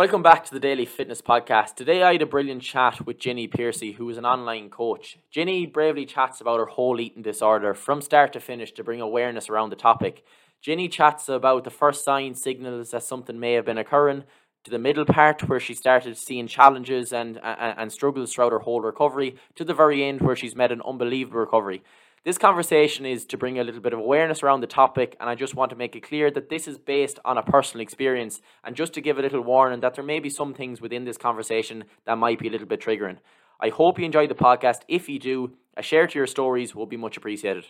Welcome 0.00 0.22
back 0.22 0.46
to 0.46 0.54
the 0.54 0.60
Daly 0.60 0.86
Fitness 0.86 1.20
Podcast. 1.20 1.74
Today 1.74 2.02
I 2.02 2.12
had 2.12 2.22
a 2.22 2.26
brilliant 2.26 2.62
chat 2.62 3.04
with 3.04 3.18
Jenny 3.18 3.46
Percy, 3.46 3.92
who 3.92 4.08
is 4.08 4.16
an 4.16 4.24
online 4.24 4.70
coach. 4.70 5.18
Jenny 5.30 5.66
bravely 5.66 6.06
chats 6.06 6.40
about 6.40 6.58
her 6.58 6.64
whole 6.64 6.98
eating 6.98 7.20
disorder 7.22 7.74
from 7.74 8.00
start 8.00 8.32
to 8.32 8.40
finish 8.40 8.72
to 8.72 8.82
bring 8.82 9.02
awareness 9.02 9.50
around 9.50 9.68
the 9.68 9.76
topic. 9.76 10.24
Jenny 10.62 10.88
chats 10.88 11.28
about 11.28 11.64
the 11.64 11.70
first 11.70 12.02
signs, 12.02 12.42
signals 12.42 12.92
that 12.92 13.02
something 13.02 13.38
may 13.38 13.52
have 13.52 13.66
been 13.66 13.76
occurring, 13.76 14.24
to 14.64 14.70
the 14.70 14.78
middle 14.78 15.04
part 15.04 15.46
where 15.46 15.60
she 15.60 15.74
started 15.74 16.16
seeing 16.16 16.46
challenges 16.46 17.12
and, 17.12 17.38
and, 17.44 17.74
and 17.76 17.92
struggles 17.92 18.32
throughout 18.32 18.52
her 18.52 18.60
whole 18.60 18.80
recovery, 18.80 19.36
to 19.54 19.66
the 19.66 19.74
very 19.74 20.02
end 20.02 20.22
where 20.22 20.34
she's 20.34 20.56
met 20.56 20.72
an 20.72 20.80
unbelievable 20.80 21.40
recovery. 21.40 21.82
This 22.22 22.36
conversation 22.36 23.06
is 23.06 23.24
to 23.26 23.38
bring 23.38 23.58
a 23.58 23.64
little 23.64 23.80
bit 23.80 23.94
of 23.94 23.98
awareness 23.98 24.42
around 24.42 24.60
the 24.60 24.66
topic, 24.66 25.16
and 25.18 25.30
I 25.30 25.34
just 25.34 25.54
want 25.54 25.70
to 25.70 25.76
make 25.76 25.96
it 25.96 26.02
clear 26.02 26.30
that 26.30 26.50
this 26.50 26.68
is 26.68 26.76
based 26.76 27.18
on 27.24 27.38
a 27.38 27.42
personal 27.42 27.80
experience, 27.80 28.42
and 28.62 28.76
just 28.76 28.92
to 28.92 29.00
give 29.00 29.18
a 29.18 29.22
little 29.22 29.40
warning 29.40 29.80
that 29.80 29.94
there 29.94 30.04
may 30.04 30.20
be 30.20 30.28
some 30.28 30.52
things 30.52 30.82
within 30.82 31.06
this 31.06 31.16
conversation 31.16 31.84
that 32.04 32.18
might 32.18 32.38
be 32.38 32.48
a 32.48 32.50
little 32.50 32.66
bit 32.66 32.82
triggering. 32.82 33.16
I 33.58 33.70
hope 33.70 33.98
you 33.98 34.04
enjoyed 34.04 34.28
the 34.28 34.34
podcast. 34.34 34.80
If 34.86 35.08
you 35.08 35.18
do, 35.18 35.52
a 35.78 35.82
share 35.82 36.06
to 36.06 36.18
your 36.18 36.26
stories 36.26 36.74
will 36.74 36.84
be 36.84 36.98
much 36.98 37.16
appreciated. 37.16 37.64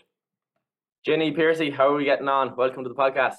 Jenny 1.07 1.31
Percy, 1.31 1.71
how 1.71 1.91
are 1.91 1.95
we 1.95 2.05
getting 2.05 2.29
on? 2.29 2.57
Welcome 2.57 2.83
to 2.83 2.89
the 2.89 2.97
podcast. 2.97 3.37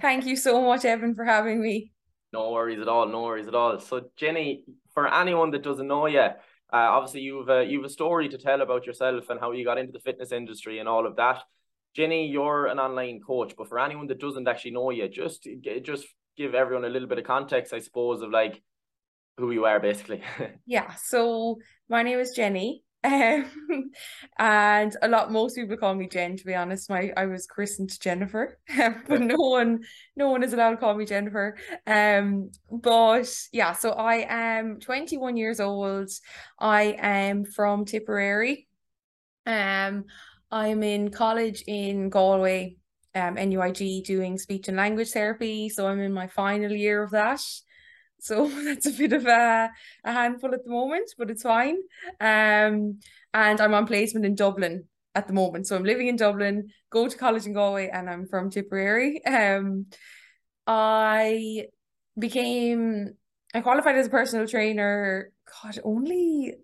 Thank 0.00 0.26
you 0.26 0.34
so 0.34 0.60
much, 0.60 0.84
Evan, 0.84 1.14
for 1.14 1.24
having 1.24 1.62
me. 1.62 1.92
No 2.32 2.50
worries 2.50 2.80
at 2.80 2.88
all. 2.88 3.06
No 3.06 3.22
worries 3.22 3.46
at 3.46 3.54
all. 3.54 3.78
So, 3.78 4.10
Jenny, 4.16 4.64
for 4.92 5.06
anyone 5.06 5.52
that 5.52 5.62
doesn't 5.62 5.86
know 5.86 6.06
you, 6.06 6.30
uh, 6.72 6.88
obviously, 6.90 7.20
you've 7.20 7.48
a, 7.48 7.64
you've 7.64 7.84
a 7.84 7.88
story 7.88 8.28
to 8.30 8.38
tell 8.38 8.62
about 8.62 8.86
yourself 8.86 9.28
and 9.28 9.38
how 9.38 9.52
you 9.52 9.64
got 9.64 9.78
into 9.78 9.92
the 9.92 9.98
fitness 9.98 10.32
industry 10.32 10.78
and 10.78 10.88
all 10.88 11.06
of 11.06 11.16
that. 11.16 11.42
Jenny, 11.94 12.26
you're 12.26 12.66
an 12.66 12.78
online 12.78 13.20
coach, 13.20 13.54
but 13.56 13.68
for 13.68 13.78
anyone 13.78 14.06
that 14.06 14.18
doesn't 14.18 14.48
actually 14.48 14.70
know 14.70 14.90
you, 14.90 15.08
just 15.08 15.46
just 15.82 16.06
give 16.36 16.54
everyone 16.54 16.86
a 16.86 16.88
little 16.88 17.08
bit 17.08 17.18
of 17.18 17.24
context, 17.24 17.74
I 17.74 17.80
suppose, 17.80 18.22
of 18.22 18.30
like 18.30 18.62
who 19.36 19.50
you 19.50 19.66
are, 19.66 19.80
basically. 19.80 20.22
yeah. 20.66 20.94
So 20.94 21.58
my 21.90 22.02
name 22.02 22.18
is 22.18 22.32
Jenny. 22.32 22.82
Um, 23.04 23.50
and 24.38 24.96
a 25.02 25.08
lot 25.08 25.32
most 25.32 25.56
people 25.56 25.76
call 25.76 25.94
me 25.94 26.08
Jen 26.08 26.36
to 26.36 26.44
be 26.44 26.54
honest. 26.54 26.88
My 26.88 27.12
I 27.16 27.26
was 27.26 27.46
christened 27.46 27.98
Jennifer 28.00 28.58
but 29.08 29.20
no 29.20 29.36
one 29.36 29.80
no 30.14 30.30
one 30.30 30.42
is 30.44 30.52
allowed 30.52 30.72
to 30.72 30.76
call 30.76 30.94
me 30.94 31.04
Jennifer. 31.04 31.56
Um 31.86 32.50
but 32.70 33.28
yeah 33.52 33.72
so 33.72 33.90
I 33.90 34.26
am 34.28 34.78
21 34.78 35.36
years 35.36 35.58
old. 35.58 36.10
I 36.58 36.96
am 36.98 37.44
from 37.44 37.84
Tipperary. 37.84 38.68
Um 39.46 40.04
I'm 40.50 40.82
in 40.82 41.10
college 41.10 41.64
in 41.66 42.08
Galway 42.08 42.76
um 43.16 43.34
NUIG 43.34 44.04
doing 44.04 44.38
speech 44.38 44.68
and 44.68 44.76
language 44.76 45.10
therapy. 45.10 45.68
So 45.68 45.88
I'm 45.88 46.00
in 46.00 46.12
my 46.12 46.28
final 46.28 46.70
year 46.70 47.02
of 47.02 47.10
that 47.10 47.40
so 48.22 48.48
that's 48.64 48.86
a 48.86 48.92
bit 48.92 49.12
of 49.12 49.26
a, 49.26 49.70
a 50.04 50.12
handful 50.12 50.54
at 50.54 50.64
the 50.64 50.70
moment, 50.70 51.10
but 51.18 51.28
it's 51.28 51.42
fine. 51.42 51.76
Um, 52.20 53.00
and 53.34 53.60
I'm 53.60 53.74
on 53.74 53.86
placement 53.86 54.24
in 54.24 54.36
Dublin 54.36 54.84
at 55.16 55.26
the 55.26 55.32
moment. 55.32 55.66
So 55.66 55.74
I'm 55.74 55.84
living 55.84 56.06
in 56.06 56.14
Dublin, 56.14 56.68
go 56.90 57.08
to 57.08 57.18
college 57.18 57.46
in 57.46 57.52
Galway, 57.52 57.90
and 57.92 58.08
I'm 58.08 58.26
from 58.26 58.48
Tipperary. 58.48 59.20
Um, 59.26 59.86
I 60.64 61.66
became 62.16 63.14
I 63.52 63.60
qualified 63.60 63.96
as 63.96 64.06
a 64.06 64.10
personal 64.10 64.46
trainer, 64.46 65.32
God, 65.64 65.80
only 65.82 66.54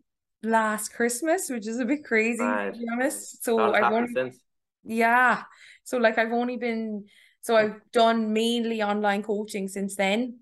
last 0.45 0.95
Christmas, 0.95 1.51
which 1.51 1.67
is 1.67 1.81
a 1.81 1.85
bit 1.85 2.05
crazy 2.05 2.41
right. 2.41 2.73
to 2.73 2.79
be 2.79 2.87
honest. 2.93 3.43
So 3.45 3.59
I've 3.75 3.93
only 3.93 4.15
since. 4.15 4.37
yeah. 4.85 5.43
So 5.83 5.99
like 5.99 6.19
I've 6.19 6.33
only 6.33 6.57
been 6.57 7.07
so 7.41 7.57
I've 7.57 7.81
done 7.93 8.33
mainly 8.33 8.81
online 8.81 9.25
coaching 9.25 9.67
since 9.67 9.97
then. 9.97 10.39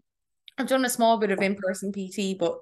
I've 0.58 0.68
done 0.68 0.84
a 0.84 0.90
small 0.90 1.18
bit 1.18 1.30
of 1.30 1.40
in-person 1.40 1.92
PT, 1.92 2.36
but 2.38 2.58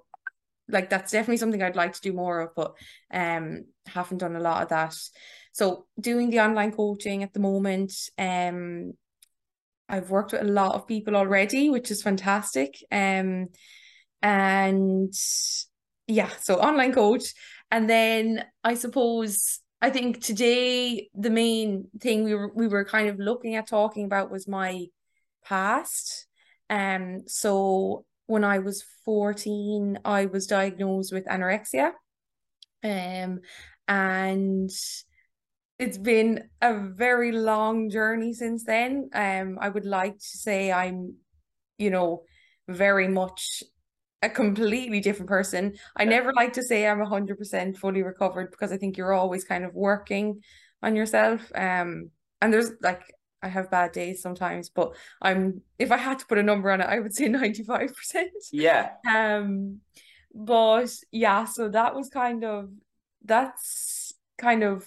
like 0.68 0.90
that's 0.90 1.12
definitely 1.12 1.36
something 1.36 1.62
I'd 1.62 1.76
like 1.76 1.92
to 1.92 2.00
do 2.00 2.12
more 2.12 2.40
of, 2.40 2.54
but 2.54 2.74
um 3.12 3.66
haven't 3.86 4.18
done 4.18 4.36
a 4.36 4.40
lot 4.40 4.62
of 4.62 4.68
that. 4.70 4.94
So 5.52 5.86
doing 6.00 6.30
the 6.30 6.40
online 6.40 6.72
coaching 6.72 7.22
at 7.22 7.32
the 7.32 7.40
moment, 7.40 7.92
um 8.18 8.92
I've 9.88 10.10
worked 10.10 10.32
with 10.32 10.40
a 10.40 10.44
lot 10.44 10.74
of 10.74 10.86
people 10.88 11.14
already, 11.14 11.70
which 11.70 11.90
is 11.90 12.02
fantastic. 12.02 12.76
Um 12.90 13.48
and 14.22 15.12
yeah, 16.06 16.30
so 16.40 16.56
online 16.56 16.92
coach. 16.92 17.34
And 17.70 17.88
then 17.88 18.44
I 18.62 18.74
suppose 18.74 19.60
I 19.82 19.90
think 19.90 20.22
today 20.22 21.10
the 21.14 21.30
main 21.30 21.88
thing 22.00 22.24
we 22.24 22.34
were 22.34 22.50
we 22.54 22.68
were 22.68 22.84
kind 22.84 23.08
of 23.08 23.18
looking 23.18 23.54
at 23.54 23.66
talking 23.68 24.06
about 24.06 24.30
was 24.30 24.48
my 24.48 24.86
past 25.44 26.26
um, 26.70 27.22
so 27.26 28.04
when 28.26 28.44
I 28.44 28.58
was 28.58 28.84
14, 29.04 29.98
I 30.04 30.26
was 30.26 30.46
diagnosed 30.46 31.12
with 31.12 31.26
anorexia. 31.26 31.92
Um, 32.82 33.40
and 33.86 34.70
it's 35.78 35.98
been 35.98 36.48
a 36.62 36.78
very 36.78 37.32
long 37.32 37.90
journey 37.90 38.32
since 38.32 38.64
then. 38.64 39.10
Um, 39.12 39.58
I 39.60 39.68
would 39.68 39.84
like 39.84 40.14
to 40.14 40.38
say 40.38 40.72
I'm, 40.72 41.16
you 41.78 41.90
know, 41.90 42.22
very 42.68 43.08
much 43.08 43.62
a 44.22 44.30
completely 44.30 45.00
different 45.00 45.28
person. 45.28 45.74
I 45.96 46.04
never 46.04 46.32
like 46.32 46.54
to 46.54 46.62
say 46.62 46.86
I'm 46.86 47.00
100% 47.00 47.76
fully 47.76 48.02
recovered 48.02 48.50
because 48.50 48.72
I 48.72 48.78
think 48.78 48.96
you're 48.96 49.12
always 49.12 49.44
kind 49.44 49.64
of 49.64 49.74
working 49.74 50.40
on 50.82 50.96
yourself. 50.96 51.42
Um, 51.54 52.10
and 52.40 52.52
there's 52.52 52.70
like 52.80 53.02
I 53.44 53.48
have 53.48 53.70
bad 53.70 53.92
days 53.92 54.22
sometimes, 54.22 54.70
but 54.70 54.94
I'm 55.20 55.62
if 55.78 55.92
I 55.92 55.98
had 55.98 56.18
to 56.20 56.26
put 56.26 56.38
a 56.38 56.42
number 56.42 56.70
on 56.70 56.80
it, 56.80 56.88
I 56.88 56.98
would 56.98 57.14
say 57.14 57.28
95%. 57.28 57.90
Yeah. 58.52 58.90
Um 59.08 59.80
but 60.34 60.90
yeah, 61.12 61.44
so 61.44 61.68
that 61.68 61.94
was 61.94 62.08
kind 62.08 62.44
of 62.44 62.70
that's 63.24 64.14
kind 64.38 64.64
of 64.64 64.84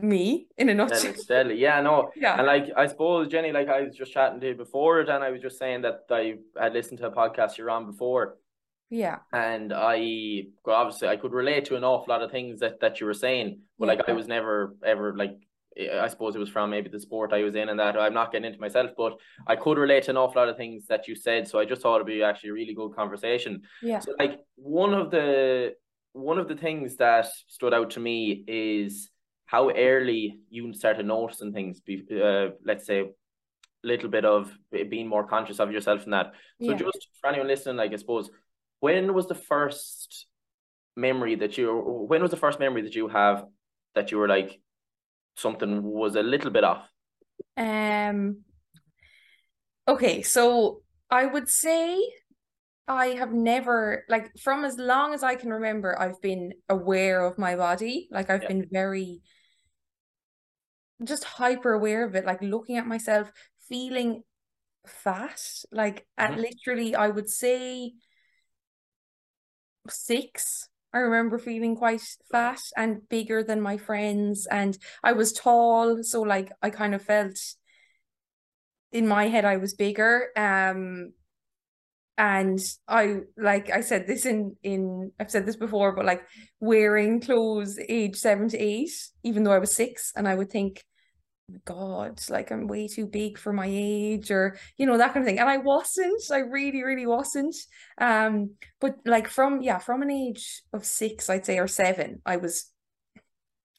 me 0.00 0.46
in 0.56 0.68
a 0.68 0.74
nutshell. 0.74 1.14
Steadily, 1.14 1.58
yeah, 1.58 1.80
no, 1.80 2.10
yeah, 2.16 2.38
and 2.38 2.46
like 2.46 2.70
I 2.76 2.86
suppose 2.86 3.28
Jenny, 3.28 3.52
like 3.52 3.68
I 3.68 3.82
was 3.82 3.96
just 3.96 4.12
chatting 4.12 4.40
to 4.40 4.48
you 4.48 4.54
before, 4.54 5.00
and 5.00 5.10
I 5.10 5.30
was 5.30 5.42
just 5.42 5.58
saying 5.58 5.82
that 5.82 6.04
I 6.10 6.36
had 6.58 6.72
listened 6.72 6.98
to 7.00 7.08
a 7.08 7.10
podcast 7.10 7.58
you're 7.58 7.70
on 7.70 7.86
before, 7.86 8.38
yeah, 8.90 9.18
and 9.32 9.72
I 9.72 10.44
obviously 10.66 11.08
I 11.08 11.16
could 11.16 11.32
relate 11.32 11.66
to 11.66 11.76
an 11.76 11.84
awful 11.84 12.12
lot 12.12 12.22
of 12.22 12.30
things 12.30 12.60
that 12.60 12.80
that 12.80 13.00
you 13.00 13.06
were 13.06 13.14
saying, 13.14 13.60
but 13.78 13.86
yeah. 13.86 13.94
like 13.94 14.08
I 14.08 14.12
was 14.12 14.28
never 14.28 14.76
ever 14.84 15.16
like 15.16 15.36
I 15.78 16.08
suppose 16.08 16.34
it 16.34 16.40
was 16.40 16.48
from 16.48 16.70
maybe 16.70 16.88
the 16.88 16.98
sport 16.98 17.32
I 17.32 17.44
was 17.44 17.54
in 17.54 17.68
and 17.68 17.78
that 17.78 17.96
I'm 17.96 18.14
not 18.14 18.32
getting 18.32 18.46
into 18.46 18.60
myself, 18.60 18.90
but 18.96 19.16
I 19.46 19.54
could 19.54 19.78
relate 19.78 20.04
to 20.04 20.10
an 20.10 20.16
awful 20.16 20.40
lot 20.40 20.48
of 20.48 20.56
things 20.56 20.86
that 20.86 21.06
you 21.06 21.14
said. 21.14 21.46
So 21.46 21.58
I 21.58 21.64
just 21.64 21.82
thought 21.82 21.96
it'd 21.96 22.06
be 22.06 22.22
actually 22.22 22.50
a 22.50 22.54
really 22.54 22.74
good 22.74 22.96
conversation. 22.96 23.62
Yeah. 23.82 24.00
So 24.00 24.14
like 24.18 24.40
one 24.56 24.92
of 24.92 25.10
the 25.10 25.74
one 26.12 26.38
of 26.38 26.48
the 26.48 26.56
things 26.56 26.96
that 26.96 27.28
stood 27.46 27.72
out 27.72 27.90
to 27.90 28.00
me 28.00 28.44
is 28.48 29.10
how 29.46 29.70
early 29.70 30.40
you 30.50 30.72
started 30.72 31.06
noticing 31.06 31.52
things. 31.52 31.80
Be, 31.80 32.04
Uh, 32.10 32.50
let's 32.64 32.86
say 32.86 33.00
a 33.00 33.06
little 33.84 34.08
bit 34.08 34.24
of 34.24 34.52
being 34.70 35.06
more 35.06 35.26
conscious 35.26 35.60
of 35.60 35.70
yourself 35.70 36.04
and 36.04 36.12
that. 36.12 36.32
So 36.60 36.70
yeah. 36.70 36.76
just 36.76 37.08
for 37.20 37.28
anyone 37.28 37.46
listening, 37.46 37.76
like 37.76 37.92
I 37.92 37.96
suppose, 37.96 38.30
when 38.80 39.14
was 39.14 39.28
the 39.28 39.36
first 39.36 40.26
memory 40.96 41.36
that 41.36 41.56
you? 41.56 41.72
When 42.08 42.20
was 42.20 42.32
the 42.32 42.36
first 42.36 42.58
memory 42.58 42.82
that 42.82 42.96
you 42.96 43.06
have 43.08 43.44
that 43.94 44.10
you 44.10 44.18
were 44.18 44.28
like 44.28 44.60
something 45.38 45.82
was 45.82 46.16
a 46.16 46.22
little 46.22 46.50
bit 46.50 46.64
off? 46.64 46.88
Um. 47.56 48.42
Okay, 49.86 50.22
so 50.22 50.82
I 51.10 51.26
would 51.26 51.48
say 51.48 51.98
I 52.86 53.08
have 53.08 53.32
never 53.32 54.04
like 54.08 54.30
from 54.38 54.64
as 54.64 54.78
long 54.78 55.14
as 55.14 55.22
I 55.22 55.34
can 55.34 55.50
remember, 55.50 55.98
I've 55.98 56.20
been 56.20 56.52
aware 56.68 57.24
of 57.24 57.38
my 57.38 57.56
body. 57.56 58.08
Like 58.10 58.30
I've 58.30 58.42
yeah. 58.42 58.48
been 58.48 58.66
very 58.70 59.20
just 61.04 61.24
hyper 61.24 61.72
aware 61.72 62.04
of 62.04 62.14
it, 62.14 62.24
like 62.24 62.42
looking 62.42 62.76
at 62.76 62.86
myself, 62.86 63.30
feeling 63.68 64.22
fat. 64.86 65.40
Like 65.70 66.06
mm-hmm. 66.18 66.32
at 66.32 66.38
literally, 66.38 66.94
I 66.94 67.08
would 67.08 67.28
say 67.28 67.92
six 69.88 70.68
I 70.92 70.98
remember 70.98 71.38
feeling 71.38 71.76
quite 71.76 72.02
fat 72.30 72.60
and 72.76 73.06
bigger 73.08 73.42
than 73.42 73.60
my 73.60 73.76
friends, 73.76 74.46
and 74.50 74.76
I 75.02 75.12
was 75.12 75.32
tall, 75.32 76.02
so 76.02 76.22
like 76.22 76.50
I 76.62 76.70
kind 76.70 76.94
of 76.94 77.02
felt 77.02 77.38
in 78.92 79.06
my 79.06 79.28
head 79.28 79.44
I 79.44 79.58
was 79.58 79.74
bigger. 79.74 80.28
Um, 80.36 81.12
and 82.16 82.58
I 82.88 83.20
like 83.36 83.70
I 83.70 83.80
said 83.80 84.06
this 84.06 84.26
in 84.26 84.56
in 84.62 85.12
I've 85.20 85.30
said 85.30 85.46
this 85.46 85.56
before, 85.56 85.94
but 85.94 86.04
like 86.04 86.26
wearing 86.58 87.20
clothes 87.20 87.78
age 87.88 88.16
seven 88.16 88.48
to 88.48 88.58
eight, 88.58 88.90
even 89.22 89.44
though 89.44 89.52
I 89.52 89.58
was 89.58 89.72
six, 89.72 90.12
and 90.16 90.26
I 90.26 90.34
would 90.34 90.50
think 90.50 90.84
God, 91.64 92.20
like 92.28 92.50
I'm 92.50 92.66
way 92.66 92.88
too 92.88 93.06
big 93.06 93.38
for 93.38 93.52
my 93.52 93.66
age, 93.68 94.30
or 94.30 94.58
you 94.76 94.84
know, 94.86 94.98
that 94.98 95.14
kind 95.14 95.24
of 95.24 95.26
thing. 95.26 95.38
And 95.38 95.48
I 95.48 95.56
wasn't, 95.58 96.22
I 96.30 96.38
really, 96.38 96.82
really 96.82 97.06
wasn't. 97.06 97.56
Um, 97.98 98.50
but 98.80 98.96
like 99.06 99.28
from 99.28 99.62
yeah, 99.62 99.78
from 99.78 100.02
an 100.02 100.10
age 100.10 100.62
of 100.72 100.84
six, 100.84 101.30
I'd 101.30 101.46
say, 101.46 101.58
or 101.58 101.66
seven, 101.66 102.20
I 102.26 102.36
was 102.36 102.70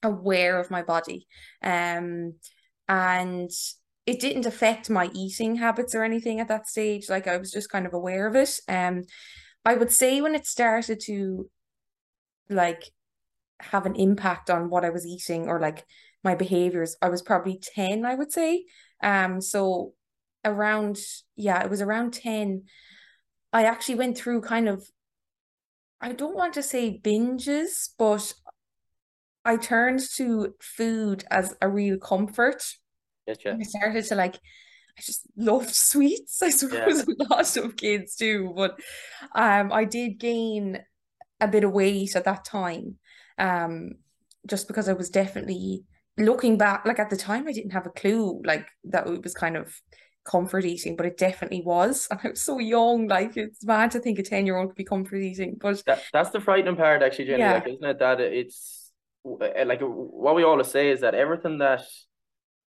aware 0.02 0.60
of 0.60 0.72
my 0.72 0.82
body. 0.82 1.28
Um, 1.62 2.36
and 2.88 3.52
it 4.06 4.20
didn't 4.20 4.48
affect 4.48 4.90
my 4.90 5.10
eating 5.14 5.56
habits 5.58 5.94
or 5.94 6.04
anything 6.04 6.40
at 6.40 6.48
that 6.48 6.68
stage. 6.68 7.10
Like 7.10 7.28
I 7.28 7.38
was 7.38 7.52
just 7.52 7.70
kind 7.70 7.86
of 7.86 7.94
aware 7.94 8.28
of 8.28 8.36
it. 8.36 8.60
Um, 8.68 9.04
I 9.64 9.76
would 9.76 9.92
say 9.92 10.22
when 10.22 10.34
it 10.34 10.48
started 10.48 11.00
to 11.06 11.50
like 12.50 12.84
have 13.60 13.86
an 13.86 13.96
impact 13.96 14.50
on 14.50 14.70
what 14.70 14.86
I 14.86 14.90
was 14.90 15.06
eating 15.06 15.48
or 15.48 15.60
like 15.60 15.86
my 16.24 16.36
behaviors, 16.36 16.96
I 17.02 17.10
was 17.10 17.22
probably 17.22 17.60
10, 17.76 18.06
I 18.06 18.16
would 18.16 18.32
say. 18.32 18.66
Um, 19.02 19.42
so 19.42 19.94
around, 20.44 20.98
yeah, 21.36 21.64
it 21.64 21.70
was 21.70 21.82
around 21.82 22.14
10. 22.14 22.64
I 23.54 23.64
actually 23.64 23.96
went 23.96 24.18
through 24.18 24.42
kind 24.42 24.68
of, 24.68 24.86
I 26.02 26.12
don't 26.14 26.36
want 26.36 26.54
to 26.54 26.64
say 26.64 27.00
binges, 27.04 27.90
but 27.98 28.34
I 29.46 29.58
turned 29.58 30.02
to 30.16 30.54
food 30.62 31.24
as 31.32 31.56
a 31.62 31.70
real 31.70 31.98
comfort. 31.98 32.64
Gotcha. 33.28 33.58
I 33.60 33.64
started 33.64 34.06
to 34.06 34.16
like, 34.16 34.36
I 34.36 35.02
just 35.02 35.28
loved 35.38 35.74
sweets. 35.74 36.42
I 36.44 36.50
suppose 36.50 37.06
yeah. 37.08 37.26
a 37.28 37.34
lot 37.34 37.58
of 37.58 37.78
kids 37.78 38.16
do, 38.16 38.54
but 38.56 38.80
um, 39.34 39.72
I 39.72 39.86
did 39.86 40.20
gain 40.20 40.80
a 41.40 41.48
bit 41.48 41.64
of 41.64 41.72
weight 41.72 42.16
at 42.16 42.26
that 42.26 42.44
time, 42.44 42.96
um, 43.38 43.92
just 44.46 44.68
because 44.68 44.90
I 44.90 44.94
was 44.94 45.10
definitely 45.10 45.84
looking 46.20 46.58
back. 46.58 46.86
Like 46.86 47.00
at 47.00 47.10
the 47.10 47.18
time, 47.18 47.48
I 47.48 47.52
didn't 47.54 47.72
have 47.72 47.86
a 47.86 47.92
clue 47.92 48.42
like 48.46 48.68
that 48.86 49.08
it 49.08 49.24
was 49.24 49.34
kind 49.34 49.58
of 49.58 49.74
comfort 50.26 50.66
eating, 50.66 50.96
but 50.96 51.06
it 51.06 51.18
definitely 51.18 51.62
was. 51.62 52.08
And 52.12 52.20
I 52.24 52.30
was 52.30 52.42
so 52.42 52.60
young, 52.60 53.08
like 53.08 53.36
it's 53.38 53.64
mad 53.64 53.92
to 53.92 54.00
think 54.00 54.20
a 54.20 54.24
10 54.24 54.46
year 54.46 54.58
old 54.58 54.70
could 54.70 54.76
be 54.76 54.84
comfort 54.84 55.18
eating. 55.18 55.58
But 55.60 55.84
that, 55.86 56.04
that's 56.14 56.30
the 56.30 56.40
frightening 56.40 56.76
part, 56.76 57.02
actually, 57.02 57.26
Jenny, 57.26 57.40
yeah. 57.40 57.54
like, 57.54 57.68
isn't 57.68 57.84
it? 57.84 58.00
That 58.00 58.20
it's 58.20 58.92
like 59.24 59.82
what 59.82 60.36
we 60.36 60.44
always 60.44 60.68
say 60.68 60.90
is 60.90 61.02
that 61.02 61.14
everything 61.14 61.58
that 61.58 61.84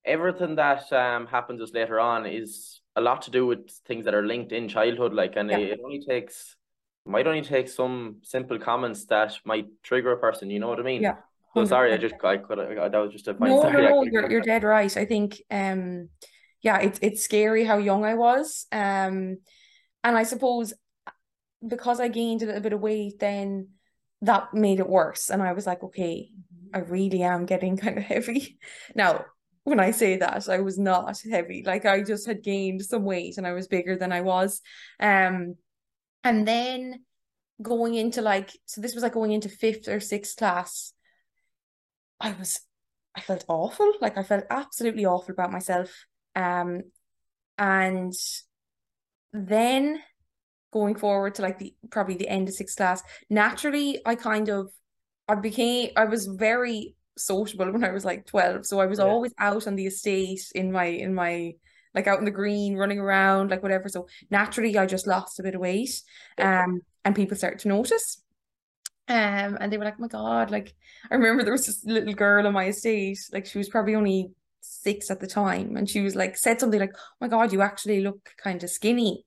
everything 0.05 0.57
that 0.57 0.93
um 0.93 1.27
happens 1.27 1.63
us 1.63 1.73
later 1.73 2.01
on 2.01 2.27
is 2.27 2.81
a 2.97 3.01
lot 3.01 3.23
to 3.23 3.31
do 3.31 3.47
with 3.47 3.71
things 3.87 4.05
that 4.05 4.15
are 4.15 4.27
linked 4.27 4.53
in 4.53 4.69
childhood, 4.69 5.15
like, 5.15 5.37
and 5.37 5.51
yeah. 5.51 5.59
it, 5.59 5.71
it 5.73 5.81
only 5.85 6.01
takes 6.01 6.57
might 7.05 7.27
only 7.27 7.43
take 7.43 7.69
some 7.69 8.19
simple 8.23 8.59
comments 8.59 9.07
that 9.07 9.37
might 9.45 9.67
trigger 9.83 10.13
a 10.13 10.19
person. 10.19 10.51
You 10.51 10.61
know 10.61 10.69
what 10.69 10.79
I 10.79 10.83
mean? 10.83 11.03
Yeah. 11.03 11.17
So 11.55 11.65
sorry, 11.65 11.93
I 11.93 11.97
just 11.97 12.15
I 12.25 12.39
could 12.39 12.59
that 12.59 12.95
was 12.95 13.13
just 13.13 13.29
a 13.29 13.35
no, 13.39 13.63
no, 13.63 13.71
no. 13.71 14.03
You're 14.05 14.31
you're 14.31 14.41
dead 14.41 14.65
right. 14.65 14.97
I 14.97 15.05
think 15.05 15.43
um 15.51 16.09
yeah, 16.63 16.79
it's 16.79 16.99
it's 17.03 17.23
scary 17.23 17.65
how 17.65 17.79
young 17.79 18.05
I 18.05 18.15
was. 18.15 18.67
Um, 18.73 19.39
and 20.05 20.17
I 20.17 20.23
suppose 20.23 20.73
because 21.67 22.01
I 22.01 22.09
gained 22.09 22.43
a 22.43 22.47
little 22.47 22.61
bit 22.61 22.73
of 22.73 22.81
weight, 22.81 23.19
then 23.19 23.69
that 24.23 24.55
made 24.55 24.81
it 24.81 24.89
worse. 24.89 25.31
And 25.31 25.43
I 25.43 25.53
was 25.53 25.67
like, 25.67 25.83
okay, 25.83 26.31
I 26.73 26.79
really 26.79 27.23
am 27.23 27.47
getting 27.47 27.77
kind 27.79 27.99
of 27.99 28.05
heavy. 28.05 28.59
Now, 28.95 29.25
when 29.65 29.81
I 29.81 29.91
say 29.91 30.17
that, 30.17 30.49
I 30.49 30.61
was 30.61 30.79
not 30.79 31.21
heavy. 31.31 31.63
Like 31.65 31.85
I 31.85 32.03
just 32.03 32.27
had 32.27 32.43
gained 32.43 32.83
some 32.85 33.05
weight 33.05 33.39
and 33.39 33.47
I 33.47 33.53
was 33.53 33.69
bigger 33.69 33.97
than 33.97 34.13
I 34.13 34.23
was. 34.23 34.61
Um, 34.99 35.57
and 36.25 36.47
then 36.47 37.05
going 37.61 37.95
into 37.95 38.23
like, 38.23 38.51
so 38.67 38.81
this 38.81 38.95
was 38.95 39.03
like 39.03 39.15
going 39.15 39.33
into 39.33 39.49
fifth 39.49 39.89
or 39.89 40.01
sixth 40.01 40.37
class. 40.37 40.93
I 42.23 42.33
was, 42.39 42.61
I 43.15 43.21
felt 43.21 43.45
awful. 43.49 43.93
Like 44.01 44.17
I 44.17 44.23
felt 44.23 44.45
absolutely 44.49 45.05
awful 45.05 45.33
about 45.33 45.53
myself. 45.53 46.07
Um, 46.35 46.83
and 47.59 48.15
then 49.33 50.01
going 50.73 50.95
forward 50.95 51.35
to 51.35 51.43
like 51.43 51.59
the 51.59 51.75
probably 51.91 52.17
the 52.17 52.29
end 52.29 52.49
of 52.49 52.55
sixth 52.55 52.77
class, 52.77 53.03
naturally 53.29 54.01
I 54.07 54.15
kind 54.15 54.49
of 54.49 54.71
I 55.29 55.35
became 55.35 55.91
I 55.97 56.05
was 56.05 56.27
very 56.27 56.95
sociable 57.19 57.71
when 57.71 57.85
I 57.85 57.91
was 57.91 58.05
like 58.05 58.27
12. 58.27 58.67
So 58.67 58.81
I 58.81 58.87
was 58.87 58.99
yeah. 58.99 59.07
always 59.07 59.35
out 59.39 59.67
on 59.67 59.77
the 59.77 59.87
estate 59.87 60.41
in 60.55 60.73
my 60.73 60.85
in 60.85 61.15
my 61.15 61.53
like 61.95 62.07
out 62.07 62.21
in 62.21 62.25
the 62.25 62.31
green, 62.31 62.77
running 62.77 62.99
around, 62.99 63.51
like 63.51 63.63
whatever. 63.63 63.89
So 63.89 64.07
naturally 64.31 64.79
I 64.79 64.87
just 64.87 65.07
lost 65.07 65.41
a 65.41 65.43
bit 65.43 65.55
of 65.55 65.61
weight. 65.61 66.01
Um 66.39 66.81
and 67.05 67.17
people 67.17 67.37
started 67.37 67.59
to 67.61 67.69
notice. 67.69 68.23
Um 69.09 69.59
and 69.61 69.73
they 69.73 69.79
were 69.79 69.85
like, 69.85 69.97
oh 69.99 70.03
my 70.03 70.09
God, 70.09 70.51
like 70.51 70.75
I 71.11 71.15
remember 71.15 71.43
there 71.43 71.53
was 71.53 71.67
this 71.67 71.85
little 71.85 72.15
girl 72.15 72.47
on 72.47 72.53
my 72.53 72.67
estate, 72.67 73.19
like 73.33 73.47
she 73.47 73.59
was 73.59 73.69
probably 73.69 73.95
only 73.95 74.31
six 74.63 75.11
at 75.11 75.21
the 75.21 75.27
time 75.27 75.77
and 75.77 75.89
she 75.89 76.01
was 76.01 76.15
like 76.15 76.37
said 76.37 76.61
something 76.61 76.81
like 76.81 76.95
oh 76.95 77.17
my 77.21 77.29
god 77.29 77.53
you 77.53 77.61
actually 77.61 78.01
look 78.01 78.31
kind 78.43 78.63
of 78.63 78.71
skinny 78.71 79.25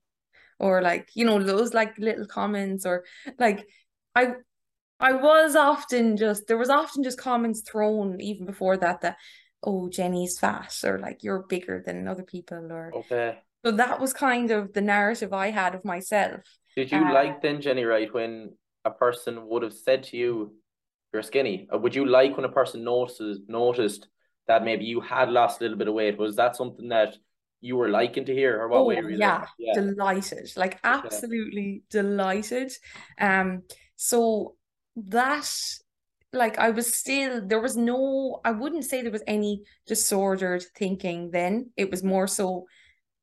or 0.59 0.81
like 0.81 1.09
you 1.13 1.25
know 1.25 1.41
those 1.41 1.73
like 1.73 1.97
little 1.97 2.25
comments 2.25 2.85
or 2.85 3.03
like 3.37 3.65
i 4.15 4.33
i 4.99 5.11
was 5.11 5.55
often 5.55 6.15
just 6.15 6.47
there 6.47 6.57
was 6.57 6.69
often 6.69 7.03
just 7.03 7.17
comments 7.17 7.61
thrown 7.61 8.19
even 8.21 8.45
before 8.45 8.77
that 8.77 9.01
that 9.01 9.17
oh 9.63 9.89
jenny's 9.89 10.39
fat 10.39 10.73
or 10.85 10.99
like 10.99 11.21
you're 11.21 11.43
bigger 11.49 11.83
than 11.85 12.07
other 12.07 12.23
people 12.23 12.71
or 12.71 12.93
okay 12.95 13.37
so 13.65 13.71
that 13.71 13.99
was 13.99 14.13
kind 14.13 14.51
of 14.51 14.71
the 14.73 14.81
narrative 14.81 15.33
i 15.33 15.49
had 15.49 15.73
of 15.73 15.83
myself. 15.83 16.41
Did 16.77 16.91
you 16.91 16.99
uh, 16.99 17.13
like 17.13 17.41
then 17.41 17.61
jenny 17.61 17.83
right 17.83 18.13
when 18.13 18.53
a 18.85 18.91
person 18.91 19.47
would 19.47 19.63
have 19.63 19.73
said 19.73 20.03
to 20.03 20.17
you 20.17 20.53
you're 21.13 21.23
skinny. 21.23 21.67
Or 21.71 21.79
would 21.79 21.95
you 21.95 22.05
like 22.05 22.35
when 22.35 22.45
a 22.45 22.49
person 22.49 22.83
notices 22.83 23.39
noticed 23.47 24.07
that 24.47 24.63
maybe 24.63 24.85
you 24.85 25.01
had 25.01 25.29
lost 25.29 25.59
a 25.59 25.63
little 25.63 25.77
bit 25.77 25.87
of 25.87 25.93
weight. 25.93 26.17
Was 26.17 26.35
that 26.35 26.55
something 26.55 26.89
that 26.89 27.17
you 27.61 27.75
were 27.75 27.89
liking 27.89 28.25
to 28.25 28.33
hear 28.33 28.61
or 28.61 28.67
what 28.67 28.79
oh, 28.79 28.83
way 28.85 29.01
were 29.01 29.09
you 29.09 29.17
yeah, 29.17 29.45
yeah, 29.57 29.73
delighted. 29.73 30.51
Like 30.55 30.79
absolutely 30.83 31.83
okay. 31.91 32.01
delighted. 32.01 32.71
Um 33.19 33.63
so 33.95 34.55
that 34.97 35.49
like 36.31 36.59
I 36.59 36.69
was 36.71 36.93
still 36.93 37.41
there 37.45 37.61
was 37.61 37.75
no 37.75 38.39
I 38.43 38.51
wouldn't 38.51 38.85
say 38.85 39.01
there 39.01 39.11
was 39.11 39.23
any 39.25 39.63
disordered 39.87 40.63
thinking 40.77 41.31
then. 41.31 41.71
It 41.75 41.89
was 41.89 42.03
more 42.03 42.27
so 42.27 42.65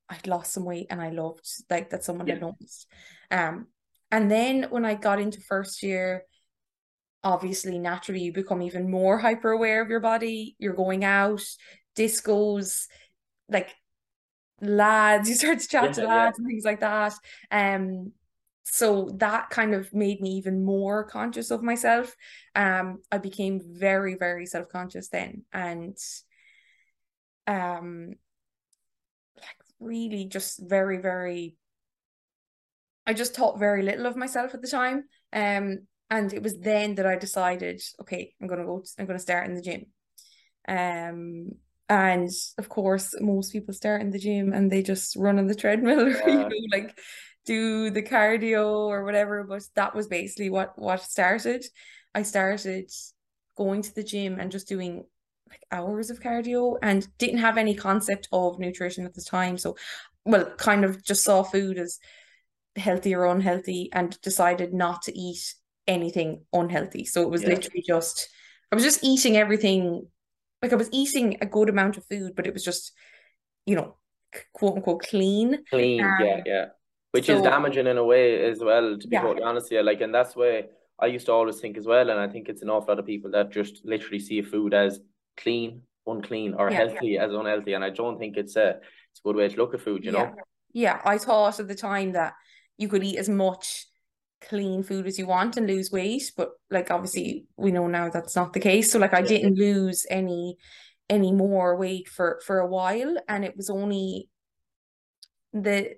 I'd 0.09 0.27
lost 0.27 0.53
some 0.53 0.65
weight 0.65 0.89
and 0.91 1.01
I 1.01 1.11
loved 1.11 1.47
like 1.71 1.91
that 1.91 2.05
someone 2.05 2.27
yeah. 2.27 2.35
had 2.35 2.43
noticed. 2.43 2.87
Um 3.31 3.67
and 4.13 4.31
then 4.31 4.67
when 4.71 4.85
I 4.85 4.95
got 4.95 5.21
into 5.21 5.41
first 5.41 5.83
year 5.83 6.25
obviously 7.25 7.79
naturally 7.79 8.21
you 8.21 8.33
become 8.33 8.63
even 8.63 8.91
more 8.91 9.19
hyper 9.19 9.51
aware 9.53 9.83
of 9.83 9.89
your 9.89 10.01
body. 10.01 10.57
You're 10.59 10.75
going 10.75 11.05
out 11.05 11.43
discos 11.97 12.87
like 13.49 13.75
lads 14.61 15.29
you 15.29 15.35
start 15.35 15.61
to 15.61 15.69
chat 15.69 15.85
yeah, 15.85 15.93
to 15.93 16.07
lads 16.07 16.39
yeah. 16.39 16.43
and 16.43 16.47
things 16.47 16.65
like 16.65 16.81
that. 16.81 17.15
Um 17.51 18.13
so 18.65 19.11
that 19.17 19.51
kind 19.51 19.75
of 19.75 19.93
made 19.93 20.21
me 20.21 20.31
even 20.31 20.65
more 20.65 21.05
conscious 21.05 21.51
of 21.51 21.63
myself. 21.63 22.15
Um 22.55 22.99
i 23.11 23.19
became 23.19 23.61
very 23.65 24.15
very 24.17 24.47
self-conscious 24.47 25.09
then 25.09 25.45
and 25.53 25.97
um 27.47 28.15
like 29.37 29.57
really 29.81 30.25
just 30.25 30.61
very 30.61 30.99
very 30.99 31.57
i 33.07 33.13
just 33.13 33.35
thought 33.35 33.59
very 33.59 33.83
little 33.83 34.07
of 34.07 34.17
myself 34.17 34.55
at 34.55 34.63
the 34.63 34.69
time 34.69 35.05
um 35.33 35.79
and 36.13 36.35
it 36.35 36.43
was 36.43 36.59
then 36.59 36.97
that 36.97 37.07
I 37.07 37.17
decided, 37.17 37.81
okay, 38.03 38.35
I'm 38.39 38.47
gonna 38.47 38.67
go. 38.67 38.85
I'm 38.99 39.07
gonna 39.07 39.19
start 39.19 39.49
in 39.49 39.55
the 39.55 39.63
gym. 39.63 39.87
Um, 40.69 41.53
and 41.89 42.29
of 42.59 42.69
course, 42.69 43.15
most 43.19 43.51
people 43.51 43.73
start 43.73 44.03
in 44.03 44.11
the 44.11 44.19
gym 44.19 44.53
and 44.53 44.71
they 44.71 44.83
just 44.83 45.17
run 45.17 45.39
on 45.39 45.47
the 45.47 45.55
treadmill, 45.55 46.11
yeah. 46.11 46.27
you 46.27 46.35
know, 46.35 46.51
like 46.71 46.99
do 47.47 47.89
the 47.89 48.03
cardio 48.03 48.67
or 48.67 49.05
whatever. 49.05 49.43
But 49.45 49.63
that 49.75 49.95
was 49.95 50.07
basically 50.07 50.51
what 50.51 50.79
what 50.79 51.03
started. 51.03 51.65
I 52.15 52.25
started 52.25 52.91
going 53.57 53.81
to 53.81 53.95
the 53.95 54.05
gym 54.05 54.39
and 54.39 54.53
just 54.53 54.69
doing 54.69 55.07
like 55.49 55.65
hours 55.71 56.11
of 56.11 56.21
cardio 56.21 56.77
and 56.83 57.09
didn't 57.17 57.39
have 57.39 57.57
any 57.57 57.75
concept 57.75 58.29
of 58.33 58.59
nutrition 58.59 59.07
at 59.07 59.15
the 59.15 59.23
time. 59.23 59.57
So, 59.57 59.77
well, 60.27 60.45
kind 60.59 60.85
of 60.85 61.03
just 61.03 61.25
saw 61.25 61.43
food 61.43 61.79
as 61.79 61.99
healthy 62.77 63.15
or 63.15 63.27
unhealthy 63.27 63.91
and 63.93 64.21
decided 64.23 64.73
not 64.73 65.03
to 65.03 65.19
eat 65.19 65.55
anything 65.87 66.45
unhealthy. 66.53 67.05
So 67.05 67.23
it 67.23 67.31
was 67.31 67.43
yeah. 67.43 67.51
literally 67.51 67.85
just 67.87 68.29
I 68.71 68.75
was 68.75 68.85
just 68.85 69.05
eating 69.05 69.37
everything 69.37 70.07
like 70.63 70.73
I 70.73 70.77
was 70.77 70.89
eating 70.93 71.39
a 71.41 71.47
good 71.47 71.69
amount 71.69 71.97
of 71.97 72.07
food, 72.07 72.35
but 72.37 72.47
it 72.47 72.55
was 72.55 72.65
just, 72.65 72.93
you 73.67 73.75
know, 73.77 73.97
quote 74.55 74.77
unquote 74.77 75.03
clean. 75.03 75.65
Clean, 75.69 76.03
um, 76.03 76.17
yeah, 76.21 76.41
yeah. 76.47 76.65
Which 77.11 77.27
so, 77.27 77.37
is 77.37 77.43
damaging 77.43 77.87
in 77.87 77.99
a 77.99 78.05
way 78.05 78.49
as 78.49 78.61
well, 78.61 78.97
to 78.97 79.09
be 79.09 79.15
yeah. 79.15 79.23
totally 79.23 79.43
honest. 79.43 79.71
Yeah, 79.71 79.83
like 79.83 80.01
and 80.01 80.15
that's 80.15 80.35
why 80.35 80.67
I 80.99 81.07
used 81.07 81.27
to 81.27 81.33
always 81.33 81.61
think 81.61 81.77
as 81.77 81.87
well, 81.87 82.09
and 82.09 82.19
I 82.19 82.29
think 82.29 82.49
it's 82.49 82.63
an 82.63 82.71
awful 82.71 82.89
lot 82.89 82.99
of 82.99 83.07
people 83.07 83.31
that 83.33 83.51
just 83.51 83.85
literally 83.85 84.21
see 84.21 84.41
food 84.41 84.73
as 84.73 85.01
clean, 85.37 85.83
unclean, 86.07 86.55
or 86.55 86.71
yeah, 86.71 86.77
healthy 86.77 87.09
yeah. 87.09 87.25
as 87.25 87.33
unhealthy. 87.33 87.75
And 87.75 87.85
I 87.85 87.91
don't 87.91 88.19
think 88.19 88.37
it's 88.37 88.57
a 88.57 88.77
it's 89.11 89.21
a 89.21 89.23
good 89.25 89.37
way 89.37 89.49
to 89.49 89.57
look 89.57 89.75
at 89.75 89.81
food, 89.81 90.05
you 90.05 90.13
know. 90.13 90.33
Yeah, 90.73 91.01
I 91.05 91.19
thought 91.19 91.61
at 91.61 91.69
the 91.69 91.75
time 91.75 92.13
that 92.13 92.33
you 92.79 92.89
could 92.89 93.05
eat 93.05 93.19
as 93.19 93.29
much 93.29 93.87
clean 94.41 94.83
food 94.83 95.07
as 95.07 95.19
you 95.19 95.27
want 95.27 95.57
and 95.57 95.67
lose 95.67 95.93
weight 95.93 96.33
but 96.37 96.51
like 96.71 96.91
obviously 96.91 97.47
we 97.57 97.71
know 97.71 97.87
now 97.87 98.09
that's 98.11 98.35
not 98.35 98.53
the 98.53 98.61
case. 98.61 98.91
So 98.91 98.99
like 98.99 99.15
I 99.15 99.23
didn't 99.23 99.57
lose 99.57 100.05
any 100.11 100.57
any 101.09 101.33
more 101.33 101.77
weight 101.77 102.09
for 102.09 102.41
for 102.45 102.59
a 102.59 102.67
while 102.67 103.17
and 103.29 103.45
it 103.45 103.57
was 103.57 103.71
only 103.71 104.29
the 105.53 105.95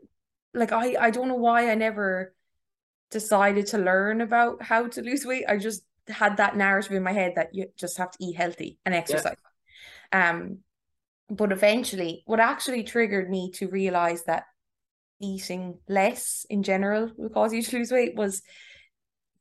like 0.52 0.73
I 0.73 0.97
I 1.00 1.11
don't 1.11 1.28
know 1.28 1.37
why 1.37 1.71
I 1.71 1.75
never 1.75 2.35
decided 3.11 3.66
to 3.69 3.78
learn 3.78 4.21
about 4.21 4.62
how 4.62 4.88
to 4.88 5.00
lose 5.00 5.25
weight. 5.25 5.45
I 5.49 5.57
just 5.57 5.83
had 6.09 6.37
that 6.37 6.57
narrative 6.57 6.93
in 6.93 7.02
my 7.02 7.12
head 7.12 7.35
that 7.37 7.54
you 7.54 7.66
just 7.76 7.97
have 7.97 8.11
to 8.11 8.19
eat 8.21 8.37
healthy 8.37 8.78
and 8.85 8.95
exercise. 8.95 9.37
Yeah. 10.12 10.31
um 10.31 10.59
but 11.31 11.52
eventually, 11.52 12.23
what 12.26 12.38
actually 12.38 12.83
triggered 12.83 13.31
me 13.31 13.50
to 13.52 13.69
realize 13.69 14.25
that 14.25 14.45
eating 15.25 15.78
less 15.88 16.47
in 16.50 16.62
general 16.62 17.11
will 17.16 17.31
cause 17.31 17.52
you 17.52 17.62
to 17.62 17.78
lose 17.78 17.90
weight 17.90 18.14
was 18.14 18.43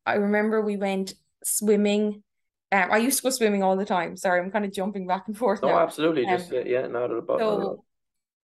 I 0.06 0.16
remember 0.16 0.62
we 0.62 0.78
went 0.78 1.14
swimming. 1.44 2.24
Um, 2.72 2.90
I 2.92 2.98
used 2.98 3.18
to 3.18 3.24
go 3.24 3.30
swimming 3.30 3.64
all 3.64 3.78
the 3.78 3.86
time. 3.86 4.18
Sorry, 4.18 4.42
I'm 4.42 4.52
kind 4.52 4.66
of 4.66 4.74
jumping 4.74 5.08
back 5.08 5.24
and 5.28 5.38
forth. 5.38 5.62
No, 5.62 5.70
now. 5.70 5.80
absolutely. 5.80 6.26
Um, 6.26 6.38
Just 6.38 6.52
yeah, 6.52 6.88
not 6.88 7.12
about. 7.12 7.40
So 7.40 7.86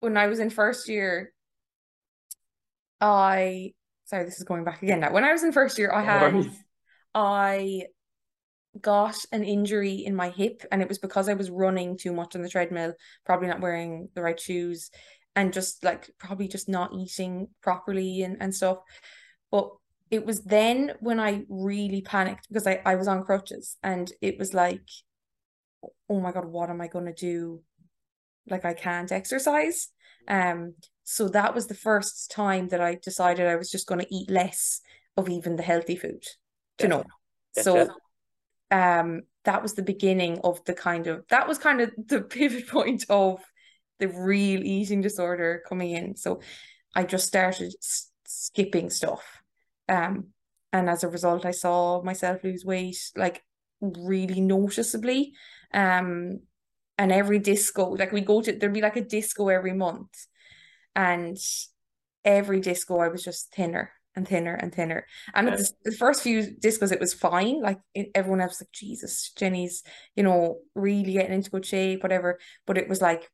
when 0.00 0.16
I 0.16 0.26
was 0.26 0.40
in 0.40 0.50
first 0.50 0.88
year, 0.88 1.32
I 3.00 3.72
sorry, 4.06 4.24
this 4.24 4.38
is 4.38 4.44
going 4.44 4.64
back 4.64 4.82
again 4.82 5.00
now. 5.00 5.12
When 5.12 5.24
I 5.24 5.32
was 5.32 5.44
in 5.44 5.52
first 5.52 5.78
year, 5.78 5.92
I 5.92 6.02
had 6.02 6.46
I 7.14 7.82
got 8.80 9.16
an 9.30 9.44
injury 9.44 10.04
in 10.04 10.16
my 10.16 10.30
hip, 10.30 10.62
and 10.72 10.82
it 10.82 10.88
was 10.88 10.98
because 10.98 11.28
I 11.28 11.34
was 11.34 11.50
running 11.50 11.96
too 11.96 12.12
much 12.12 12.34
on 12.34 12.42
the 12.42 12.48
treadmill, 12.48 12.94
probably 13.24 13.48
not 13.48 13.60
wearing 13.60 14.08
the 14.14 14.22
right 14.22 14.38
shoes, 14.38 14.90
and 15.36 15.52
just 15.52 15.84
like 15.84 16.10
probably 16.18 16.48
just 16.48 16.68
not 16.68 16.92
eating 16.94 17.48
properly 17.62 18.22
and, 18.22 18.36
and 18.40 18.54
stuff. 18.54 18.78
But 19.50 19.70
it 20.10 20.24
was 20.24 20.42
then 20.42 20.92
when 21.00 21.18
I 21.18 21.42
really 21.48 22.02
panicked 22.02 22.48
because 22.48 22.66
I, 22.66 22.80
I 22.84 22.94
was 22.94 23.08
on 23.08 23.24
crutches 23.24 23.76
and 23.82 24.10
it 24.20 24.38
was 24.38 24.54
like, 24.54 24.86
oh 26.08 26.20
my 26.20 26.32
God, 26.32 26.46
what 26.46 26.70
am 26.70 26.80
I 26.80 26.88
going 26.88 27.06
to 27.06 27.12
do? 27.12 27.62
Like, 28.48 28.64
I 28.64 28.74
can't 28.74 29.10
exercise. 29.10 29.88
Um, 30.28 30.74
so 31.02 31.28
that 31.28 31.54
was 31.54 31.66
the 31.66 31.74
first 31.74 32.30
time 32.30 32.68
that 32.68 32.80
I 32.80 32.98
decided 33.02 33.46
I 33.46 33.56
was 33.56 33.70
just 33.70 33.86
going 33.86 34.00
to 34.00 34.14
eat 34.14 34.30
less 34.30 34.80
of 35.16 35.28
even 35.28 35.56
the 35.56 35.62
healthy 35.62 35.96
food, 35.96 36.24
you 36.80 36.88
know. 36.88 37.04
So, 37.52 37.88
um, 38.70 39.22
that 39.44 39.62
was 39.62 39.74
the 39.74 39.82
beginning 39.82 40.40
of 40.42 40.64
the 40.64 40.74
kind 40.74 41.06
of 41.06 41.24
that 41.28 41.46
was 41.46 41.58
kind 41.58 41.80
of 41.80 41.92
the 41.96 42.22
pivot 42.22 42.68
point 42.68 43.04
of 43.08 43.40
the 43.98 44.08
real 44.08 44.62
eating 44.64 45.00
disorder 45.00 45.62
coming 45.68 45.92
in. 45.92 46.16
So, 46.16 46.40
I 46.94 47.04
just 47.04 47.26
started 47.26 47.74
s- 47.80 48.10
skipping 48.26 48.90
stuff, 48.90 49.42
um, 49.88 50.28
and 50.72 50.88
as 50.88 51.04
a 51.04 51.08
result, 51.08 51.44
I 51.44 51.52
saw 51.52 52.02
myself 52.02 52.44
lose 52.44 52.64
weight 52.64 52.96
like 53.16 53.42
really 53.80 54.40
noticeably, 54.40 55.32
um, 55.72 56.40
and 56.96 57.12
every 57.12 57.38
disco 57.40 57.90
like 57.90 58.12
we 58.12 58.20
go 58.20 58.40
to 58.40 58.52
there'd 58.52 58.72
be 58.72 58.80
like 58.80 58.96
a 58.96 59.04
disco 59.04 59.48
every 59.48 59.72
month 59.72 60.26
and 60.94 61.36
every 62.24 62.60
disco 62.60 62.98
I 62.98 63.08
was 63.08 63.22
just 63.24 63.52
thinner 63.52 63.92
and 64.16 64.26
thinner 64.26 64.54
and 64.54 64.72
thinner. 64.74 65.06
And 65.34 65.48
Yeah. 65.48 65.56
the, 65.56 65.70
the 65.86 65.96
first 65.96 66.22
few 66.22 66.42
discos, 66.42 66.92
it 66.92 67.00
was 67.00 67.12
fine. 67.12 67.60
Like 67.60 67.80
it, 67.94 68.10
everyone 68.14 68.40
else 68.40 68.52
was 68.52 68.62
like, 68.62 68.72
Jesus, 68.72 69.32
Jenny's, 69.36 69.82
you 70.14 70.22
know, 70.22 70.58
really 70.74 71.14
getting 71.14 71.32
into 71.34 71.50
good 71.50 71.66
shape, 71.66 72.02
whatever. 72.02 72.38
But 72.66 72.78
it 72.78 72.88
was 72.88 73.02
like, 73.02 73.28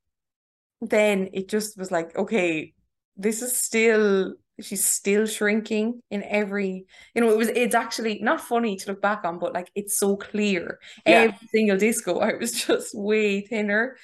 then 0.81 1.29
it 1.33 1.49
just 1.49 1.77
was 1.79 1.91
like, 1.91 2.17
okay, 2.17 2.73
this 3.17 3.43
is 3.43 3.57
still, 3.57 4.35
she's 4.61 4.85
still 4.85 5.27
shrinking 5.27 6.01
in 6.11 6.23
every, 6.23 6.87
you 7.15 7.21
know, 7.21 7.31
it 7.31 7.37
was, 7.37 7.49
it's 7.49 7.75
actually 7.75 8.21
not 8.23 8.41
funny 8.41 8.77
to 8.77 8.91
look 8.91 9.03
back 9.03 9.25
on, 9.25 9.39
but 9.39 9.53
like 9.53 9.71
it's 9.75 9.99
so 9.99 10.17
clear. 10.17 10.79
Yeah. 11.07 11.13
Every 11.13 11.49
single 11.53 11.77
disco, 11.77 12.19
I 12.21 12.35
was 12.35 12.53
just 12.53 12.95
way 12.95 13.43
thinner. 13.43 13.97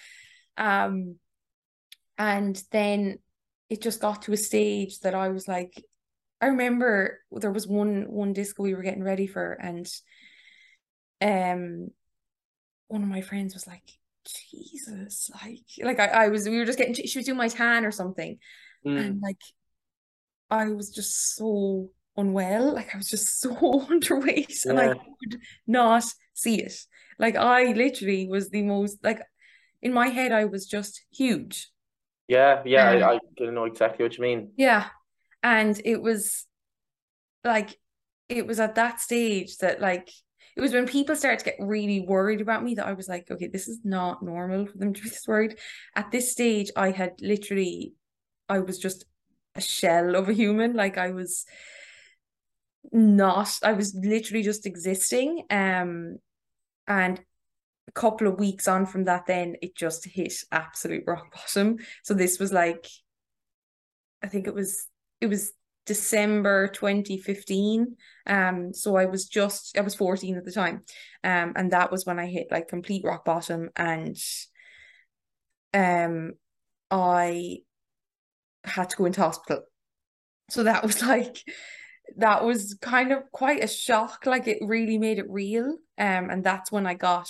Um, 0.58 1.16
and 2.18 2.62
then 2.72 3.18
it 3.68 3.82
just 3.82 4.00
got 4.00 4.22
to 4.22 4.32
a 4.32 4.36
stage 4.36 5.00
that 5.00 5.14
I 5.14 5.28
was 5.28 5.48
like, 5.48 5.82
I 6.40 6.46
remember 6.46 7.20
there 7.30 7.50
was 7.50 7.66
one 7.66 8.04
one 8.08 8.32
disco 8.32 8.62
we 8.62 8.74
were 8.74 8.82
getting 8.82 9.02
ready 9.02 9.26
for, 9.26 9.52
and 9.52 9.86
um, 11.20 11.88
one 12.88 13.02
of 13.02 13.08
my 13.08 13.22
friends 13.22 13.54
was 13.54 13.66
like, 13.66 13.82
Jesus, 14.50 15.30
like, 15.42 15.60
like 15.82 16.00
I, 16.00 16.24
I 16.24 16.28
was, 16.28 16.48
we 16.48 16.58
were 16.58 16.64
just 16.64 16.78
getting, 16.78 16.94
she 16.94 17.18
was 17.18 17.26
doing 17.26 17.38
my 17.38 17.48
tan 17.48 17.84
or 17.84 17.92
something, 17.92 18.38
Mm. 18.86 19.00
and 19.00 19.20
like, 19.20 19.40
I 20.50 20.68
was 20.68 20.90
just 20.90 21.34
so 21.34 21.90
unwell, 22.16 22.74
like 22.74 22.94
I 22.94 22.98
was 22.98 23.10
just 23.10 23.40
so 23.40 23.54
underweight, 23.54 24.64
and 24.64 24.78
I 24.78 24.94
could 24.94 25.40
not 25.66 26.04
see 26.34 26.60
it. 26.60 26.74
Like 27.18 27.34
I 27.36 27.72
literally 27.72 28.28
was 28.28 28.50
the 28.50 28.62
most 28.62 29.02
like 29.02 29.20
in 29.82 29.92
my 29.92 30.08
head, 30.08 30.32
I 30.32 30.44
was 30.44 30.66
just 30.66 31.04
huge. 31.12 31.70
Yeah, 32.28 32.62
yeah, 32.64 32.90
Um, 32.90 33.02
I, 33.02 33.14
I 33.14 33.18
can 33.36 33.54
know 33.54 33.64
exactly 33.64 34.04
what 34.04 34.16
you 34.16 34.22
mean. 34.22 34.50
Yeah. 34.56 34.86
And 35.42 35.80
it 35.84 36.02
was 36.02 36.46
like, 37.44 37.78
it 38.28 38.46
was 38.46 38.58
at 38.58 38.74
that 38.74 39.00
stage 39.00 39.58
that, 39.58 39.80
like, 39.80 40.10
it 40.56 40.60
was 40.62 40.72
when 40.72 40.86
people 40.86 41.14
started 41.14 41.38
to 41.40 41.44
get 41.44 41.56
really 41.60 42.00
worried 42.00 42.40
about 42.40 42.64
me 42.64 42.74
that 42.74 42.86
I 42.86 42.94
was 42.94 43.08
like, 43.08 43.30
okay, 43.30 43.46
this 43.46 43.68
is 43.68 43.80
not 43.84 44.22
normal 44.22 44.66
for 44.66 44.78
them 44.78 44.94
to 44.94 45.02
be 45.02 45.08
this 45.10 45.28
worried. 45.28 45.58
At 45.94 46.10
this 46.10 46.32
stage, 46.32 46.70
I 46.76 46.90
had 46.90 47.20
literally, 47.20 47.92
I 48.48 48.60
was 48.60 48.78
just 48.78 49.04
a 49.54 49.60
shell 49.60 50.14
of 50.16 50.28
a 50.28 50.32
human. 50.32 50.72
Like, 50.72 50.96
I 50.96 51.10
was 51.10 51.44
not, 52.90 53.58
I 53.62 53.72
was 53.72 53.94
literally 53.94 54.42
just 54.42 54.64
existing. 54.64 55.44
Um, 55.50 56.18
and 56.88 57.20
a 57.88 57.92
couple 57.92 58.26
of 58.26 58.38
weeks 58.38 58.66
on 58.66 58.86
from 58.86 59.04
that, 59.04 59.26
then 59.26 59.56
it 59.60 59.76
just 59.76 60.06
hit 60.06 60.32
absolute 60.50 61.04
rock 61.06 61.34
bottom. 61.34 61.78
So 62.02 62.14
this 62.14 62.38
was 62.38 62.52
like, 62.52 62.86
I 64.22 64.28
think 64.28 64.46
it 64.46 64.54
was 64.54 64.86
it 65.20 65.26
was 65.26 65.52
December 65.86 66.68
2015. 66.68 67.96
Um, 68.26 68.74
so 68.74 68.96
I 68.96 69.06
was 69.06 69.26
just 69.26 69.78
I 69.78 69.82
was 69.82 69.94
14 69.94 70.36
at 70.36 70.44
the 70.44 70.52
time. 70.52 70.82
Um, 71.24 71.52
and 71.56 71.72
that 71.72 71.90
was 71.90 72.04
when 72.04 72.18
I 72.18 72.26
hit 72.26 72.48
like 72.50 72.68
complete 72.68 73.04
rock 73.04 73.24
bottom 73.24 73.70
and 73.76 74.16
um 75.74 76.32
I 76.90 77.58
had 78.64 78.90
to 78.90 78.96
go 78.96 79.04
into 79.06 79.20
hospital. 79.20 79.62
So 80.50 80.64
that 80.64 80.82
was 80.84 81.02
like 81.14 81.42
that 82.16 82.44
was 82.44 82.76
kind 82.80 83.12
of 83.12 83.30
quite 83.32 83.62
a 83.64 83.68
shock. 83.68 84.26
Like 84.26 84.46
it 84.46 84.58
really 84.60 84.98
made 84.98 85.18
it 85.18 85.26
real. 85.28 85.78
Um, 85.98 86.30
and 86.30 86.44
that's 86.44 86.70
when 86.70 86.86
I 86.86 86.94
got 86.94 87.28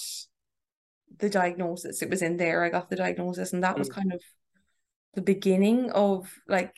the 1.19 1.31
diagnosis. 1.31 2.03
It 2.03 2.11
was 2.11 2.23
in 2.23 2.37
there. 2.37 2.63
I 2.65 2.69
got 2.69 2.91
the 2.91 2.97
diagnosis, 2.97 3.53
and 3.53 3.63
that 3.65 3.79
was 3.79 3.89
Mm. 3.89 3.95
kind 3.95 4.13
of 4.13 4.21
the 5.15 5.23
beginning 5.23 5.91
of 5.93 6.31
like 6.47 6.75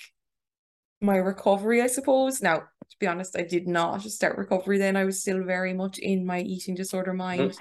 my 1.00 1.16
recovery, 1.16 1.82
I 1.82 1.86
suppose. 1.86 2.42
Now, 2.42 2.58
to 2.58 2.96
be 2.98 3.06
honest, 3.06 3.36
I 3.38 3.42
did 3.42 3.68
not 3.68 4.02
start 4.02 4.38
recovery 4.38 4.78
then. 4.78 4.96
I 4.96 5.04
was 5.04 5.20
still 5.20 5.42
very 5.44 5.74
much 5.74 5.98
in 5.98 6.26
my 6.26 6.40
eating 6.40 6.74
disorder 6.74 7.12
mind. 7.12 7.56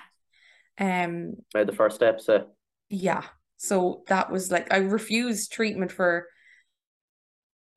Um, 0.80 1.34
Made 1.54 1.68
the 1.68 1.74
first 1.74 1.96
step, 1.96 2.22
so 2.22 2.48
yeah. 2.90 3.24
So 3.58 4.04
that 4.08 4.32
was 4.32 4.52
like 4.52 4.72
I 4.72 4.78
refused 4.78 5.52
treatment 5.52 5.92
for 5.92 6.28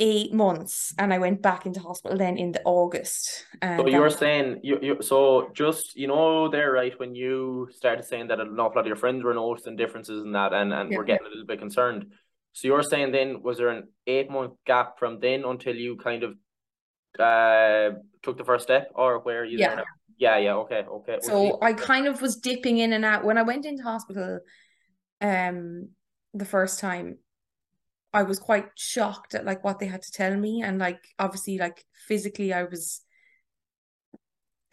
eight 0.03 0.33
months 0.33 0.95
and 0.99 1.13
I 1.13 1.19
went 1.19 1.43
back 1.43 1.67
into 1.67 1.81
hospital 1.81 2.17
then 2.17 2.39
in 2.39 2.53
the 2.53 2.63
August. 2.65 3.47
And 3.61 3.81
So 3.81 3.87
you're 3.87 4.11
saying 4.11 4.61
you 4.63 4.79
you 4.81 5.03
so 5.03 5.51
just 5.55 5.97
you 5.97 6.07
know 6.07 6.49
there 6.49 6.73
right 6.73 6.99
when 6.99 7.15
you 7.15 7.69
started 7.73 8.05
saying 8.05 8.29
that 8.29 8.41
an 8.41 8.59
awful 8.59 8.77
lot 8.77 8.81
of 8.81 8.87
your 8.87 8.97
friends 8.97 9.23
were 9.23 9.35
noticing 9.35 9.77
differences 9.77 10.25
in 10.25 10.33
that 10.33 10.53
and 10.53 10.73
and 10.73 10.91
Yeah. 10.91 10.99
were 10.99 11.05
getting 11.05 11.27
a 11.27 11.29
little 11.29 11.47
bit 11.47 11.59
concerned. 11.59 12.13
So 12.53 12.69
you're 12.69 12.83
saying 12.83 13.13
then 13.13 13.43
was 13.43 13.59
there 13.59 13.69
an 13.69 13.89
eight 14.07 14.31
month 14.31 14.55
gap 14.67 14.99
from 14.99 15.21
then 15.21 15.45
until 15.45 15.75
you 15.75 15.97
kind 15.97 16.23
of 16.23 16.35
uh 17.19 17.97
took 18.23 18.37
the 18.37 18.45
first 18.45 18.65
step 18.65 18.91
or 18.95 19.21
where 19.21 19.45
you 19.45 19.59
Yeah. 19.59 19.83
Yeah, 20.19 20.37
yeah, 20.37 20.55
okay, 20.57 20.85
okay. 20.87 21.17
So. 21.23 21.59
I 21.63 21.73
kind 21.73 22.07
of 22.07 22.21
was 22.21 22.37
dipping 22.37 22.77
in 22.77 22.93
and 22.93 23.07
out 23.07 23.25
when 23.25 23.39
I 23.39 23.43
went 23.43 23.65
into 23.65 23.83
hospital 23.83 24.41
um 25.23 25.89
the 26.35 26.45
first 26.45 26.79
time 26.79 27.19
I 28.13 28.25
was 28.25 28.39
quite 28.39 28.67
shocked 28.77 29.35
at 29.35 29.45
like 29.45 29.65
what 29.65 29.79
they 29.79 29.87
had 29.87 30.03
to 30.03 30.13
tell 30.13 30.37
me 30.37 30.63
and 30.63 30.79
like 30.79 31.03
obviously 31.19 31.59
like 31.59 31.85
physically 32.07 32.53
I 32.53 32.65
was 32.65 33.03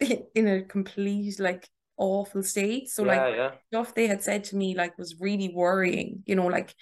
in 0.00 0.48
a 0.48 0.62
complete 0.62 1.38
like 1.40 1.68
awful 1.96 2.42
state 2.42 2.88
so 2.88 3.04
yeah, 3.04 3.08
like 3.08 3.36
yeah. 3.36 3.50
stuff 3.68 3.94
they 3.94 4.06
had 4.06 4.22
said 4.22 4.44
to 4.44 4.56
me 4.56 4.74
like 4.74 4.96
was 4.98 5.16
really 5.18 5.50
worrying 5.52 6.22
you 6.26 6.36
know 6.36 6.46
like 6.46 6.74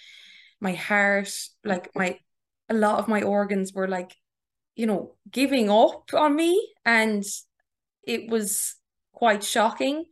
my 0.61 0.73
heart 0.73 1.31
like 1.65 1.91
my 1.95 2.19
a 2.69 2.75
lot 2.75 2.99
of 2.99 3.09
my 3.09 3.23
organs 3.23 3.73
were 3.73 3.89
like 3.89 4.15
you 4.75 4.87
know 4.87 5.15
giving 5.31 5.71
up 5.71 6.11
on 6.15 6.35
me 6.35 6.73
and 6.85 7.25
it 8.03 8.29
was 8.31 8.77
quite 9.13 9.43
shocking 9.43 10.05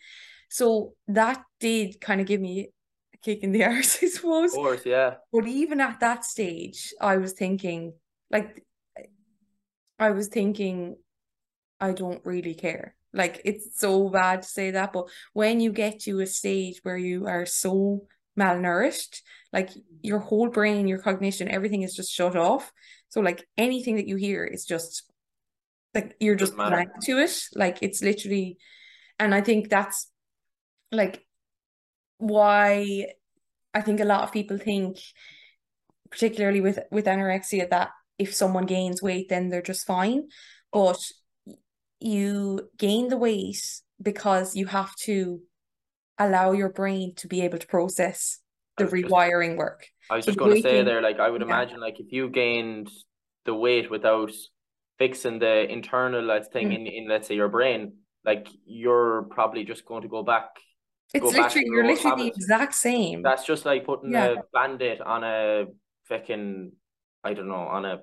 so 0.55 0.95
that 1.09 1.43
did 1.59 2.01
kind 2.01 2.21
of 2.21 2.29
give 2.29 2.41
me 2.41 2.71
a 3.13 3.17
kick 3.19 3.43
in 3.43 3.51
the 3.51 3.65
arse 3.71 3.99
I 4.01 4.07
suppose 4.07 4.53
Of 4.53 4.59
course, 4.59 4.87
yeah. 4.87 5.15
but 5.33 5.49
even 5.49 5.81
at 5.81 5.99
that 5.99 6.25
stage, 6.25 6.95
I 7.01 7.17
was 7.17 7.33
thinking, 7.33 7.95
like, 8.31 8.65
I 9.99 10.11
was 10.11 10.29
thinking, 10.29 10.97
I 11.81 11.91
don't 11.91 12.25
really 12.25 12.55
care. 12.55 12.95
Like, 13.13 13.41
it's 13.45 13.81
so 13.81 14.09
bad 14.09 14.43
to 14.43 14.49
say 14.49 14.71
that, 14.73 14.93
but 14.93 15.09
when 15.33 15.59
you 15.59 15.73
get 15.73 16.01
to 16.03 16.21
a 16.21 16.27
stage 16.27 16.79
where 16.85 16.97
you 16.97 17.27
are 17.27 17.47
so 17.47 18.07
malnourished, 18.39 19.21
like 19.53 19.71
mm-hmm. 19.71 19.81
your 20.03 20.19
whole 20.19 20.49
brain, 20.49 20.89
your 20.89 20.99
cognition, 20.99 21.49
everything 21.49 21.83
is 21.83 21.95
just 21.95 22.13
shut 22.13 22.37
off. 22.37 22.73
So, 23.09 23.21
like, 23.21 23.47
anything 23.57 23.97
that 23.97 24.09
you 24.09 24.17
hear 24.17 24.45
is 24.45 24.65
just 24.65 25.05
like 25.95 26.17
you're 26.19 26.35
just 26.35 26.57
blank 26.57 26.91
to 27.05 27.19
it. 27.19 27.41
Like, 27.55 27.79
it's 27.83 28.03
literally, 28.03 28.59
and 29.19 29.35
I 29.35 29.41
think 29.41 29.69
that's 29.69 30.11
like 30.91 31.25
why 32.19 33.07
I 33.73 33.81
think 33.81 34.01
a 34.01 34.05
lot 34.05 34.23
of 34.23 34.33
people 34.33 34.59
think, 34.59 34.99
particularly 36.11 36.61
with 36.61 36.79
with 36.91 37.07
anorexia, 37.07 37.71
that 37.71 37.91
if 38.19 38.35
someone 38.35 38.67
gains 38.67 39.03
weight, 39.03 39.29
then 39.29 39.49
they're 39.49 39.63
just 39.63 39.87
fine. 39.87 40.29
But 40.73 40.99
you 42.01 42.69
gain 42.77 43.09
the 43.09 43.17
weight 43.17 43.65
because 44.03 44.57
you 44.57 44.67
have 44.67 44.95
to 44.97 45.41
allow 46.19 46.53
your 46.53 46.69
brain 46.69 47.15
to 47.17 47.29
be 47.29 47.43
able 47.43 47.59
to 47.59 47.67
process 47.67 48.39
the 48.77 48.85
rewiring 48.85 49.51
just, 49.51 49.59
work. 49.59 49.87
I 50.11 50.17
was 50.17 50.27
just 50.27 50.39
going 50.39 50.57
to 50.57 50.63
say 50.63 50.83
there, 50.83 51.01
like 51.01 51.21
I 51.21 51.31
would 51.31 51.41
yeah. 51.41 51.47
imagine, 51.47 51.81
like 51.81 52.01
if 52.01 52.13
you 52.13 52.29
gained 52.29 52.91
the 53.45 53.55
weight 53.55 53.91
without 53.91 54.33
fixing 54.99 55.39
the 55.39 55.71
internal 55.71 56.23
let's 56.23 56.49
thing 56.49 56.71
mm. 56.71 56.77
in, 56.77 56.87
in 56.87 57.09
let's 57.09 57.29
say 57.29 57.35
your 57.35 57.49
brain, 57.49 57.95
like 58.25 58.49
you're 58.65 59.23
probably 59.31 59.65
just 59.65 59.85
going 59.85 60.03
to 60.03 60.09
go 60.09 60.23
back. 60.23 60.49
It's 61.13 61.23
go 61.23 61.29
literally 61.29 61.67
you're 61.67 61.87
literally 61.87 62.11
habits. 62.11 62.37
the 62.37 62.43
exact 62.43 62.75
same. 62.75 63.23
That's 63.23 63.45
just 63.45 63.65
like 63.65 63.85
putting 63.85 64.13
yeah. 64.13 64.27
a 64.27 64.37
band-aid 64.53 65.01
on 65.01 65.23
a 65.23 65.67
fucking 66.09 66.73
I 67.23 67.33
don't 67.33 67.49
know, 67.49 67.55
on 67.55 67.85
a 67.85 68.01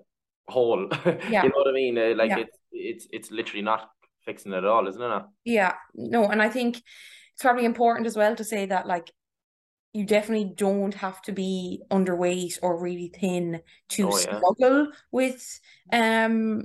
hole. 0.48 0.90
Yeah. 1.30 1.44
you 1.44 1.50
know 1.50 1.56
what 1.56 1.68
I 1.68 1.74
mean? 1.74 1.98
Uh, 1.98 2.14
like 2.16 2.30
yeah. 2.30 2.40
it's 2.40 2.58
it's 2.72 3.08
it's 3.12 3.32
literally 3.32 3.62
not 3.62 3.90
fixing 4.26 4.54
it 4.54 4.58
at 4.58 4.66
all, 4.66 4.88
isn't 4.88 5.02
it? 5.02 5.24
Yeah. 5.46 5.76
No, 5.94 6.28
and 6.28 6.42
I 6.42 6.50
think 6.50 6.82
it's 7.42 7.48
probably 7.48 7.66
important 7.66 8.06
as 8.06 8.16
well 8.16 8.36
to 8.36 8.44
say 8.44 8.68
that 8.68 8.86
like 8.86 9.12
you 9.94 10.06
definitely 10.06 10.54
don't 10.56 10.94
have 10.94 11.20
to 11.24 11.32
be 11.32 11.82
underweight 11.90 12.60
or 12.62 12.80
really 12.80 13.12
thin 13.20 13.62
to 13.90 14.10
oh, 14.10 14.16
yeah. 14.16 14.38
struggle 14.38 14.92
with 15.12 15.60
um 15.92 16.62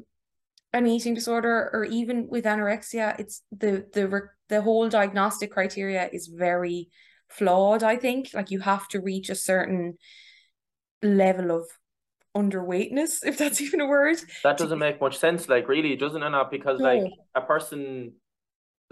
an 0.75 0.87
eating 0.87 1.15
disorder 1.15 1.71
or 1.73 1.85
even 1.85 2.29
with 2.29 2.45
anorexia 2.45 3.19
it's 3.19 3.43
the 3.53 3.87
the 3.95 4.29
the 4.51 4.61
whole 4.61 4.91
diagnostic 4.91 5.51
criteria 5.51 6.11
is 6.13 6.27
very 6.27 6.91
flawed 7.31 7.83
i 7.83 7.97
think 7.97 8.29
like 8.35 8.51
you 8.51 8.61
have 8.61 8.87
to 8.87 9.01
reach 9.01 9.31
a 9.31 9.35
certain 9.35 9.97
level 11.03 11.53
of 11.53 11.65
underweightness 12.35 13.21
if 13.25 13.39
that's 13.39 13.63
even 13.63 13.81
a 13.81 13.87
word 13.87 14.19
that 14.45 14.59
doesn't 14.59 14.79
make 14.79 15.01
much 15.01 15.17
sense 15.17 15.49
like 15.49 15.69
really 15.69 15.97
doesn't 15.97 16.23
it 16.23 16.29
not 16.29 16.51
because 16.51 16.81
no. 16.81 16.85
like 16.85 17.13
a 17.35 17.41
person 17.41 18.13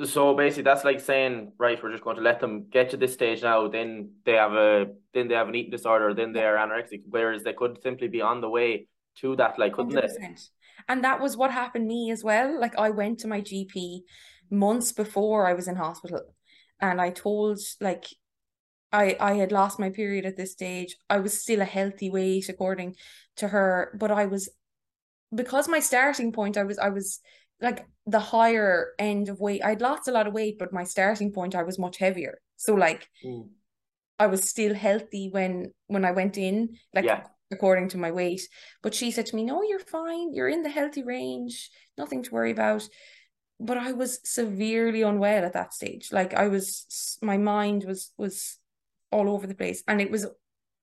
so 0.03 0.35
basically 0.35 0.65
that's 0.65 0.85
like 0.85 0.99
saying 0.99 1.53
right 1.59 1.81
we're 1.83 1.93
just 1.93 2.03
going 2.03 2.17
to 2.17 2.23
let 2.23 2.41
them 2.41 2.67
get 2.71 2.91
to 2.91 2.97
this 2.97 3.15
stage 3.15 3.43
now 3.43 3.69
then 3.69 4.11
they 4.25 4.33
have 4.33 4.53
a 4.53 4.87
then 5.13 5.29
they 5.29 5.35
have 5.35 5.49
an 5.49 5.55
eating 5.55 5.71
disorder 5.71 6.13
then 6.13 6.33
they're 6.33 6.57
anorexic 6.57 7.03
whereas 7.09 7.45
they 7.45 7.53
could 7.53 7.81
simply 7.83 8.09
be 8.09 8.21
on 8.21 8.41
the 8.41 8.49
way 8.49 8.89
to 9.17 9.37
that 9.37 9.57
like 9.59 9.73
couldn't 9.73 9.93
100%. 9.93 10.03
they 10.03 10.35
and 10.89 11.05
that 11.05 11.21
was 11.21 11.37
what 11.37 11.53
happened 11.53 11.87
me 11.87 12.11
as 12.11 12.25
well 12.25 12.59
like 12.61 12.77
i 12.77 12.91
went 12.91 13.21
to 13.21 13.29
my 13.29 13.41
gp 13.41 14.01
months 14.51 14.91
before 14.91 15.47
i 15.47 15.53
was 15.53 15.69
in 15.69 15.77
hospital 15.77 16.23
and 16.81 17.01
i 17.01 17.11
told 17.11 17.61
like 17.81 18.07
I, 18.93 19.17
I 19.19 19.33
had 19.33 19.51
lost 19.51 19.81
my 19.81 19.91
period 19.91 20.25
at 20.25 20.37
this 20.37 20.53
stage. 20.53 20.97
I 21.11 21.19
was 21.19 21.43
still 21.43 21.61
a 21.61 21.65
healthy 21.65 22.11
weight 22.11 22.49
according 22.49 22.95
to 23.39 23.49
her, 23.49 23.91
but 23.99 24.13
I 24.13 24.27
was 24.27 24.49
because 25.35 25.67
my 25.67 25.81
starting 25.81 26.31
point 26.31 26.57
I 26.57 26.63
was 26.63 26.79
I 26.79 26.91
was 26.91 27.19
like 27.61 27.87
the 28.07 28.21
higher 28.21 28.93
end 28.99 29.29
of 29.29 29.41
weight. 29.41 29.65
I'd 29.65 29.81
lost 29.81 30.09
a 30.09 30.13
lot 30.13 30.27
of 30.27 30.35
weight, 30.35 30.59
but 30.59 30.73
my 30.73 30.85
starting 30.85 31.33
point 31.33 31.55
I 31.55 31.63
was 31.63 31.79
much 31.79 31.99
heavier. 31.99 32.39
So 32.57 32.75
like 32.75 33.09
mm. 33.25 33.49
I 34.19 34.27
was 34.27 34.49
still 34.49 34.75
healthy 34.75 35.29
when 35.31 35.73
when 35.87 36.05
I 36.05 36.13
went 36.13 36.37
in, 36.37 36.77
like 36.95 37.05
yeah. 37.05 37.25
according 37.51 37.89
to 37.91 37.99
my 37.99 38.11
weight. 38.11 38.43
But 38.83 38.95
she 38.95 39.11
said 39.11 39.27
to 39.27 39.37
me, 39.37 39.45
No, 39.45 39.63
you're 39.63 39.79
fine, 39.79 40.35
you're 40.35 40.49
in 40.49 40.63
the 40.63 40.71
healthy 40.71 41.03
range, 41.03 41.71
nothing 41.97 42.23
to 42.23 42.31
worry 42.35 42.51
about. 42.51 42.87
But 43.61 43.79
I 43.79 43.93
was 43.93 44.19
severely 44.25 45.03
unwell 45.03 45.45
at 45.45 45.53
that 45.53 45.73
stage. 45.73 46.13
Like 46.13 46.35
I 46.35 46.49
was 46.49 47.19
my 47.23 47.39
mind 47.39 47.85
was 47.85 48.13
was 48.19 48.59
all 49.15 49.31
over 49.31 49.47
the 49.47 49.55
place. 49.55 49.83
And 49.87 50.01
it 50.01 50.11
was 50.11 50.27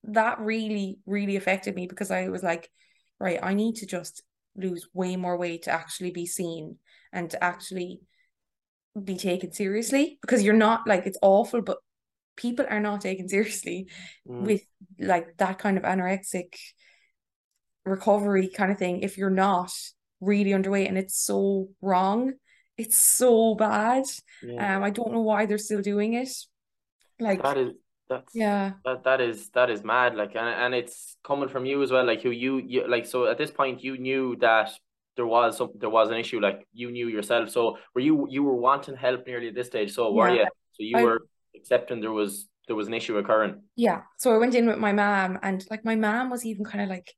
that 0.05 0.39
really, 0.39 0.97
really 1.05 1.35
affected 1.35 1.75
me 1.75 1.85
because 1.85 2.09
I 2.09 2.29
was 2.29 2.41
like, 2.41 2.69
right, 3.19 3.39
I 3.41 3.53
need 3.53 3.75
to 3.77 3.85
just 3.85 4.23
lose 4.55 4.87
way 4.93 5.15
more 5.15 5.37
weight 5.37 5.63
to 5.63 5.71
actually 5.71 6.11
be 6.11 6.25
seen 6.25 6.77
and 7.13 7.29
to 7.29 7.43
actually 7.43 8.01
be 9.01 9.17
taken 9.17 9.51
seriously 9.51 10.17
because 10.21 10.43
you're 10.43 10.53
not 10.53 10.87
like 10.87 11.05
it's 11.05 11.17
awful, 11.21 11.61
but 11.61 11.77
people 12.35 12.65
are 12.69 12.79
not 12.79 13.01
taken 13.01 13.27
seriously 13.29 13.87
mm. 14.27 14.41
with 14.41 14.61
like 14.99 15.37
that 15.37 15.59
kind 15.59 15.77
of 15.77 15.83
anorexic 15.83 16.55
recovery 17.85 18.47
kind 18.47 18.71
of 18.71 18.77
thing 18.77 19.01
if 19.01 19.17
you're 19.17 19.29
not 19.29 19.71
really 20.19 20.51
underweight 20.51 20.87
and 20.87 20.97
it's 20.97 21.19
so 21.19 21.67
wrong 21.81 22.33
it's 22.77 22.97
so 22.97 23.55
bad 23.55 24.03
yeah. 24.43 24.77
um 24.77 24.83
i 24.83 24.91
don't 24.91 25.11
know 25.11 25.21
why 25.21 25.45
they're 25.45 25.57
still 25.57 25.81
doing 25.81 26.13
it 26.13 26.29
like 27.19 27.41
that 27.41 27.57
is 27.57 27.71
that's 28.11 28.35
yeah. 28.35 28.73
That 28.83 29.03
that 29.05 29.21
is 29.21 29.49
that 29.51 29.69
is 29.69 29.83
mad. 29.83 30.15
Like 30.15 30.35
and, 30.35 30.47
and 30.63 30.75
it's 30.75 31.15
coming 31.23 31.49
from 31.49 31.65
you 31.65 31.81
as 31.81 31.91
well. 31.91 32.05
Like 32.05 32.21
who 32.21 32.31
you, 32.31 32.57
you 32.57 32.87
like 32.87 33.05
so 33.05 33.27
at 33.27 33.37
this 33.37 33.51
point 33.51 33.83
you 33.83 33.97
knew 33.97 34.35
that 34.41 34.71
there 35.15 35.25
was 35.25 35.57
some 35.57 35.71
there 35.79 35.89
was 35.89 36.09
an 36.09 36.17
issue. 36.17 36.39
Like 36.39 36.67
you 36.73 36.91
knew 36.91 37.07
yourself. 37.07 37.49
So 37.49 37.77
were 37.95 38.01
you 38.01 38.27
you 38.29 38.43
were 38.43 38.55
wanting 38.55 38.97
help 38.97 39.25
nearly 39.25 39.47
at 39.47 39.55
this 39.55 39.67
stage. 39.67 39.93
So 39.93 40.11
were 40.11 40.29
yeah. 40.29 40.41
you? 40.41 40.47
So 40.73 40.83
you 40.83 40.97
I, 40.97 41.03
were 41.03 41.21
accepting 41.55 42.01
there 42.01 42.11
was 42.11 42.49
there 42.67 42.75
was 42.75 42.87
an 42.87 42.93
issue 42.93 43.17
occurring. 43.17 43.61
Yeah. 43.75 44.01
So 44.17 44.35
I 44.35 44.37
went 44.37 44.55
in 44.55 44.67
with 44.67 44.77
my 44.77 44.91
mom 44.91 45.39
and 45.41 45.65
like 45.71 45.85
my 45.85 45.95
mom 45.95 46.29
was 46.29 46.45
even 46.45 46.65
kind 46.65 46.83
of 46.83 46.89
like 46.89 47.13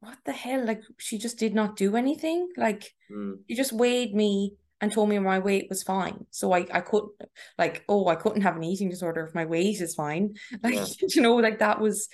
what 0.00 0.16
the 0.24 0.32
hell? 0.32 0.64
Like 0.64 0.82
she 0.98 1.18
just 1.18 1.38
did 1.38 1.54
not 1.54 1.76
do 1.76 1.96
anything. 1.96 2.48
Like 2.56 2.94
mm. 3.12 3.34
she 3.48 3.56
just 3.56 3.72
weighed 3.72 4.14
me 4.14 4.54
and 4.80 4.92
told 4.92 5.08
me 5.08 5.18
my 5.18 5.38
weight 5.38 5.66
was 5.68 5.82
fine. 5.82 6.26
So 6.30 6.52
I, 6.52 6.66
I 6.72 6.80
couldn't 6.80 7.12
like, 7.58 7.84
oh, 7.88 8.06
I 8.06 8.14
couldn't 8.14 8.42
have 8.42 8.56
an 8.56 8.64
eating 8.64 8.90
disorder 8.90 9.24
if 9.24 9.34
my 9.34 9.44
weight 9.44 9.80
is 9.80 9.94
fine. 9.94 10.34
Like, 10.62 10.74
yeah. 10.74 10.86
you 11.14 11.22
know, 11.22 11.36
like 11.36 11.58
that 11.58 11.80
was 11.80 12.08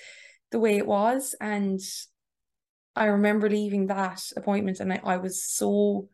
the 0.51 0.59
way 0.59 0.77
it 0.77 0.87
was. 0.87 1.35
And 1.39 1.79
I 2.95 3.05
remember 3.05 3.49
leaving 3.49 3.87
that 3.87 4.21
appointment 4.35 4.79
and 4.79 4.93
I, 4.93 5.01
I 5.03 5.17
was 5.17 5.43
so 5.43 6.09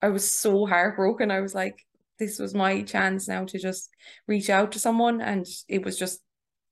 I 0.00 0.08
was 0.08 0.28
so 0.28 0.66
heartbroken. 0.66 1.30
I 1.30 1.40
was 1.40 1.54
like, 1.54 1.78
this 2.18 2.40
was 2.40 2.54
my 2.54 2.82
chance 2.82 3.28
now 3.28 3.44
to 3.44 3.58
just 3.58 3.88
reach 4.26 4.50
out 4.50 4.72
to 4.72 4.80
someone 4.80 5.20
and 5.20 5.46
it 5.68 5.84
was 5.84 5.96
just 5.96 6.20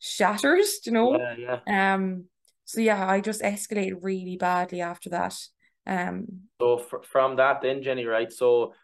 shattered, 0.01 0.65
you 0.85 0.93
know? 0.93 1.17
Yeah, 1.17 1.61
yeah. 1.67 1.95
Um 1.95 2.25
so 2.65 2.81
yeah, 2.81 3.09
I 3.09 3.21
just 3.21 3.43
escalated 3.43 3.99
really 4.03 4.37
badly 4.37 4.81
after 4.81 5.11
that. 5.11 5.37
Um 5.87 6.27
so 6.61 6.79
fr- 6.79 7.05
from 7.05 7.37
that 7.37 7.61
then 7.63 7.83
Jenny, 7.83 8.07
right? 8.07 8.33
So 8.33 8.75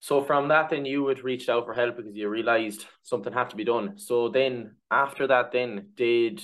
so 0.00 0.24
from 0.24 0.48
that, 0.48 0.70
then 0.70 0.86
you 0.86 1.02
would 1.04 1.22
reach 1.22 1.50
out 1.50 1.66
for 1.66 1.74
help 1.74 1.98
because 1.98 2.16
you 2.16 2.28
realized 2.28 2.86
something 3.02 3.32
had 3.32 3.50
to 3.50 3.56
be 3.56 3.64
done. 3.64 3.98
So 3.98 4.30
then 4.30 4.76
after 4.90 5.26
that, 5.26 5.52
then 5.52 5.88
did 5.94 6.42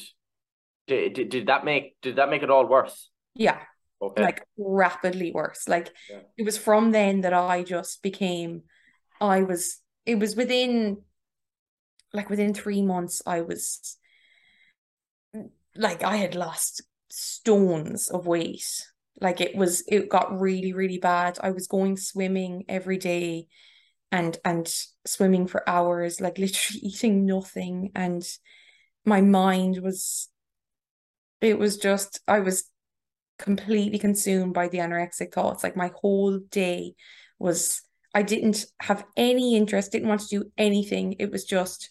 did 0.87 1.15
did, 1.15 1.29
did 1.31 1.47
that 1.47 1.65
make 1.65 1.97
did 2.03 2.17
that 2.17 2.29
make 2.29 2.43
it 2.43 2.51
all 2.51 2.67
worse? 2.67 3.11
Yeah. 3.35 3.59
Okay. 4.01 4.23
Like 4.23 4.47
rapidly 4.59 5.33
worse. 5.33 5.67
Like 5.67 5.91
yeah. 6.11 6.21
it 6.37 6.45
was 6.45 6.59
from 6.59 6.93
then 6.93 7.23
that 7.23 7.33
I 7.33 7.63
just 7.63 8.03
became 8.03 8.65
I 9.23 9.43
was 9.43 9.81
it 10.05 10.19
was 10.19 10.37
within 10.37 10.99
like 12.13 12.29
within 12.29 12.53
three 12.53 12.83
months 12.83 13.23
I 13.27 13.41
was 13.41 13.97
like 15.75 16.05
I 16.05 16.17
had 16.17 16.35
lost 16.35 16.83
stones 17.09 18.09
of 18.09 18.27
weight 18.27 18.87
like 19.21 19.41
it 19.41 19.57
was 19.57 19.83
it 19.89 20.09
got 20.09 20.39
really 20.39 20.73
really 20.73 20.99
bad. 20.99 21.39
I 21.43 21.51
was 21.51 21.67
going 21.67 21.97
swimming 21.97 22.65
every 22.69 22.99
day 22.99 23.49
and 24.13 24.39
and 24.45 24.73
swimming 25.07 25.47
for 25.47 25.69
hours 25.69 26.21
like 26.21 26.39
literally 26.39 26.81
eating 26.81 27.27
nothing. 27.27 27.93
And 27.95 28.27
my 29.05 29.21
mind 29.21 29.79
was 29.79 30.29
it 31.41 31.59
was 31.59 31.77
just 31.77 32.21
i 32.27 32.41
was 32.41 32.71
completely 33.39 33.99
consumed 33.99 34.55
by 34.55 34.69
the 34.69 34.79
anorexic 34.79 35.33
thoughts. 35.33 35.63
Like 35.63 35.77
my 35.77 35.91
whole 36.01 36.39
day 36.39 36.95
was 37.39 37.83
i 38.15 38.23
didn't 38.23 38.67
have 38.81 39.05
any 39.17 39.57
interest 39.57 39.93
didn't 39.93 40.09
want 40.09 40.23
to 40.23 40.41
do 40.41 40.51
anything. 40.59 41.15
It 41.19 41.31
was 41.31 41.45
just 41.45 41.91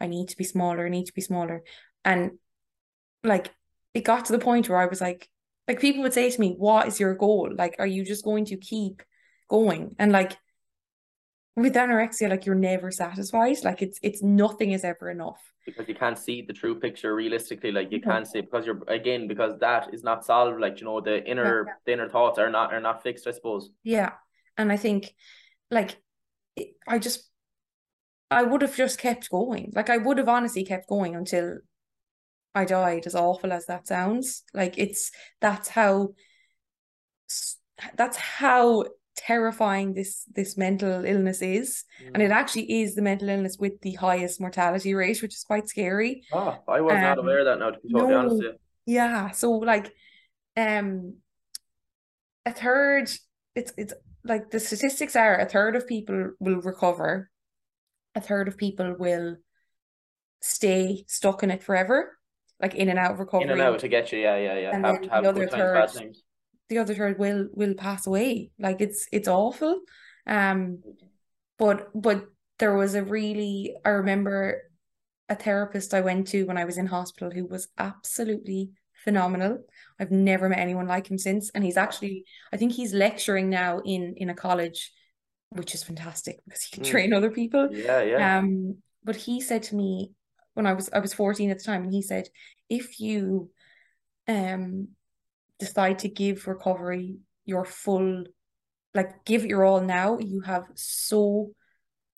i 0.00 0.06
need 0.06 0.28
to 0.28 0.36
be 0.36 0.44
smaller 0.44 0.84
i 0.86 0.90
need 0.90 1.06
to 1.06 1.14
be 1.14 1.22
smaller. 1.22 1.62
And 2.04 2.32
like 3.24 3.50
it 3.94 4.04
got 4.04 4.26
to 4.26 4.32
the 4.32 4.38
point 4.38 4.68
where 4.68 4.78
i 4.78 4.86
was 4.86 5.00
like 5.00 5.28
like 5.68 5.80
people 5.80 6.02
would 6.02 6.14
say 6.14 6.30
to 6.30 6.40
me, 6.40 6.54
What 6.56 6.88
is 6.88 7.00
your 7.00 7.14
goal? 7.14 7.50
Like, 7.56 7.76
are 7.78 7.86
you 7.86 8.04
just 8.04 8.24
going 8.24 8.46
to 8.46 8.56
keep 8.56 9.02
going? 9.48 9.94
And 9.98 10.12
like 10.12 10.36
with 11.56 11.74
anorexia, 11.74 12.28
like 12.28 12.46
you're 12.46 12.54
never 12.54 12.90
satisfied. 12.90 13.56
Like 13.64 13.82
it's 13.82 13.98
it's 14.02 14.22
nothing 14.22 14.72
is 14.72 14.84
ever 14.84 15.10
enough. 15.10 15.40
Because 15.64 15.88
you 15.88 15.94
can't 15.94 16.18
see 16.18 16.42
the 16.42 16.52
true 16.52 16.78
picture 16.78 17.14
realistically. 17.14 17.72
Like 17.72 17.90
you 17.90 18.00
can't 18.00 18.26
see 18.26 18.42
because 18.42 18.66
you're 18.66 18.82
again, 18.86 19.26
because 19.26 19.58
that 19.60 19.92
is 19.92 20.04
not 20.04 20.24
solved. 20.24 20.60
Like, 20.60 20.80
you 20.80 20.86
know, 20.86 21.00
the 21.00 21.24
inner 21.24 21.64
yeah. 21.66 21.72
the 21.84 21.92
inner 21.94 22.08
thoughts 22.08 22.38
are 22.38 22.50
not 22.50 22.72
are 22.72 22.80
not 22.80 23.02
fixed, 23.02 23.26
I 23.26 23.32
suppose. 23.32 23.70
Yeah. 23.82 24.12
And 24.58 24.70
I 24.70 24.76
think 24.76 25.14
like 25.70 26.00
I 26.86 26.98
just 26.98 27.28
I 28.30 28.42
would 28.42 28.62
have 28.62 28.76
just 28.76 28.98
kept 28.98 29.30
going. 29.30 29.72
Like 29.74 29.90
I 29.90 29.96
would 29.96 30.18
have 30.18 30.28
honestly 30.28 30.64
kept 30.64 30.88
going 30.88 31.16
until 31.16 31.58
I 32.56 32.64
died, 32.64 33.06
as 33.06 33.14
awful 33.14 33.52
as 33.52 33.66
that 33.66 33.86
sounds. 33.86 34.42
Like 34.54 34.78
it's 34.78 35.12
that's 35.40 35.68
how 35.68 36.14
that's 37.96 38.16
how 38.16 38.84
terrifying 39.16 39.94
this 39.94 40.24
this 40.34 40.56
mental 40.56 41.04
illness 41.04 41.40
is 41.40 41.84
and 42.12 42.22
it 42.22 42.30
Mm. 42.30 42.34
actually 42.34 42.80
is 42.82 42.94
the 42.94 43.02
mental 43.02 43.28
illness 43.30 43.56
with 43.58 43.80
the 43.80 43.92
highest 43.94 44.40
mortality 44.40 44.92
rate 44.94 45.22
which 45.22 45.34
is 45.34 45.42
quite 45.42 45.66
scary 45.68 46.22
Oh, 46.32 46.62
I 46.68 46.80
was 46.82 46.92
not 46.92 47.18
um 47.18 47.24
aware 47.24 47.38
of 47.40 47.46
that 47.46 47.58
now, 47.58 47.70
to 47.70 47.78
be 47.80 47.88
totally 47.92 48.14
honest 48.14 48.36
no 48.36 48.36
with 48.36 48.54
you. 48.86 48.94
yeah 49.00 49.30
so 49.30 49.52
like 49.52 49.92
um 50.56 51.14
a 52.44 52.52
third 52.52 53.10
it's 53.54 53.72
it's 53.78 53.94
like 54.22 54.50
the 54.50 54.60
statistics 54.60 55.16
are 55.16 55.36
a 55.38 55.46
third 55.46 55.76
of 55.76 55.86
people 55.86 56.32
will 56.38 56.60
recover 56.60 57.30
a 58.14 58.20
third 58.20 58.48
of 58.48 58.58
people 58.58 58.94
will 58.98 59.36
stay 60.42 61.04
stuck 61.08 61.42
in 61.42 61.50
it 61.50 61.62
forever 61.62 62.18
like 62.60 62.74
in 62.74 62.88
and 62.88 62.98
out 62.98 63.12
of 63.12 63.20
In 63.40 63.50
and 63.50 63.60
recovery 63.60 63.60
out 63.60 63.78
to 63.80 63.88
get 63.88 64.12
you, 64.12 64.18
yeah, 64.18 64.36
yeah, 64.36 64.58
yeah. 64.58 64.70
and 64.72 64.84
Have 64.84 64.94
then 64.94 65.02
to 65.02 65.08
the 65.08 65.28
other 65.28 65.46
third 65.48 65.88
times. 65.88 66.22
the 66.68 66.78
other 66.78 66.94
third 66.94 67.18
will 67.18 67.48
will 67.52 67.74
pass 67.74 68.06
away 68.06 68.50
like 68.58 68.80
it's 68.80 69.06
it's 69.12 69.28
awful 69.28 69.80
um 70.26 70.78
but 71.58 71.90
but 71.94 72.26
there 72.58 72.74
was 72.76 72.94
a 72.94 73.04
really 73.04 73.74
I 73.84 73.90
remember 73.90 74.62
a 75.28 75.36
therapist 75.36 75.94
I 75.94 76.00
went 76.02 76.28
to 76.28 76.44
when 76.44 76.58
I 76.58 76.64
was 76.64 76.78
in 76.78 76.86
hospital 76.86 77.30
who 77.30 77.46
was 77.46 77.68
absolutely 77.78 78.70
phenomenal. 79.04 79.64
I've 79.98 80.10
never 80.12 80.48
met 80.48 80.58
anyone 80.58 80.86
like 80.86 81.08
him 81.10 81.18
since, 81.18 81.50
and 81.50 81.64
he's 81.64 81.76
actually 81.76 82.24
I 82.52 82.56
think 82.56 82.72
he's 82.72 82.94
lecturing 82.94 83.50
now 83.50 83.80
in 83.84 84.14
in 84.16 84.30
a 84.30 84.34
college, 84.34 84.92
which 85.50 85.74
is 85.74 85.84
fantastic 85.84 86.40
because 86.44 86.62
he 86.62 86.74
can 86.76 86.84
Mm. 86.84 86.90
train 86.90 87.12
other 87.12 87.30
people. 87.30 87.68
Yeah, 87.72 88.02
yeah. 88.02 88.38
Um, 88.38 88.78
but 89.04 89.16
he 89.16 89.40
said 89.40 89.62
to 89.64 89.76
me 89.76 90.12
when 90.56 90.66
I 90.66 90.72
was 90.72 90.88
I 90.92 91.00
was 91.00 91.12
14 91.14 91.50
at 91.50 91.58
the 91.58 91.64
time, 91.64 91.84
and 91.84 91.92
he 91.92 92.02
said, 92.02 92.28
if 92.68 92.98
you 92.98 93.50
um 94.26 94.88
decide 95.58 96.00
to 96.00 96.08
give 96.08 96.46
recovery 96.48 97.16
your 97.44 97.64
full 97.64 98.24
like 98.94 99.24
give 99.26 99.44
it 99.44 99.50
your 99.50 99.64
all 99.64 99.80
now, 99.82 100.18
you 100.18 100.40
have 100.40 100.64
so 100.74 101.50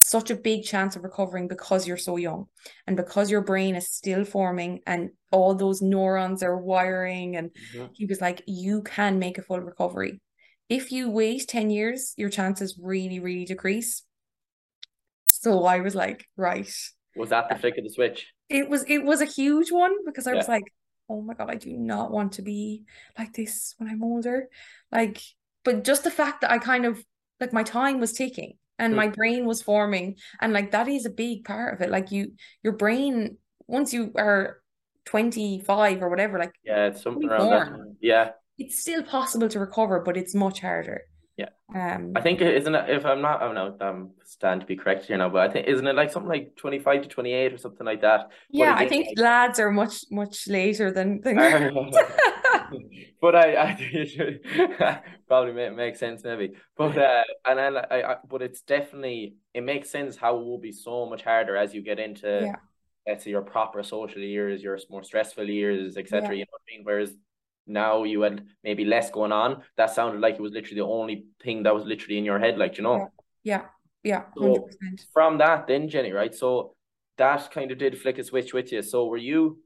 such 0.01 0.31
a 0.31 0.37
big 0.37 0.63
chance 0.65 0.95
of 0.95 1.03
recovering 1.03 1.49
because 1.49 1.87
you're 1.87 1.97
so 1.97 2.17
young 2.17 2.47
and 2.87 2.97
because 2.97 3.31
your 3.31 3.41
brain 3.43 3.75
is 3.75 3.91
still 3.91 4.25
forming 4.25 4.81
and 4.87 5.11
all 5.33 5.55
those 5.55 5.83
neurons 5.83 6.43
are 6.43 6.57
wiring 6.57 7.37
and 7.37 7.51
Mhm. 7.75 7.91
he 7.93 8.07
was 8.07 8.21
like 8.21 8.43
you 8.47 8.83
can 8.83 9.19
make 9.19 9.39
a 9.39 9.43
full 9.43 9.61
recovery. 9.61 10.21
If 10.69 10.93
you 10.93 11.11
wait 11.11 11.49
10 11.49 11.69
years 11.71 12.15
your 12.17 12.31
chances 12.31 12.79
really 12.81 13.19
really 13.19 13.45
decrease. 13.45 14.05
So 15.27 15.65
I 15.65 15.81
was 15.81 15.95
like 15.95 16.29
right 16.37 16.73
Was 17.19 17.31
that 17.31 17.49
the 17.49 17.57
flick 17.57 17.77
of 17.79 17.85
the 17.85 17.91
switch? 17.91 18.33
it 18.49 18.69
was 18.69 18.85
it 18.89 19.05
was 19.05 19.21
a 19.21 19.27
huge 19.27 19.71
one 19.71 19.95
because 20.07 20.27
I 20.27 20.35
was 20.35 20.49
like 20.49 20.65
oh 21.11 21.21
my 21.21 21.35
god 21.35 21.51
I 21.51 21.57
do 21.57 21.77
not 21.77 22.11
want 22.11 22.33
to 22.33 22.43
be 22.43 22.85
like 23.19 23.33
this 23.35 23.75
when 23.79 23.89
I'm 23.91 24.03
older 24.03 24.49
like 24.91 25.21
but 25.65 25.85
just 25.85 26.05
the 26.05 26.11
fact 26.11 26.41
that 26.41 26.51
I 26.51 26.59
kind 26.59 26.85
of 26.87 27.05
like 27.41 27.53
my 27.53 27.63
time 27.63 28.01
was 28.01 28.13
ticking 28.13 28.55
and 28.79 28.93
Mm. 28.93 28.97
my 28.97 29.09
brain 29.09 29.45
was 29.45 29.61
forming 29.61 30.17
and 30.41 30.53
like 30.53 30.71
that 30.71 30.89
is 30.89 31.05
a 31.07 31.11
big 31.11 31.45
part 31.45 31.75
of 31.75 31.81
it 31.83 31.91
like 31.91 32.11
you 32.13 32.33
your 32.63 32.75
brain 32.75 33.37
once 33.67 33.93
you 33.93 34.13
are 34.17 34.61
25 35.05 36.03
or 36.03 36.09
whatever 36.09 36.39
like 36.39 36.53
Yeah, 36.65 36.87
it's 36.87 37.03
something 37.03 37.29
around 37.29 37.51
that. 37.51 37.97
Yeah, 38.01 38.31
it's 38.59 38.79
still 38.81 39.03
possible 39.03 39.49
to 39.49 39.59
recover 39.61 40.01
but 40.01 40.17
it's 40.17 40.35
much 40.35 40.61
harder 40.61 41.03
yeah. 41.03 41.18
Um 41.75 42.13
I 42.17 42.23
think 42.23 42.41
isn't 42.41 42.75
it 42.75 42.89
if 42.89 43.05
I'm 43.05 43.21
not 43.21 43.43
I'm 43.43 43.55
not 43.55 43.83
I'm 43.83 44.11
stand 44.25 44.63
to 44.63 44.67
be 44.67 44.77
correct 44.77 45.05
here 45.05 45.19
now, 45.19 45.29
but 45.29 45.49
I 45.49 45.53
think 45.53 45.67
isn't 45.69 45.87
it 45.87 45.95
like 45.97 46.11
something 46.11 46.29
like 46.29 46.57
25 46.57 47.03
to 47.03 47.09
28 47.09 47.53
or 47.53 47.59
something 47.59 47.85
like 47.87 48.01
that? 48.01 48.31
yeah 48.51 48.75
I 48.75 48.89
think 48.89 49.09
like- 49.09 49.19
lads 49.19 49.61
are 49.61 49.71
much 49.71 50.05
much 50.11 50.49
later 50.49 50.91
than 50.91 51.21
than 51.21 51.37
but 53.21 53.35
I, 53.35 53.57
I 53.57 53.75
think 53.75 53.95
it 53.95 54.07
should 54.07 54.41
probably 55.27 55.53
make, 55.53 55.75
make 55.75 55.97
sense 55.97 56.23
maybe. 56.25 56.53
But 56.77 56.97
uh, 56.97 57.23
and 57.47 57.59
then 57.59 57.77
I, 57.77 58.03
I, 58.03 58.17
but 58.29 58.43
it's 58.43 58.61
definitely 58.63 59.35
it 59.55 59.63
makes 59.63 59.91
sense 59.91 60.17
how 60.17 60.39
it 60.39 60.45
will 60.45 60.59
be 60.59 60.73
so 60.73 61.07
much 61.09 61.23
harder 61.23 61.57
as 61.57 61.75
you 61.75 61.83
get 61.83 61.99
into 61.99 62.41
Yeah. 62.45 62.57
let's 63.07 63.25
say 63.25 63.31
your 63.31 63.43
proper 63.43 63.83
social 63.83 64.23
years, 64.23 64.63
your 64.63 64.79
more 64.91 65.03
stressful 65.03 65.49
years, 65.49 65.97
etc. 65.97 66.29
Yeah. 66.29 66.33
You 66.33 66.39
know 66.41 66.47
what 66.51 66.63
I 66.67 66.77
mean? 66.77 66.85
Whereas 66.85 67.15
now 67.69 68.05
you 68.05 68.23
had 68.23 68.47
maybe 68.65 68.85
less 68.85 69.11
going 69.11 69.33
on. 69.33 69.63
That 69.77 69.91
sounded 69.95 70.21
like 70.21 70.35
it 70.35 70.41
was 70.41 70.53
literally 70.53 70.81
the 70.81 70.87
only 70.87 71.27
thing 71.43 71.63
that 71.65 71.75
was 71.75 71.85
literally 71.85 72.19
in 72.19 72.25
your 72.25 72.39
head, 72.39 72.59
like 72.59 72.79
you 72.79 72.83
know. 72.85 73.11
yeah 73.45 73.67
yeah 74.03 74.23
So 74.37 74.43
100% 74.43 75.07
from 75.13 75.39
that, 75.39 75.67
then 75.67 75.89
Jenny, 75.89 76.13
right? 76.13 76.35
So 76.35 76.75
that 77.19 77.51
kind 77.51 77.71
of 77.71 77.79
did 77.79 77.99
flick 78.01 78.19
a 78.19 78.25
switch 78.25 78.53
with 78.53 78.73
you. 78.73 78.83
So 78.83 79.07
were 79.07 79.17
you 79.17 79.59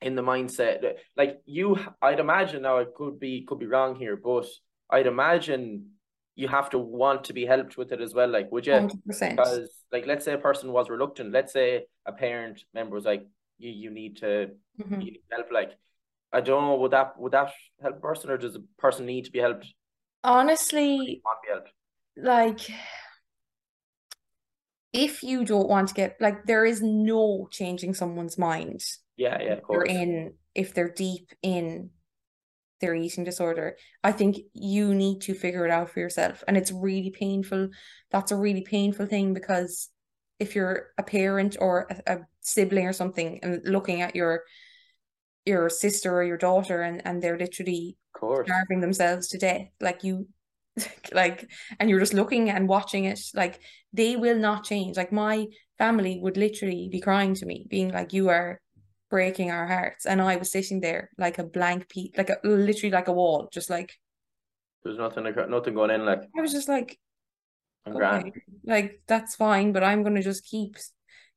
in 0.00 0.14
the 0.14 0.22
mindset 0.22 0.80
that- 0.82 0.96
like 1.16 1.40
you? 1.44 1.76
I'd 2.00 2.20
imagine 2.20 2.62
now 2.62 2.78
it 2.78 2.94
could 2.94 3.20
be 3.20 3.44
could 3.46 3.58
be 3.58 3.66
wrong 3.66 3.94
here, 3.96 4.16
but 4.16 4.46
I'd 4.88 5.06
imagine 5.06 5.90
you 6.36 6.48
have 6.48 6.70
to 6.70 6.78
want 6.78 7.24
to 7.24 7.32
be 7.34 7.44
helped 7.44 7.76
with 7.76 7.92
it 7.92 8.00
as 8.00 8.14
well. 8.14 8.28
Like, 8.28 8.50
would 8.50 8.66
you? 8.66 8.72
100% 8.74 9.36
Because 9.36 9.84
like, 9.92 10.06
let's 10.06 10.24
say 10.24 10.32
a 10.32 10.38
person 10.38 10.72
was 10.72 10.88
reluctant. 10.88 11.32
Let's 11.32 11.52
say 11.52 11.84
a 12.06 12.12
parent 12.12 12.64
member 12.72 12.94
was 12.94 13.04
like, 13.04 13.26
"You 13.58 13.70
you 13.82 13.90
need 13.90 14.16
to 14.18 14.30
Mhm. 14.80 15.04
you 15.04 15.10
need 15.12 15.22
help." 15.30 15.50
Like, 15.52 15.72
I 16.32 16.40
don't 16.40 16.62
know. 16.64 16.76
Would 16.76 16.92
that 16.92 17.18
would 17.18 17.32
that 17.32 17.52
help 17.82 17.96
a 17.96 18.00
person, 18.00 18.30
or 18.30 18.38
does 18.38 18.56
a 18.56 18.62
person 18.78 19.06
need 19.06 19.24
to 19.26 19.30
be 19.32 19.40
helped? 19.40 19.66
honestly 20.24 21.22
Want 21.24 21.38
to 21.42 21.46
be 21.48 21.52
helped? 21.52 21.72
like 22.16 22.70
if 24.92 25.22
you 25.22 25.44
don't 25.44 25.68
want 25.68 25.88
to 25.88 25.94
get 25.94 26.16
like 26.20 26.44
there 26.46 26.64
is 26.64 26.82
no 26.82 27.48
changing 27.50 27.94
someone's 27.94 28.38
mind 28.38 28.80
Yeah, 29.16 29.40
yeah, 29.40 29.52
of 29.54 29.62
they're 29.70 29.82
course. 29.82 29.90
in 29.90 30.34
if 30.54 30.74
they're 30.74 30.92
deep 30.92 31.30
in 31.42 31.90
their 32.80 32.94
eating 32.94 33.24
disorder 33.24 33.76
I 34.04 34.12
think 34.12 34.38
you 34.54 34.94
need 34.94 35.22
to 35.22 35.34
figure 35.34 35.66
it 35.66 35.70
out 35.72 35.90
for 35.90 36.00
yourself 36.00 36.44
and 36.48 36.56
it's 36.56 36.72
really 36.72 37.10
painful 37.10 37.70
that's 38.10 38.32
a 38.32 38.36
really 38.36 38.62
painful 38.62 39.06
thing 39.06 39.34
because 39.34 39.90
if 40.38 40.54
you're 40.54 40.88
a 40.98 41.02
parent 41.02 41.56
or 41.60 41.88
a, 42.08 42.14
a 42.14 42.18
sibling 42.40 42.86
or 42.86 42.92
something 42.94 43.40
and 43.42 43.62
looking 43.66 44.02
at 44.02 44.16
your 44.16 44.44
your 45.46 45.68
sister 45.70 46.14
or 46.14 46.22
your 46.24 46.36
daughter 46.36 46.82
and 46.82 47.04
and 47.06 47.22
they're 47.22 47.38
literally 47.38 47.96
starving 48.44 48.80
themselves 48.80 49.28
to 49.28 49.38
death. 49.38 49.68
Like 49.80 50.04
you 50.04 50.28
like 51.12 51.50
and 51.78 51.88
you're 51.90 52.00
just 52.00 52.14
looking 52.14 52.50
and 52.50 52.68
watching 52.68 53.04
it. 53.04 53.20
Like 53.34 53.60
they 53.92 54.16
will 54.16 54.38
not 54.38 54.64
change. 54.64 54.96
Like 54.96 55.12
my 55.12 55.46
family 55.78 56.18
would 56.22 56.36
literally 56.36 56.88
be 56.90 57.00
crying 57.00 57.34
to 57.34 57.46
me 57.46 57.66
being 57.68 57.90
like 57.90 58.12
you 58.12 58.28
are 58.28 58.60
breaking 59.10 59.50
our 59.50 59.66
hearts. 59.66 60.06
And 60.06 60.20
I 60.22 60.36
was 60.36 60.52
sitting 60.52 60.80
there 60.80 61.10
like 61.18 61.38
a 61.38 61.44
blank 61.44 61.88
piece 61.88 62.12
like 62.16 62.30
a 62.30 62.38
literally 62.44 62.92
like 62.92 63.08
a 63.08 63.12
wall 63.12 63.48
just 63.52 63.70
like 63.70 63.92
There's 64.84 64.98
nothing 64.98 65.24
nothing 65.48 65.74
going 65.74 65.90
in 65.90 66.04
like. 66.04 66.22
I 66.36 66.40
was 66.40 66.52
just 66.52 66.68
like 66.68 66.98
okay 67.86 68.32
like 68.64 69.00
that's 69.06 69.34
fine 69.34 69.72
but 69.72 69.82
I'm 69.82 70.02
gonna 70.02 70.22
just 70.22 70.44
keep 70.44 70.76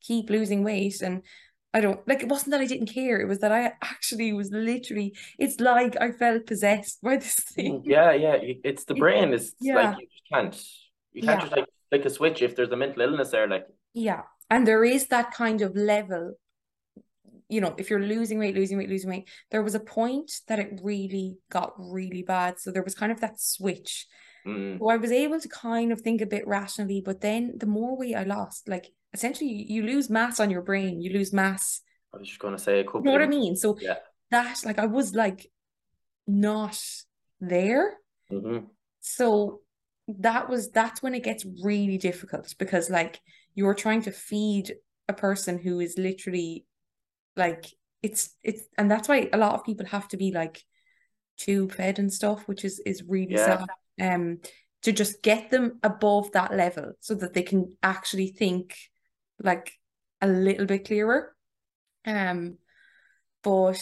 keep 0.02 0.30
losing 0.30 0.64
weight 0.64 1.02
and 1.02 1.24
I 1.74 1.82
don't 1.82 2.08
like 2.08 2.22
it 2.22 2.30
wasn't 2.30 2.52
that 2.52 2.62
I 2.62 2.68
didn't 2.68 2.88
care 2.94 3.20
it 3.20 3.28
was 3.28 3.40
that 3.40 3.52
I 3.52 3.74
actually 3.82 4.34
was 4.34 4.52
literally 4.52 5.16
it's 5.40 5.60
like 5.60 5.96
I 6.00 6.12
felt 6.12 6.46
possessed 6.48 7.02
by 7.02 7.18
this 7.18 7.36
thing 7.56 7.80
Mm, 7.80 7.84
Yeah, 7.86 8.12
yeah. 8.14 8.38
It's 8.64 8.86
the 8.86 8.96
brain. 8.96 9.34
It's 9.34 9.56
yeah. 9.60 9.74
like 9.74 9.98
you 9.98 10.08
just 10.08 10.24
can't 10.32 10.64
you 11.14 11.24
can't 11.24 11.40
Yeah. 11.40 11.42
just 11.42 11.52
like 11.54 11.66
flick 11.90 12.06
a 12.06 12.10
switch 12.10 12.42
if 12.42 12.56
there's 12.56 12.72
a 12.72 12.76
mental 12.78 13.02
illness 13.04 13.32
there. 13.32 13.48
Like 13.48 13.68
Yeah. 13.94 14.24
And 14.50 14.68
there 14.68 14.84
is 14.86 15.08
that 15.08 15.32
kind 15.34 15.62
of 15.62 15.76
level, 15.76 16.36
you 17.50 17.62
know, 17.62 17.76
if 17.78 17.90
you're 17.90 18.00
losing 18.02 18.40
weight, 18.40 18.56
losing 18.56 18.78
weight, 18.78 18.90
losing 18.90 19.10
weight, 19.10 19.30
there 19.52 19.62
was 19.62 19.76
a 19.76 19.80
point 19.80 20.32
that 20.48 20.60
it 20.60 20.80
really 20.84 21.38
got 21.50 21.74
really 21.78 22.24
bad. 22.24 22.60
So 22.60 22.72
there 22.72 22.84
was 22.84 22.96
kind 22.96 23.12
of 23.12 23.20
that 23.22 23.40
switch. 23.40 24.08
mm, 24.46 24.80
So 24.80 24.90
I 24.90 24.98
was 24.98 25.12
able 25.12 25.40
to 25.40 25.50
kind 25.50 25.92
of 25.92 26.02
think 26.02 26.22
a 26.22 26.26
bit 26.26 26.48
rationally, 26.48 27.02
but 27.06 27.22
then 27.22 27.54
the 27.58 27.66
more 27.68 27.98
weight 27.98 28.16
I 28.16 28.24
lost, 28.24 28.68
like 28.70 28.92
essentially 29.14 29.66
you 29.70 29.84
lose 29.84 30.10
mass 30.10 30.40
on 30.40 30.50
your 30.50 30.62
brain, 30.62 31.02
you 31.02 31.14
lose 31.14 31.34
mass. 31.34 31.82
I 32.14 32.18
was 32.18 32.28
just 32.28 32.40
gonna 32.40 32.58
say 32.58 32.80
a 32.80 32.84
couple 32.84 33.02
You 33.02 33.06
know 33.08 33.14
what 33.14 33.22
I 33.22 33.28
mean? 33.28 33.56
So 33.56 33.78
Yeah. 33.80 33.98
that, 34.32 34.62
like, 34.66 34.80
I 34.80 34.86
was 34.86 35.14
like 35.14 35.52
not 36.28 36.80
there. 37.40 37.98
Mhm. 38.32 38.70
So 39.02 39.62
that 40.08 40.50
was 40.50 40.70
that's 40.72 41.02
when 41.02 41.16
it 41.16 41.24
gets 41.24 41.46
really 41.64 41.98
difficult 41.98 42.54
because 42.60 42.90
like 42.90 43.22
you're 43.56 43.74
trying 43.74 44.02
to 44.02 44.12
feed 44.12 44.76
a 45.08 45.14
person 45.14 45.58
who 45.58 45.80
is 45.80 45.98
literally 45.98 46.66
like 47.38 47.66
it's 48.02 48.36
it's 48.44 48.64
and 48.78 48.92
that's 48.92 49.08
why 49.08 49.30
a 49.32 49.38
lot 49.38 49.54
of 49.54 49.64
people 49.64 49.86
have 49.86 50.08
to 50.10 50.18
be 50.18 50.32
like 50.32 50.62
tube 51.38 51.72
fed 51.74 52.00
and 52.00 52.12
stuff, 52.12 52.48
which 52.48 52.66
is 52.66 52.82
is 52.86 53.04
really 53.04 53.36
Yeah. 53.36 53.66
sad. 53.66 53.70
Um 54.02 54.40
to 54.84 54.92
just 54.92 55.22
get 55.24 55.50
them 55.50 55.80
above 55.84 56.32
that 56.34 56.54
level 56.54 56.92
so 57.00 57.16
that 57.16 57.34
they 57.34 57.44
can 57.44 57.78
actually 57.82 58.28
think 58.28 58.76
like 59.44 59.72
a 60.22 60.28
little 60.28 60.66
bit 60.66 60.86
clearer. 60.86 61.36
Um 62.06 62.58
but 63.44 63.80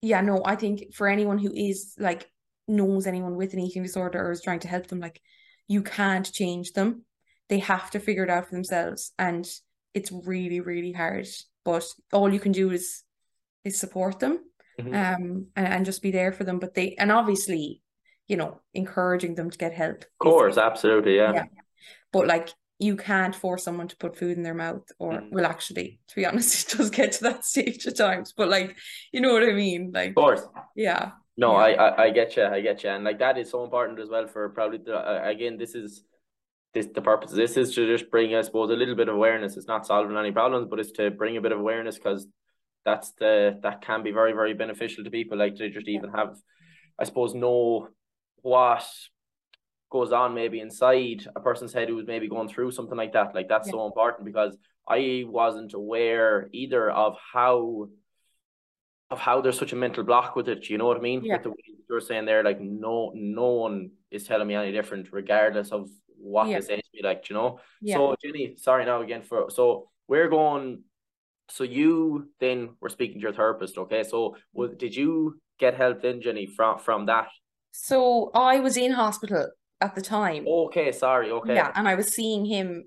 yeah, 0.00 0.20
no, 0.20 0.42
I 0.44 0.56
think 0.56 0.94
for 0.94 1.08
anyone 1.08 1.38
who 1.38 1.52
is 1.52 1.94
like 1.98 2.30
knows 2.66 3.06
anyone 3.06 3.36
with 3.36 3.52
an 3.52 3.60
eating 3.60 3.82
disorder 3.82 4.20
or 4.26 4.30
is 4.32 4.42
trying 4.42 4.60
to 4.60 4.68
help 4.68 4.86
them, 4.86 5.00
like 5.00 5.20
you 5.66 5.82
can't 5.82 6.30
change 6.32 6.72
them. 6.72 7.04
They 7.48 7.58
have 7.58 7.90
to 7.92 8.00
figure 8.00 8.24
it 8.24 8.30
out 8.30 8.46
for 8.46 8.54
themselves. 8.54 9.12
And 9.18 9.48
it's 9.94 10.12
really, 10.12 10.60
really 10.60 10.92
hard. 10.92 11.28
But 11.64 11.84
all 12.12 12.32
you 12.32 12.40
can 12.40 12.52
do 12.52 12.70
is 12.70 13.04
is 13.64 13.78
support 13.78 14.20
them 14.20 14.38
Mhm. 14.80 14.94
um 14.94 15.46
and, 15.56 15.66
and 15.66 15.84
just 15.84 16.02
be 16.02 16.10
there 16.10 16.32
for 16.32 16.44
them. 16.44 16.58
But 16.58 16.74
they 16.74 16.94
and 16.96 17.12
obviously 17.12 17.82
you 18.28 18.36
know, 18.36 18.60
encouraging 18.74 19.34
them 19.34 19.50
to 19.50 19.56
get 19.58 19.72
help. 19.72 20.02
Of 20.02 20.18
course, 20.18 20.58
absolutely, 20.58 21.16
yeah. 21.16 21.32
Yeah. 21.32 21.44
But 22.12 22.26
like 22.26 22.50
you 22.78 22.96
can't 22.96 23.34
force 23.34 23.64
someone 23.64 23.88
to 23.88 23.96
put 23.96 24.16
food 24.16 24.36
in 24.36 24.42
their 24.42 24.54
mouth 24.54 24.86
or 24.98 25.12
Mm. 25.14 25.32
well 25.32 25.46
actually 25.46 26.00
to 26.08 26.14
be 26.16 26.24
honest 26.28 26.72
it 26.72 26.76
does 26.76 26.90
get 26.90 27.12
to 27.12 27.24
that 27.24 27.44
stage 27.44 27.86
at 27.86 27.96
times 27.96 28.32
but 28.36 28.48
like 28.48 28.76
you 29.12 29.20
know 29.20 29.32
what 29.32 29.42
I 29.42 29.52
mean 29.52 29.90
like 29.92 30.10
Of 30.10 30.14
course. 30.14 30.42
yeah 30.76 31.10
No, 31.36 31.52
Yeah. 31.52 31.66
I, 31.66 31.70
I 31.86 32.02
I 32.04 32.10
get 32.10 32.36
you, 32.36 32.44
I 32.56 32.60
get 32.68 32.82
you, 32.84 32.90
and 32.90 33.04
like 33.08 33.18
that 33.24 33.36
is 33.38 33.50
so 33.50 33.58
important 33.64 33.98
as 34.04 34.08
well 34.14 34.26
for 34.26 34.42
probably 34.50 34.78
the, 34.78 34.96
uh, 34.96 35.20
again 35.34 35.56
this 35.62 35.74
is 35.74 35.90
this 36.74 36.86
the 36.94 37.00
purpose. 37.10 37.30
of 37.32 37.38
This 37.42 37.56
is 37.56 37.74
to 37.74 37.82
just 37.94 38.10
bring, 38.14 38.34
I 38.34 38.42
suppose, 38.42 38.68
a 38.70 38.78
little 38.80 38.94
bit 39.00 39.08
of 39.08 39.14
awareness. 39.20 39.56
It's 39.56 39.72
not 39.74 39.86
solving 39.86 40.16
any 40.18 40.32
problems, 40.40 40.66
but 40.70 40.78
it's 40.80 40.92
to 40.98 41.04
bring 41.20 41.36
a 41.36 41.40
bit 41.46 41.52
of 41.56 41.60
awareness 41.60 41.96
because 41.98 42.26
that's 42.88 43.08
the 43.20 43.34
that 43.64 43.76
can 43.86 44.00
be 44.08 44.12
very 44.20 44.32
very 44.40 44.54
beneficial 44.62 45.02
to 45.04 45.10
people. 45.18 45.38
Like 45.38 45.54
to 45.56 45.70
just 45.70 45.88
even 45.96 46.10
have, 46.18 46.30
I 47.00 47.04
suppose, 47.08 47.32
know 47.44 47.88
what 48.42 48.84
goes 49.90 50.12
on 50.12 50.34
maybe 50.34 50.60
inside 50.60 51.26
a 51.34 51.40
person's 51.40 51.72
head 51.72 51.88
who's 51.88 52.06
maybe 52.06 52.28
going 52.28 52.48
through 52.48 52.70
something 52.72 52.96
like 52.96 53.12
that. 53.14 53.34
Like 53.34 53.48
that's 53.48 53.68
Yeah. 53.68 53.72
so 53.72 53.86
important 53.86 54.24
because 54.24 54.56
I 54.88 55.24
wasn't 55.26 55.74
aware 55.74 56.48
either 56.52 56.90
of 56.90 57.16
how 57.32 57.88
of 59.10 59.18
how 59.18 59.40
there's 59.40 59.58
such 59.58 59.72
a 59.72 59.76
mental 59.76 60.04
block 60.04 60.36
with 60.36 60.48
it. 60.48 60.68
You 60.68 60.76
know 60.76 60.86
what 60.86 60.98
I 60.98 61.00
mean? 61.00 61.24
Yeah. 61.24 61.34
With 61.34 61.42
the 61.44 61.50
way 61.50 61.56
you're 61.88 62.00
saying 62.00 62.26
there, 62.26 62.42
like 62.44 62.60
no 62.60 63.12
no 63.14 63.48
one 63.52 63.90
is 64.10 64.24
telling 64.24 64.46
me 64.46 64.54
any 64.54 64.72
different, 64.72 65.08
regardless 65.12 65.70
of 65.72 65.88
what 66.18 66.48
Yeah. 66.48 66.58
they 66.60 66.66
say 66.66 66.76
to 66.76 66.82
me. 66.92 67.00
Like 67.02 67.28
you 67.30 67.34
know. 67.34 67.60
yeah 67.80 67.96
So 67.96 68.16
Jenny, 68.22 68.56
sorry 68.56 68.84
now 68.84 69.00
again 69.02 69.22
for 69.22 69.50
so 69.50 69.88
we're 70.08 70.28
going. 70.28 70.84
So 71.50 71.64
you 71.64 72.28
then 72.40 72.76
were 72.80 72.90
speaking 72.90 73.14
to 73.20 73.22
your 73.22 73.32
therapist, 73.32 73.78
okay? 73.78 74.02
So 74.04 74.18
mm. 74.18 74.34
was, 74.52 74.70
did 74.76 74.94
you 74.94 75.40
get 75.58 75.74
help 75.74 76.02
then, 76.02 76.20
Jenny, 76.20 76.44
from 76.46 76.78
from 76.78 77.06
that? 77.06 77.28
so 77.70 78.30
I 78.34 78.60
was 78.60 78.76
in 78.76 78.92
hospital 78.92 79.46
at 79.80 79.94
the 79.94 80.02
time 80.02 80.44
Okay, 80.46 80.92
sorry, 80.92 81.30
okay. 81.30 81.54
yeah 81.54 81.70
and 81.74 81.88
I 81.88 81.94
was 81.94 82.08
seeing 82.08 82.44
him 82.44 82.84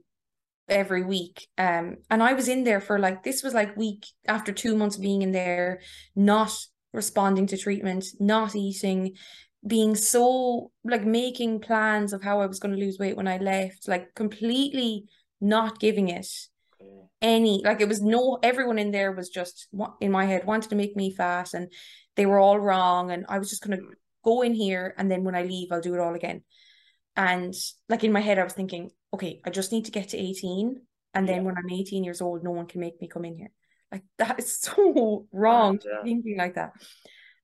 every 0.67 1.03
week 1.03 1.47
um 1.57 1.97
and 2.09 2.23
I 2.23 2.33
was 2.33 2.47
in 2.47 2.63
there 2.63 2.79
for 2.79 2.97
like 2.99 3.23
this 3.23 3.43
was 3.43 3.53
like 3.53 3.75
week 3.75 4.05
after 4.27 4.51
two 4.53 4.75
months 4.75 4.95
of 4.95 5.01
being 5.01 5.21
in 5.21 5.31
there 5.31 5.81
not 6.15 6.53
responding 6.93 7.47
to 7.47 7.57
treatment 7.57 8.05
not 8.19 8.55
eating 8.55 9.15
being 9.65 9.95
so 9.95 10.71
like 10.83 11.03
making 11.03 11.59
plans 11.59 12.13
of 12.13 12.23
how 12.23 12.39
I 12.41 12.45
was 12.45 12.59
going 12.59 12.73
to 12.73 12.79
lose 12.79 12.97
weight 12.99 13.17
when 13.17 13.27
I 13.27 13.37
left 13.37 13.87
like 13.87 14.13
completely 14.15 15.05
not 15.39 15.79
giving 15.79 16.09
it 16.09 16.27
Okay. 16.81 17.07
any 17.21 17.61
like 17.63 17.81
it 17.81 17.87
was 17.89 18.01
no 18.01 18.39
everyone 18.41 18.79
in 18.79 18.91
there 18.91 19.11
was 19.11 19.29
just 19.29 19.67
in 19.99 20.11
my 20.11 20.25
head 20.25 20.45
wanted 20.45 20.69
to 20.69 20.75
make 20.75 20.95
me 20.95 21.13
fat 21.13 21.53
and 21.53 21.71
they 22.15 22.25
were 22.25 22.39
all 22.39 22.59
wrong 22.59 23.11
and 23.11 23.25
I 23.29 23.39
was 23.39 23.49
just 23.49 23.61
gonna 23.63 23.81
go 24.23 24.41
in 24.41 24.53
here 24.53 24.93
and 24.97 25.11
then 25.11 25.23
when 25.23 25.35
I 25.35 25.43
leave 25.43 25.71
I'll 25.71 25.81
do 25.81 25.93
it 25.95 25.99
all 25.99 26.15
again 26.15 26.43
and 27.15 27.53
like 27.89 28.03
in 28.03 28.11
my 28.11 28.21
head 28.21 28.39
I 28.39 28.43
was 28.43 28.53
thinking 28.53 28.91
okay 29.13 29.41
I 29.45 29.49
just 29.49 29.71
need 29.71 29.85
to 29.85 29.91
get 29.91 30.09
to 30.09 30.17
18 30.17 30.81
and 31.13 31.27
then 31.27 31.37
Yeah. 31.37 31.41
when 31.41 31.57
I'm 31.57 31.69
18 31.69 32.03
years 32.03 32.21
old 32.21 32.43
no 32.43 32.51
one 32.51 32.67
can 32.67 32.79
make 32.81 32.99
me 33.01 33.07
come 33.07 33.25
in 33.25 33.35
here 33.35 33.51
like 33.91 34.03
that 34.17 34.39
is 34.39 34.57
so 34.57 35.27
wrong 35.31 35.79
yeah. 35.85 36.03
thinking 36.03 36.37
like 36.37 36.55
that 36.55 36.73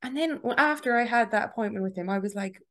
and 0.02 0.16
then 0.16 0.40
after 0.58 0.96
I 0.98 1.04
had 1.04 1.32
that 1.32 1.50
appointment 1.50 1.84
with 1.84 1.98
him 1.98 2.10
I 2.10 2.20
was 2.20 2.36
like 2.36 2.62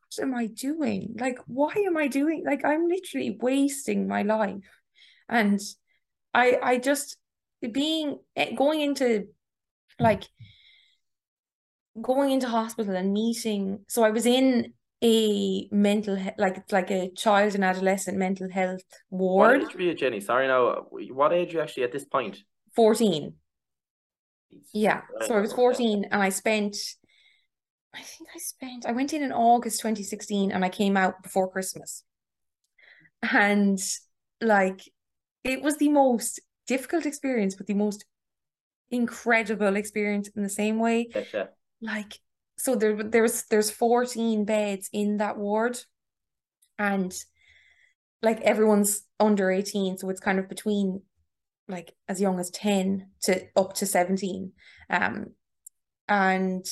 what 0.00 0.22
am 0.22 0.34
I 0.34 0.46
doing 0.46 1.14
like 1.18 1.38
why 1.46 1.72
am 1.86 1.96
I 1.96 2.06
doing 2.08 2.44
like 2.44 2.64
I'm 2.64 2.86
literally 2.88 3.38
wasting 3.40 4.06
my 4.06 4.22
life 4.22 4.70
and 5.28 5.60
I 6.34 6.58
I 6.62 6.78
just 6.78 7.16
being 7.72 8.18
eh, 8.36 8.52
going 8.54 8.80
into 8.82 9.28
like 9.98 10.24
going 12.00 12.30
into 12.30 12.46
hospital 12.48 12.94
and 12.94 13.12
meeting 13.12 13.80
so 13.88 14.04
I 14.04 14.10
was 14.10 14.26
in 14.26 14.74
a 15.02 15.68
mental 15.70 16.16
he- 16.16 16.30
like 16.38 16.70
like 16.72 16.90
a 16.90 17.10
child 17.10 17.54
and 17.54 17.64
adolescent 17.64 18.16
mental 18.16 18.50
health 18.50 18.82
ward. 19.10 19.60
What 19.60 19.68
age 19.68 19.74
were 19.74 19.82
you, 19.82 19.94
Jenny? 19.94 20.20
Sorry 20.20 20.46
now. 20.46 20.86
What 20.90 21.32
age 21.32 21.50
are 21.50 21.58
you 21.58 21.60
actually 21.60 21.84
at 21.84 21.92
this 21.92 22.04
point? 22.04 22.38
14 22.74 23.34
yeah 24.72 25.00
so 25.26 25.34
I 25.34 25.40
was 25.40 25.52
14 25.52 26.06
and 26.10 26.22
I 26.22 26.28
spent 26.28 26.76
I 27.94 28.02
think 28.02 28.28
I 28.34 28.38
spent 28.38 28.86
I 28.86 28.92
went 28.92 29.12
in 29.12 29.22
in 29.22 29.32
August 29.32 29.80
2016 29.80 30.52
and 30.52 30.64
I 30.64 30.68
came 30.68 30.96
out 30.96 31.22
before 31.22 31.50
Christmas 31.50 32.04
and 33.22 33.78
like 34.40 34.82
it 35.44 35.62
was 35.62 35.78
the 35.78 35.88
most 35.88 36.40
difficult 36.66 37.06
experience 37.06 37.54
but 37.54 37.66
the 37.66 37.74
most 37.74 38.04
incredible 38.90 39.76
experience 39.76 40.28
in 40.36 40.42
the 40.42 40.48
same 40.48 40.78
way 40.78 41.08
Getcha. 41.12 41.48
like 41.80 42.20
so 42.58 42.74
there 42.74 43.02
there's 43.02 43.44
there's 43.44 43.70
14 43.70 44.44
beds 44.44 44.88
in 44.92 45.18
that 45.18 45.36
ward. 45.36 45.78
And 46.78 47.14
like 48.22 48.40
everyone's 48.42 49.02
under 49.20 49.50
18 49.50 49.96
so 49.98 50.10
it's 50.10 50.20
kind 50.20 50.38
of 50.38 50.48
between 50.48 51.00
like 51.68 51.94
as 52.08 52.20
young 52.20 52.38
as 52.38 52.50
10 52.50 53.08
to 53.22 53.42
up 53.56 53.74
to 53.74 53.86
17 53.86 54.52
um 54.90 55.26
and 56.08 56.66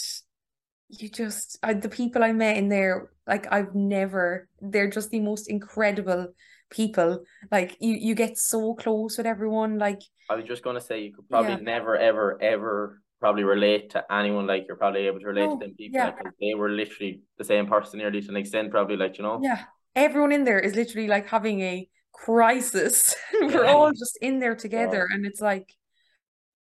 you 0.89 1.09
just 1.09 1.59
I, 1.63 1.75
the 1.75 1.89
people 1.89 2.23
I 2.23 2.33
met 2.33 2.57
in 2.57 2.69
there 2.69 3.11
like 3.27 3.51
I've 3.53 3.75
never 3.75 4.49
they're 4.61 4.91
just 4.91 5.11
the 5.11 5.21
most 5.21 5.49
incredible 5.49 6.35
people. 6.71 7.25
Like 7.51 7.77
you 7.81 7.95
you 7.95 8.15
get 8.15 8.37
so 8.37 8.75
close 8.75 9.17
with 9.17 9.27
everyone 9.27 9.79
like 9.79 10.03
I 10.29 10.37
was 10.37 10.45
just 10.45 10.63
gonna 10.63 10.81
say 10.81 11.03
you 11.03 11.15
could 11.15 11.29
probably 11.29 11.53
Yeah. 11.53 11.59
never, 11.61 11.97
ever, 11.97 12.41
ever 12.41 13.03
probably 13.25 13.45
relate 13.45 13.91
to 13.91 14.05
anyone 14.13 14.47
like 14.47 14.65
you're 14.69 14.77
probably 14.77 15.07
able 15.07 15.21
to 15.21 15.27
relate 15.27 15.49
No, 15.49 15.59
to 15.59 15.65
them 15.67 15.75
people 15.77 15.99
yeah. 15.99 16.07
like 16.07 16.33
they 16.41 16.55
were 16.55 16.71
literally 16.71 17.23
the 17.39 17.45
same 17.45 17.67
person 17.67 17.99
nearly 17.99 18.21
to 18.21 18.29
an 18.29 18.37
extent, 18.37 18.71
probably 18.71 18.97
like 18.97 19.19
you 19.19 19.25
know. 19.25 19.41
Yeah, 19.43 19.63
everyone 19.97 20.33
in 20.33 20.45
there 20.45 20.61
is 20.61 20.75
literally 20.75 21.09
like 21.09 21.29
having 21.29 21.61
a 21.61 21.89
crisis. 22.13 23.15
We're 23.33 23.65
Yeah. 23.65 23.75
all 23.75 23.91
just 23.93 24.19
in 24.21 24.39
there 24.41 24.57
together, 24.57 25.09
and 25.11 25.27
it's 25.27 25.41
like 25.41 25.75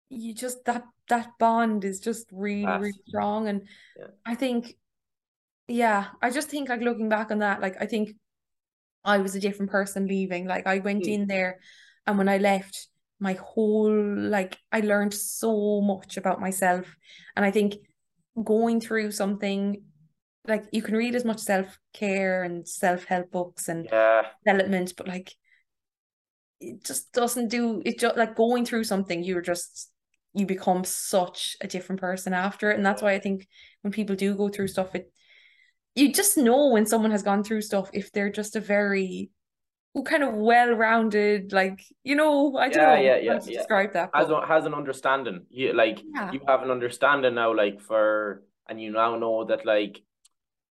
you 0.10 0.34
just 0.36 0.66
that 0.66 0.84
that 1.10 1.30
bond 1.40 1.84
is 1.84 2.00
just 2.00 2.28
really, 2.32 2.66
really 2.66 2.94
strong. 3.08 3.48
And 3.48 3.68
Yeah. 3.98 4.08
I 4.26 4.36
think, 4.36 4.76
yeah, 5.68 6.08
I 6.22 6.30
just 6.30 6.50
think 6.50 6.70
like 6.70 6.82
looking 6.82 7.10
back 7.10 7.32
on 7.32 7.40
that, 7.40 7.62
like 7.62 7.76
I 7.82 7.86
think 7.86 8.12
I 9.04 9.18
was 9.20 9.36
a 9.36 9.40
different 9.40 9.72
person 9.72 10.08
leaving. 10.08 10.48
Like 10.48 10.68
I 10.68 10.80
went 10.80 11.06
Hmm. 11.06 11.12
in 11.14 11.28
there, 11.28 11.60
and 12.06 12.18
when 12.18 12.30
I 12.30 12.38
left, 12.38 12.88
my 13.22 13.34
whole 13.34 13.94
like 14.18 14.58
I 14.72 14.82
learned 14.82 15.14
so 15.14 15.80
much 15.82 16.18
about 16.18 16.42
myself, 16.42 16.94
and 17.36 17.46
I 17.46 17.52
think 17.52 17.76
going 18.44 18.82
through 18.82 19.12
something 19.12 19.84
like 20.48 20.66
you 20.72 20.82
can 20.82 20.96
read 20.96 21.16
as 21.16 21.24
much 21.26 21.40
self-care 21.40 22.44
and 22.44 22.68
self-help 22.68 23.32
books 23.32 23.70
and 23.70 23.88
Yeah, 23.92 24.24
development, 24.46 24.94
but 24.98 25.08
like 25.08 25.36
it 26.60 26.84
just 26.84 27.12
doesn't 27.14 27.50
do 27.50 27.82
it 27.86 28.00
just 28.00 28.18
like 28.18 28.36
going 28.36 28.66
through 28.66 28.84
something 28.84 29.24
you're 29.24 29.42
just 29.42 29.92
you 30.34 30.46
become 30.46 30.84
such 30.84 31.58
a 31.62 31.68
different 31.68 32.00
person 32.00 32.34
after 32.34 32.72
it. 32.72 32.78
And 32.78 32.86
that's 32.86 33.02
why 33.02 33.12
I 33.14 33.20
think 33.20 33.48
when 33.82 33.92
people 33.92 34.16
do 34.16 34.34
go 34.36 34.48
through 34.48 34.70
stuff, 34.70 34.96
it 34.96 35.12
you 35.96 36.14
just 36.14 36.38
know 36.38 36.70
when 36.70 36.86
someone 36.86 37.12
has 37.12 37.24
gone 37.24 37.44
through 37.44 37.62
stuff 37.62 37.90
if 37.94 38.12
they're 38.12 38.32
just 38.32 38.56
a 38.56 38.62
very 38.62 39.30
kind 40.06 40.24
of 40.24 40.34
well-rounded, 40.34 41.52
like 41.54 41.84
you 42.04 42.16
know, 42.16 42.56
I 42.58 42.70
don't 42.70 42.84
Yeah, 42.84 42.96
know 42.96 42.98
yeah, 42.98 43.18
how 43.28 43.34
yeah, 43.34 43.40
to 43.40 43.52
yeah. 43.52 43.60
describe 43.60 43.94
that. 43.94 44.12
has 44.14 44.28
but 44.28 44.44
a, 44.44 44.46
has 44.48 44.66
an 44.66 44.74
understanding. 44.74 45.46
You 45.50 45.74
like 45.74 46.00
yeah, 46.14 46.32
you 46.32 46.42
have 46.48 46.62
an 46.64 46.72
understanding 46.72 47.36
now, 47.36 47.54
like 47.56 47.82
for 47.82 48.44
and 48.68 48.82
you 48.82 48.92
now 48.92 49.18
know 49.18 49.46
that 49.46 49.66
like 49.66 50.02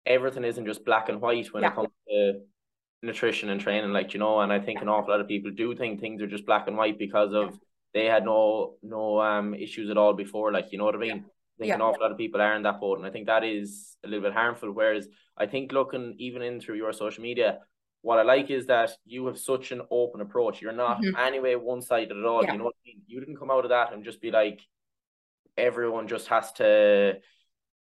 everything 0.05 0.43
isn't 0.45 0.65
just 0.65 0.85
black 0.85 1.09
and 1.09 1.21
white 1.21 1.53
when 1.53 1.63
Yeah. 1.63 1.69
it 1.69 1.75
comes 1.75 1.89
to 2.09 2.41
nutrition 3.03 3.49
and 3.49 3.61
training, 3.61 3.91
like 3.93 4.13
you 4.13 4.19
know. 4.19 4.41
And 4.41 4.53
I 4.53 4.59
think 4.59 4.81
an 4.81 4.89
awful 4.89 5.11
lot 5.11 5.21
of 5.21 5.27
people 5.27 5.51
do 5.51 5.75
think 5.75 5.99
things 5.99 6.21
are 6.21 6.27
just 6.27 6.45
black 6.45 6.67
and 6.67 6.77
white 6.77 6.99
because 6.99 7.33
of 7.33 7.59
they 7.93 8.05
had 8.05 8.25
no 8.25 8.75
no 8.83 9.21
um 9.21 9.53
issues 9.55 9.89
at 9.89 9.97
all 9.97 10.13
before, 10.13 10.51
like 10.53 10.71
you 10.71 10.77
know 10.77 10.85
what 10.85 10.95
I 10.95 10.99
mean. 10.99 11.25
I 11.59 11.63
think 11.63 11.75
an 11.75 11.81
awful 11.81 12.01
lot 12.03 12.11
of 12.11 12.17
people 12.17 12.41
are 12.41 12.55
in 12.55 12.63
that 12.63 12.79
boat, 12.81 12.99
and 12.99 13.07
I 13.07 13.11
think 13.11 13.27
that 13.27 13.43
is 13.43 13.97
a 14.05 14.07
little 14.07 14.23
bit 14.23 14.33
harmful. 14.33 14.71
Whereas 14.71 15.07
I 15.37 15.47
think 15.47 15.71
looking 15.73 16.15
even 16.19 16.41
in 16.41 16.61
through 16.61 16.77
your 16.77 16.93
social 16.93 17.23
media, 17.23 17.59
what 18.01 18.19
I 18.19 18.23
like 18.23 18.49
is 18.49 18.67
that 18.67 18.91
you 19.05 19.25
have 19.27 19.37
such 19.37 19.71
an 19.71 19.81
open 19.91 20.21
approach. 20.21 20.61
You're 20.61 20.71
not 20.71 21.01
Mhm. 21.01 21.17
anyway 21.17 21.55
one 21.55 21.81
sided 21.81 22.17
at 22.17 22.25
all. 22.25 22.43
Yeah. 22.43 22.53
You 22.53 22.57
know 22.59 22.65
what 22.65 22.75
I 22.85 22.87
mean? 22.89 23.01
You 23.07 23.19
didn't 23.19 23.37
come 23.37 23.51
out 23.51 23.65
of 23.65 23.69
that 23.69 23.93
and 23.93 24.03
just 24.03 24.21
be 24.21 24.31
like, 24.31 24.61
everyone 25.57 26.07
just 26.07 26.27
has 26.27 26.51
to, 26.53 27.19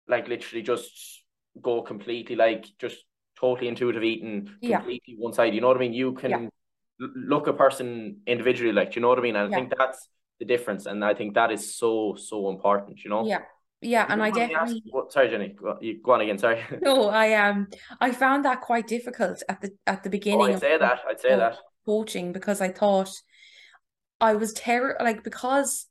like, 0.09 0.27
literally 0.29 0.63
just 0.63 1.23
go 1.61 1.83
completely, 1.83 2.35
like, 2.37 2.67
just 2.79 3.05
totally 3.37 3.69
intuitive 3.69 4.03
eating, 4.03 4.51
Yeah. 4.61 4.79
completely 4.79 5.15
one 5.17 5.33
side. 5.33 5.55
You 5.55 5.61
know 5.61 5.69
what 5.69 5.77
I 5.77 5.81
mean? 5.81 5.93
You 5.93 6.13
can 6.13 6.31
Yeah. 6.31 6.49
l- 7.01 7.13
look 7.15 7.47
a 7.47 7.53
person 7.53 8.23
individually, 8.27 8.73
like, 8.73 8.97
you 8.97 9.03
know 9.03 9.09
what 9.09 9.19
I 9.19 9.23
mean? 9.23 9.37
And 9.37 9.55
I 9.55 9.57
think 9.57 9.73
that's 9.77 10.09
the 10.39 10.45
difference. 10.45 10.87
And 10.87 11.05
I 11.05 11.15
think 11.15 11.35
that 11.35 11.51
is 11.53 11.75
so, 11.75 12.15
so 12.17 12.49
important, 12.51 13.05
you 13.05 13.11
know? 13.11 13.25
yeah, 13.25 13.45
yeah, 13.81 14.07
and 14.09 14.23
I 14.23 14.31
don't 14.31 14.39
mind 14.39 14.49
me 14.51 14.55
asking- 14.55 14.67
definitely 14.77 14.91
what- 14.93 15.13
sorry, 15.13 15.29
Jenny, 15.31 15.57
you, 15.81 16.01
go 16.03 16.13
on 16.13 16.21
again. 16.21 16.39
Sorry. 16.39 16.63
no, 16.83 17.09
I 17.09 17.35
um 17.35 17.69
I 18.01 18.13
found 18.13 18.45
that 18.45 18.61
quite 18.61 18.87
difficult 18.87 19.43
at 19.49 19.61
the 19.61 19.71
at 19.87 20.03
the 20.03 20.09
Oh, 20.09 20.13
beginning 20.13 20.43
I'd 20.43 20.55
of 20.55 20.61
say 20.61 20.77
that. 20.79 21.01
I'd 21.09 21.21
say 21.21 21.37
that. 21.37 21.57
coaching 21.87 22.33
because 22.33 22.61
I 22.61 22.69
thought 22.69 23.11
I 24.21 24.35
was 24.35 24.53
terror 24.53 24.97
like 25.01 25.25
because 25.25 25.87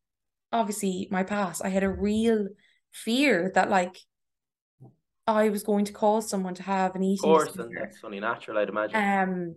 obviously 0.51 1.07
my 1.11 1.23
past 1.23 1.63
I 1.65 1.69
had 1.69 1.83
a 1.83 1.89
real 1.89 2.47
fear 2.91 3.51
that 3.55 3.69
like 3.69 3.97
I 5.27 5.49
was 5.49 5.63
going 5.63 5.85
to 5.85 5.93
cause 5.93 6.27
someone 6.29 6.55
to 6.55 6.63
have 6.63 6.95
an 6.95 7.01
Of 7.03 7.07
eating 7.07 7.23
course, 7.23 7.47
and 7.49 7.55
disorder. 7.57 7.79
that's 7.83 8.03
only 8.03 8.19
natural, 8.19 8.57
I'd 8.57 8.69
imagine. 8.69 8.95
Um, 8.95 9.55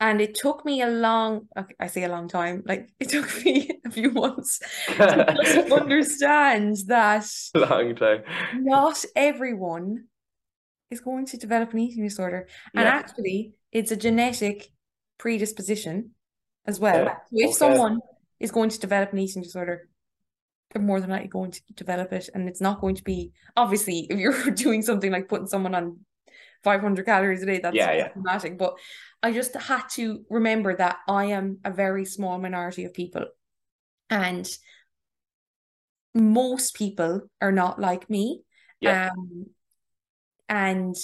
and 0.00 0.20
it 0.20 0.34
took 0.34 0.64
me 0.64 0.82
a 0.82 0.86
long 0.88 1.48
i 1.80 1.86
say 1.88 2.04
a 2.04 2.08
long 2.08 2.28
time, 2.28 2.62
like 2.66 2.88
it 3.00 3.08
took 3.08 3.44
me 3.44 3.70
a 3.86 3.90
few 3.90 4.10
months 4.10 4.60
to 4.96 5.36
just 5.44 5.72
understand 5.72 6.76
that 6.86 7.26
Long 7.54 7.94
time. 7.96 8.22
not 8.54 9.04
everyone 9.16 10.04
is 10.90 11.00
going 11.00 11.26
to 11.26 11.36
develop 11.36 11.72
an 11.72 11.80
eating 11.80 12.04
disorder. 12.04 12.48
And 12.74 12.84
Yeah. 12.84 12.94
actually, 12.94 13.52
it's 13.72 13.90
a 13.90 13.96
genetic 13.96 14.70
predisposition 15.18 16.12
as 16.66 16.80
well. 16.80 17.02
Okay, 17.02 17.12
So 17.30 17.36
if 17.36 17.48
okay. 17.50 17.54
someone 17.58 18.00
is 18.40 18.50
going 18.50 18.70
to 18.70 18.80
develop 18.80 19.12
an 19.12 19.18
eating 19.18 19.42
disorder, 19.42 19.88
they're 20.70 20.82
more 20.82 21.00
than 21.00 21.10
likely 21.10 21.28
going 21.28 21.50
to 21.50 21.60
develop 21.74 22.12
it. 22.12 22.30
And 22.34 22.48
it's 22.48 22.60
not 22.60 22.80
going 22.80 22.94
to 22.96 23.04
be, 23.04 23.32
obviously, 23.56 24.06
if 24.08 24.18
you're 24.18 24.50
doing 24.64 24.80
something 24.82 25.12
like 25.12 25.28
putting 25.28 25.46
someone 25.46 25.74
on 25.74 25.98
500 26.64 27.04
calories 27.06 27.42
a 27.42 27.46
day, 27.46 27.60
that's 27.60 27.74
Yeah, 27.76 27.92
yeah. 27.92 28.08
dramatic. 28.12 28.58
But 28.58 28.78
I 29.22 29.32
just 29.32 29.54
had 29.54 29.82
to 29.92 30.24
remember 30.30 30.76
that 30.76 30.98
I 31.08 31.26
am 31.26 31.58
a 31.64 31.70
very 31.70 32.04
small 32.04 32.38
minority 32.38 32.84
of 32.84 32.94
people. 32.94 33.26
And 34.10 34.48
most 36.14 36.74
people 36.74 37.22
are 37.40 37.52
not 37.52 37.78
like 37.80 38.08
me. 38.08 38.42
Yeah. 38.80 39.10
Um, 39.10 39.46
and 40.48 40.96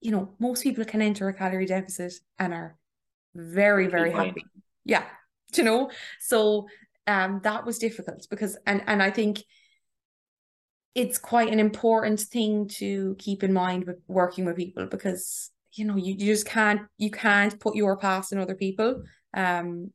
you 0.00 0.12
know, 0.12 0.34
most 0.38 0.62
people 0.62 0.84
can 0.84 1.02
enter 1.02 1.28
a 1.28 1.34
calorie 1.34 1.66
deficit 1.66 2.14
and 2.38 2.54
are 2.54 2.76
very, 3.34 3.88
very 3.88 4.12
fine. 4.12 4.28
happy. 4.28 4.44
Yeah. 4.84 5.04
You 5.56 5.64
know? 5.64 5.90
So 6.20 6.68
um 7.06 7.40
that 7.42 7.64
was 7.64 7.78
difficult 7.78 8.26
because 8.28 8.58
and 8.66 8.82
and 8.86 9.02
I 9.02 9.10
think 9.10 9.42
it's 10.94 11.18
quite 11.18 11.52
an 11.52 11.60
important 11.60 12.20
thing 12.20 12.68
to 12.68 13.14
keep 13.18 13.42
in 13.42 13.52
mind 13.52 13.86
with 13.86 13.98
working 14.08 14.44
with 14.44 14.56
people 14.56 14.86
because 14.86 15.50
you 15.74 15.84
know 15.84 15.96
you, 15.96 16.14
you 16.14 16.26
just 16.26 16.46
can't 16.46 16.82
you 16.96 17.10
can't 17.10 17.58
put 17.60 17.76
your 17.76 17.96
past 17.96 18.32
in 18.32 18.38
other 18.38 18.54
people. 18.54 19.02
Um 19.34 19.92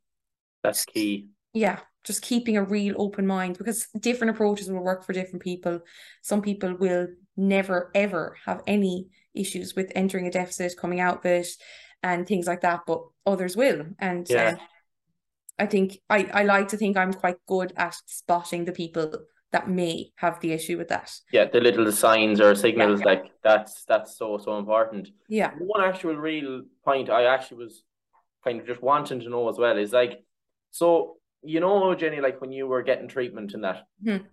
That's 0.64 0.86
key. 0.86 1.28
yeah, 1.54 1.80
just 2.04 2.22
keeping 2.22 2.58
a 2.58 2.64
real 2.64 2.96
open 2.98 3.28
mind 3.28 3.58
because 3.58 3.88
different 4.00 4.32
approaches 4.32 4.70
will 4.70 4.84
work 4.84 5.06
for 5.06 5.14
different 5.14 5.44
people. 5.44 5.82
Some 6.22 6.42
people 6.42 6.76
will 6.76 7.08
never 7.36 7.92
ever 7.96 8.38
have 8.46 8.62
any 8.68 9.08
issues 9.34 9.76
with 9.76 9.92
entering 9.96 10.28
a 10.28 10.32
deficit, 10.32 10.78
coming 10.78 11.00
out 11.00 11.20
of 11.20 11.26
it, 11.26 11.48
and 12.04 12.28
things 12.28 12.48
like 12.48 12.62
that, 12.62 12.82
but 12.86 13.02
others 13.26 13.56
will. 13.58 13.86
And 14.00 14.30
Yeah. 14.30 14.50
um, 14.50 14.58
I 15.60 15.66
think 15.66 15.98
I, 16.10 16.30
I 16.34 16.44
like 16.44 16.70
to 16.70 16.78
think 16.78 16.98
I'm 16.98 17.14
quite 17.14 17.38
good 17.48 17.74
at 17.78 17.96
spotting 18.06 18.66
the 18.66 18.72
people 18.72 19.12
that 19.54 19.70
may 19.70 20.12
have 20.16 20.40
the 20.42 20.52
issue 20.52 20.78
with 20.78 20.90
that. 20.90 21.10
Yeah, 21.32 21.46
the 21.46 21.62
little 21.62 21.90
signs 21.92 22.42
or 22.42 22.54
signals 22.56 23.02
like 23.04 23.26
that's 23.44 23.86
that's 23.86 24.18
so 24.18 24.38
so 24.38 24.58
important. 24.58 25.10
Yeah. 25.30 25.52
One 25.60 25.82
actual 25.84 26.16
real 26.16 26.64
point 26.84 27.10
I 27.10 27.26
actually 27.26 27.58
was 27.64 27.84
kind 28.44 28.60
of 28.60 28.68
just 28.68 28.82
wanting 28.82 29.22
to 29.22 29.30
know 29.30 29.48
as 29.48 29.58
well 29.58 29.78
is 29.78 29.94
like, 29.94 30.24
so 30.72 31.18
you 31.44 31.60
know, 31.60 31.94
Jenny, 31.96 32.20
like 32.20 32.42
when 32.42 32.52
you 32.52 32.68
were 32.68 32.82
getting 32.84 33.08
treatment 33.08 33.54
and 33.54 33.64
that, 33.64 33.84
Mhm. 34.04 34.26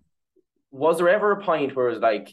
was 0.71 0.97
there 0.97 1.09
ever 1.09 1.31
a 1.33 1.43
point 1.43 1.75
where 1.75 1.87
it 1.87 1.91
was 1.93 1.99
like, 1.99 2.29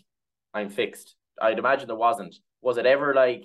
I'm 0.54 0.70
fixed? 0.70 1.14
I'd 1.40 1.58
imagine 1.58 1.88
there 1.88 1.96
wasn't. 1.96 2.36
Was 2.62 2.78
it 2.78 2.86
ever 2.86 3.12
like, 3.14 3.44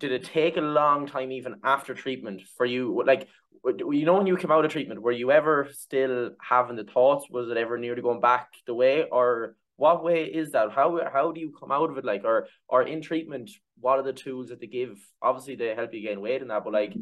did 0.00 0.12
it 0.12 0.24
take 0.24 0.56
a 0.56 0.62
long 0.62 1.06
time 1.06 1.30
even 1.30 1.56
after 1.62 1.94
treatment 1.94 2.42
for 2.56 2.66
you? 2.66 3.02
Like, 3.06 3.28
you 3.64 4.04
know, 4.06 4.14
when 4.14 4.26
you 4.26 4.36
came 4.36 4.50
out 4.50 4.64
of 4.64 4.72
treatment, 4.72 5.02
were 5.02 5.12
you 5.12 5.30
ever 5.30 5.68
still 5.72 6.30
having 6.40 6.76
the 6.76 6.84
thoughts? 6.84 7.26
Was 7.30 7.50
it 7.50 7.56
ever 7.56 7.78
nearly 7.78 8.02
going 8.02 8.20
back 8.20 8.48
the 8.66 8.74
way, 8.74 9.04
or 9.04 9.54
what 9.76 10.02
way 10.02 10.24
is 10.24 10.52
that? 10.52 10.72
How 10.72 10.98
how 11.12 11.30
do 11.30 11.40
you 11.40 11.52
come 11.58 11.70
out 11.70 11.90
of 11.90 11.98
it? 11.98 12.04
Like, 12.04 12.24
or 12.24 12.48
or 12.68 12.82
in 12.82 13.02
treatment, 13.02 13.50
what 13.78 13.98
are 13.98 14.02
the 14.02 14.12
tools 14.12 14.48
that 14.48 14.60
they 14.60 14.66
give? 14.66 14.98
Obviously, 15.20 15.54
they 15.56 15.74
help 15.74 15.92
you 15.94 16.02
gain 16.02 16.20
weight 16.20 16.40
and 16.40 16.50
that, 16.50 16.64
but 16.64 16.72
like, 16.72 16.94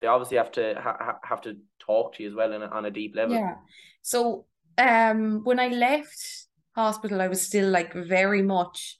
they 0.00 0.08
obviously 0.08 0.36
have 0.36 0.52
to 0.52 0.74
ha- 0.74 0.98
ha- 1.00 1.18
have 1.22 1.42
to 1.42 1.56
talk 1.78 2.14
to 2.14 2.22
you 2.22 2.28
as 2.28 2.34
well 2.34 2.52
in 2.52 2.62
on 2.62 2.84
a 2.84 2.90
deep 2.90 3.14
level. 3.16 3.36
Yeah. 3.36 3.54
So 4.02 4.46
um 4.76 5.44
when 5.44 5.60
I 5.60 5.68
left 5.68 6.46
hospital, 6.74 7.22
I 7.22 7.28
was 7.28 7.40
still 7.40 7.70
like 7.70 7.94
very 7.94 8.42
much 8.42 8.98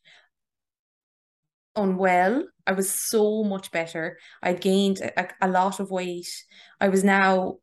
unwell. 1.76 2.44
I 2.66 2.72
was 2.72 2.90
so 2.90 3.44
much 3.44 3.70
better. 3.70 4.18
I'd 4.42 4.60
gained 4.60 5.00
a, 5.00 5.28
a 5.40 5.48
lot 5.48 5.80
of 5.80 5.90
weight. 5.90 6.44
I 6.80 6.88
was 6.88 7.04
now 7.04 7.58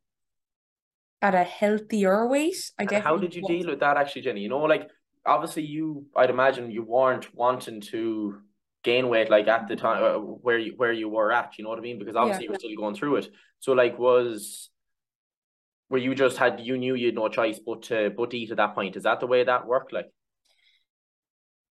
at 1.20 1.34
a 1.34 1.44
healthier 1.44 2.26
weight. 2.26 2.70
I 2.78 2.82
And 2.84 3.02
how 3.02 3.16
did 3.16 3.34
you 3.34 3.42
deal 3.42 3.68
with 3.68 3.80
that 3.80 3.96
actually, 3.96 4.22
Jenny? 4.22 4.40
You 4.40 4.48
know, 4.48 4.60
like 4.60 4.88
obviously 5.24 5.64
you, 5.64 6.06
I'd 6.16 6.30
imagine 6.30 6.70
you 6.70 6.84
weren't 6.84 7.34
wanting 7.34 7.80
to 7.92 8.40
gain 8.82 9.08
weight 9.08 9.30
like 9.30 9.46
at 9.46 9.68
the 9.68 9.76
time 9.76 10.02
uh, 10.02 10.18
where 10.18 10.58
you 10.58 10.74
where 10.76 10.92
you 10.92 11.08
were 11.08 11.32
at. 11.32 11.56
You 11.56 11.64
know 11.64 11.70
what 11.70 11.78
I 11.78 11.82
mean? 11.82 11.98
Because 11.98 12.16
obviously 12.16 12.44
you 12.44 12.50
were 12.50 12.58
still 12.58 12.76
going 12.76 12.94
through 12.94 13.16
it. 13.16 13.28
So 13.60 13.72
like, 13.72 13.98
was 13.98 14.70
where 15.88 16.00
you 16.00 16.14
just 16.14 16.38
had 16.38 16.60
you 16.60 16.78
knew 16.78 16.94
you 16.94 17.06
had 17.06 17.14
no 17.14 17.28
choice 17.28 17.60
but 17.64 17.82
to 17.82 18.10
but 18.16 18.30
to 18.30 18.38
eat 18.38 18.50
at 18.50 18.56
that 18.56 18.74
point? 18.74 18.96
Is 18.96 19.04
that 19.04 19.20
the 19.20 19.26
way 19.26 19.44
that 19.44 19.66
worked? 19.66 19.92
Like, 19.92 20.06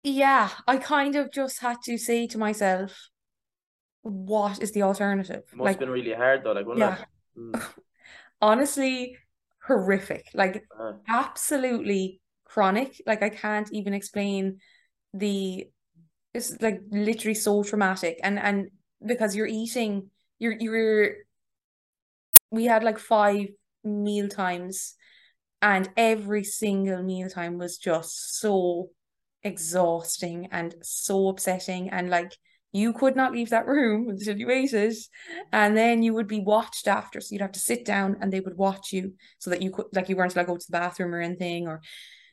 Yeah, 0.04 0.50
I 0.68 0.78
kind 0.78 1.16
of 1.16 1.32
just 1.32 1.60
had 1.60 1.78
to 1.84 1.98
say 1.98 2.28
to 2.28 2.38
myself, 2.38 3.10
what 4.02 4.62
is 4.62 4.72
the 4.72 4.84
alternative? 4.84 5.44
it 5.52 5.56
must 5.56 5.66
Like, 5.66 5.74
have 5.74 5.80
been 5.80 5.90
really 5.90 6.14
hard 6.14 6.44
though. 6.44 6.54
Like, 6.54 6.66
yeah. 6.66 6.98
Mm, 7.38 7.62
honestly, 8.42 9.18
horrific. 9.66 10.28
Like, 10.34 10.66
uh, 10.80 10.94
absolutely 11.08 12.22
chronic. 12.46 13.02
Like, 13.06 13.22
I 13.24 13.30
can't 13.30 13.70
even 13.72 13.94
explain 13.94 14.60
the 15.14 15.68
it's 16.34 16.62
like 16.62 16.82
literally 16.92 17.36
so 17.36 17.64
traumatic. 17.64 18.20
And 18.24 18.40
and 18.40 18.70
because 19.06 19.36
you're 19.36 19.48
eating, 19.48 20.12
you're 20.40 20.56
you're 20.60 21.12
we 22.52 22.66
had 22.66 22.84
like 22.84 23.00
five 23.00 23.48
meal 23.84 24.28
times, 24.28 24.96
and 25.62 25.90
every 25.98 26.44
single 26.44 27.04
meal 27.04 27.30
time 27.30 27.58
was 27.58 27.78
just 27.78 28.40
so 28.40 28.90
exhausting 29.44 30.50
and 30.52 30.76
so 30.82 31.30
upsetting. 31.30 31.90
And 31.90 32.10
like 32.10 32.36
you 32.72 32.94
could 32.94 33.16
not 33.16 33.32
leave 33.32 33.50
that 33.50 33.68
room 33.68 34.10
until 34.10 34.38
you 34.38 34.50
ate 34.50 34.74
it. 34.74 34.96
And 35.52 35.76
then 35.76 36.04
you 36.04 36.14
would 36.14 36.28
be 36.28 36.40
watched 36.40 36.88
after. 36.88 37.22
So 37.22 37.34
you'd 37.34 37.42
have 37.42 37.52
to 37.54 37.60
sit 37.60 37.86
down 37.86 38.18
and 38.22 38.32
they 38.32 38.40
would 38.40 38.58
watch 38.58 38.92
you 38.92 39.14
so 39.40 39.50
that 39.50 39.62
you 39.62 39.72
could 39.72 39.86
like 39.94 40.10
you 40.10 40.16
weren't 40.16 40.36
like 40.36 40.48
go 40.48 40.58
to 40.58 40.66
the 40.68 40.78
bathroom 40.78 41.14
or 41.14 41.22
anything 41.22 41.68
or 41.68 41.82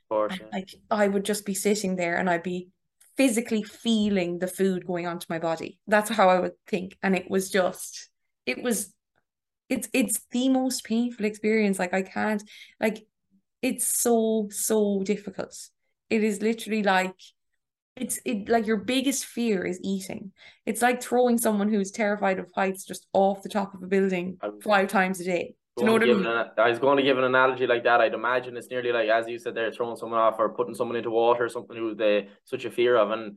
course. 0.09 0.39
yeah. 0.39 0.47
like 0.53 0.71
I 0.91 1.09
would 1.09 1.25
just 1.25 1.47
be 1.47 1.55
sitting 1.55 1.97
there 1.97 2.17
and 2.17 2.29
I'd 2.29 2.43
be 2.43 2.69
physically 3.17 3.63
feeling 3.63 4.39
the 4.39 4.47
food 4.47 4.87
going 4.87 5.07
onto 5.07 5.27
my 5.29 5.39
body. 5.39 5.79
That's 5.87 6.11
how 6.11 6.29
I 6.29 6.41
would 6.41 6.53
think. 6.67 6.97
And 7.03 7.17
it 7.17 7.31
was 7.31 7.51
just, 7.51 8.11
it 8.45 8.63
was, 8.63 8.93
it's 9.69 9.89
it's 9.93 10.21
the 10.31 10.49
most 10.49 10.85
painful 10.85 11.25
experience. 11.25 11.79
Like 11.79 11.95
I 11.95 12.03
can't, 12.03 12.43
like, 12.81 13.07
it's 13.63 13.87
so, 13.87 14.49
so 14.51 15.03
difficult. 15.03 15.57
It 16.11 16.23
is 16.23 16.43
literally 16.43 16.83
like 16.83 17.15
it's 17.97 18.21
it 18.25 18.49
like 18.49 18.67
your 18.67 18.77
biggest 18.77 19.25
fear 19.25 19.65
is 19.65 19.81
eating. 19.83 20.33
It's 20.67 20.83
like 20.83 21.03
throwing 21.03 21.39
someone 21.39 21.71
who's 21.71 21.91
terrified 21.91 22.39
of 22.39 22.51
heights 22.55 22.85
just 22.85 23.07
off 23.13 23.43
the 23.43 23.49
top 23.49 23.75
of 23.75 23.83
a 23.83 23.87
building 23.87 24.39
five 24.63 24.89
times 24.89 25.21
a 25.21 25.25
day. 25.25 25.55
Do 25.77 25.83
you 25.83 25.87
know 25.87 25.93
what 25.95 26.03
I 26.03 26.07
mean? 26.07 26.25
an, 26.25 26.51
I 26.57 26.71
was 26.71 26.79
going 26.79 26.97
to 26.97 27.03
give 27.03 27.19
an 27.19 27.25
analogy 27.25 27.67
like 27.67 27.85
that. 27.85 28.01
I'd 28.01 28.15
imagine 28.15 28.57
it's 28.57 28.71
nearly 28.71 28.93
like, 28.93 29.11
as 29.11 29.29
you 29.29 29.39
said 29.39 29.55
there, 29.55 29.71
throwing 29.71 29.97
someone 29.97 30.21
off 30.21 30.37
or 30.39 30.49
putting 30.51 30.75
someone 30.75 30.97
into 30.97 31.11
water, 31.11 31.49
something 31.51 31.77
who 31.77 31.95
they 31.95 32.29
such 32.45 32.65
a 32.65 32.71
fear 32.71 32.97
of. 32.97 33.11
And 33.11 33.37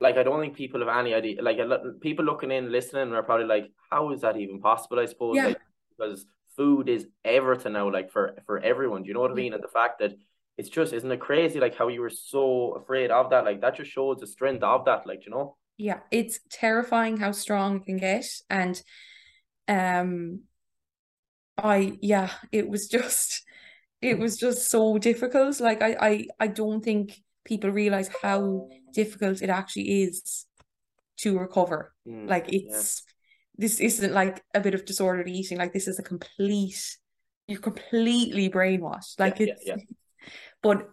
like, 0.00 0.16
I 0.16 0.22
don't 0.22 0.40
think 0.40 0.54
people 0.54 0.80
have 0.80 0.96
any 0.96 1.12
idea. 1.12 1.42
Like, 1.42 1.58
people 2.00 2.24
looking 2.24 2.52
in, 2.52 2.70
listening, 2.70 3.12
are 3.12 3.22
probably 3.22 3.46
like, 3.46 3.72
how 3.90 4.12
is 4.12 4.20
that 4.20 4.36
even 4.36 4.60
possible? 4.60 5.00
I 5.00 5.06
suppose, 5.06 5.36
Yeah. 5.36 5.46
like, 5.46 5.60
because 5.96 6.26
food 6.56 6.88
is 6.88 7.06
everything 7.24 7.72
now, 7.72 7.90
like 7.90 8.10
for 8.10 8.36
for 8.46 8.58
everyone. 8.60 9.02
Do 9.02 9.08
you 9.08 9.14
know 9.14 9.20
what 9.20 9.32
I 9.32 9.34
mean? 9.34 9.52
And 9.52 9.62
the 9.62 9.68
fact 9.68 9.98
that 9.98 10.12
it's 10.58 10.68
just, 10.68 10.92
isn't 10.92 11.10
it 11.10 11.20
crazy? 11.20 11.60
Like 11.60 11.76
how 11.76 11.88
you 11.88 12.00
were 12.00 12.10
so 12.10 12.72
afraid 12.72 13.10
of 13.10 13.30
that. 13.30 13.44
Like 13.44 13.60
that 13.60 13.76
just 13.76 13.90
shows 13.90 14.18
the 14.20 14.26
strength 14.26 14.62
of 14.62 14.84
that. 14.86 15.06
Like 15.06 15.24
you 15.26 15.32
know. 15.32 15.56
Yeah, 15.76 16.00
it's 16.10 16.40
terrifying 16.50 17.18
how 17.18 17.32
strong 17.32 17.76
it 17.76 17.86
can 17.86 17.96
get. 17.98 18.26
And 18.48 18.80
um 19.68 20.40
I 21.58 21.98
yeah, 22.02 22.30
it 22.52 22.68
was 22.68 22.88
just 22.88 23.42
it 24.02 24.18
was 24.18 24.36
just 24.36 24.70
so 24.70 24.98
difficult. 24.98 25.60
Like 25.60 25.82
I 25.82 25.96
I 26.00 26.26
I 26.40 26.46
don't 26.48 26.82
think 26.84 27.22
people 27.44 27.70
realize 27.70 28.10
how 28.22 28.68
difficult 28.92 29.42
it 29.42 29.50
actually 29.50 30.02
is 30.02 30.46
to 31.18 31.38
recover. 31.38 31.94
Mm, 32.06 32.28
Like 32.28 32.46
yeah. 32.48 32.82
it's 32.82 33.02
this 33.56 33.80
isn't 33.80 34.12
like 34.12 34.42
a 34.54 34.60
bit 34.60 34.74
of 34.74 34.84
disordered 34.84 35.28
eating. 35.28 35.58
Like 35.58 35.72
this 35.72 35.88
is 35.88 35.98
a 35.98 36.02
complete 36.02 36.98
you're 37.48 37.60
completely 37.60 38.50
brainwashed. 38.50 39.18
Like 39.18 39.40
yeah, 39.40 39.54
it's 39.54 39.64
yeah. 39.64 39.76
But 40.66 40.88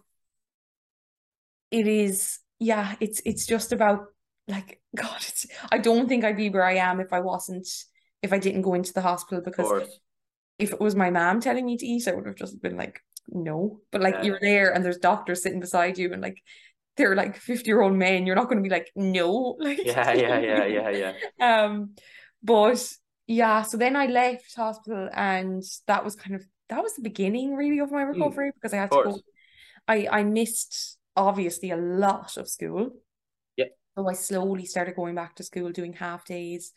it 1.70 1.86
is 1.86 2.38
yeah, 2.58 2.94
it's 3.00 3.20
it's 3.24 3.46
just 3.46 3.72
about 3.72 4.06
like 4.48 4.80
God, 4.96 5.16
it's 5.20 5.46
I 5.72 5.78
don't 5.78 6.08
think 6.08 6.24
I'd 6.24 6.36
be 6.36 6.50
where 6.50 6.64
I 6.64 6.74
am 6.76 7.00
if 7.00 7.12
I 7.12 7.20
wasn't 7.20 7.68
if 8.22 8.32
I 8.32 8.38
didn't 8.38 8.62
go 8.62 8.74
into 8.74 8.92
the 8.92 9.02
hospital 9.02 9.42
because 9.44 9.72
if 10.58 10.72
it 10.72 10.80
was 10.80 10.94
my 10.96 11.10
mom 11.10 11.40
telling 11.40 11.66
me 11.66 11.76
to 11.78 11.86
eat, 11.86 12.08
I 12.08 12.14
would 12.14 12.26
have 12.26 12.36
just 12.36 12.62
been 12.62 12.76
like, 12.76 13.00
no. 13.28 13.80
But 13.92 14.02
like 14.02 14.16
Yeah. 14.16 14.24
you're 14.24 14.40
there 14.40 14.72
and 14.74 14.84
there's 14.84 14.98
doctors 14.98 15.42
sitting 15.42 15.60
beside 15.60 15.98
you 15.98 16.12
and 16.12 16.22
like 16.22 16.42
they're 16.96 17.16
like 17.16 17.36
50 17.36 17.66
year 17.68 17.82
old 17.82 17.94
men. 17.94 18.26
You're 18.26 18.36
not 18.36 18.46
going 18.48 18.58
to 18.62 18.68
be 18.68 18.74
like, 18.74 18.90
no. 18.96 19.56
Like, 19.60 19.80
yeah, 19.84 20.12
yeah, 20.14 20.40
yeah, 20.40 20.64
yeah, 20.66 20.90
yeah. 20.90 21.12
um, 21.40 21.94
but 22.42 22.92
yeah, 23.26 23.62
so 23.62 23.76
then 23.76 23.96
I 23.96 24.06
left 24.06 24.54
hospital 24.56 25.08
and 25.12 25.62
that 25.86 26.04
was 26.04 26.16
kind 26.16 26.36
of 26.36 26.44
that 26.70 26.82
was 26.82 26.94
the 26.94 27.02
beginning 27.02 27.54
really 27.56 27.80
of 27.80 27.92
my 27.92 28.02
Hmm. 28.02 28.10
recovery 28.10 28.50
because 28.54 28.72
I 28.72 28.78
had 28.78 28.92
to 28.92 28.98
go. 28.98 29.20
I 29.88 30.08
I 30.10 30.24
missed 30.24 30.98
obviously 31.16 31.70
a 31.70 31.76
lot 31.76 32.36
of 32.36 32.48
school. 32.48 32.90
Yeah. 33.56 33.66
So 33.96 34.08
I 34.08 34.14
slowly 34.14 34.66
started 34.66 34.96
going 34.96 35.14
back 35.14 35.36
to 35.36 35.44
school, 35.44 35.70
doing 35.72 35.92
half 35.92 36.24
days. 36.24 36.72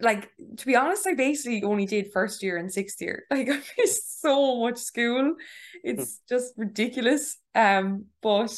Like 0.00 0.30
to 0.58 0.66
be 0.66 0.76
honest, 0.76 1.06
I 1.06 1.14
basically 1.14 1.62
only 1.62 1.86
did 1.86 2.12
first 2.12 2.42
year 2.42 2.56
and 2.56 2.72
sixth 2.72 3.00
year. 3.00 3.24
Like 3.30 3.48
I 3.48 3.60
missed 3.78 4.20
so 4.20 4.60
much 4.60 4.78
school. 4.78 5.34
It's 5.82 6.20
just 6.28 6.54
ridiculous. 6.56 7.38
Um, 7.54 8.06
but 8.22 8.54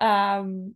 um 0.00 0.74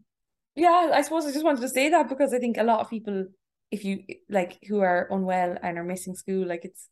yeah, 0.57 0.91
I 0.93 1.03
suppose 1.03 1.27
I 1.27 1.33
just 1.33 1.45
wanted 1.45 1.63
to 1.63 1.69
say 1.69 1.91
that 1.91 2.09
because 2.09 2.35
I 2.35 2.39
think 2.39 2.59
a 2.59 2.65
lot 2.65 2.81
of 2.81 2.91
people, 2.91 3.27
if 3.71 3.85
you 3.85 4.05
like 4.29 4.59
who 4.69 4.81
are 4.81 5.09
unwell 5.11 5.57
and 5.63 5.79
are 5.79 5.85
missing 5.85 6.15
school, 6.15 6.47
like 6.47 6.65
it's 6.65 6.89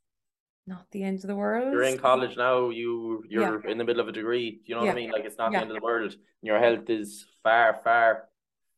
not 0.69 0.87
the 0.91 1.03
end 1.03 1.19
of 1.25 1.29
the 1.29 1.35
world. 1.35 1.73
You're 1.73 1.83
in 1.83 1.99
college 1.99 2.37
now. 2.37 2.69
You 2.71 3.25
you're 3.29 3.61
in 3.67 3.79
the 3.79 3.85
middle 3.85 4.03
of 4.03 4.09
a 4.09 4.13
degree. 4.13 4.61
You 4.67 4.75
know 4.75 4.83
what 4.83 4.91
I 4.91 4.95
mean? 4.95 5.11
Like 5.11 5.25
it's 5.25 5.39
not 5.39 5.51
Yeah. 5.51 5.59
the 5.59 5.63
end 5.63 5.71
of 5.73 5.77
the 5.81 5.85
world. 5.85 6.15
Your 6.43 6.59
health 6.61 6.89
is 6.91 7.27
far, 7.43 7.81
far, 7.83 8.29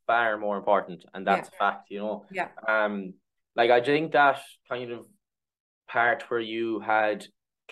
far 0.06 0.38
more 0.38 0.56
important, 0.56 1.04
and 1.12 1.26
that's 1.26 1.48
a 1.48 1.52
fact. 1.52 1.90
You 1.90 1.98
know. 1.98 2.24
Yeah. 2.30 2.48
Um, 2.66 3.14
like 3.56 3.70
I 3.70 3.80
think 3.82 4.12
that 4.12 4.40
kind 4.68 4.90
of 4.92 5.06
part 5.88 6.22
where 6.28 6.40
you 6.40 6.80
had 6.80 7.26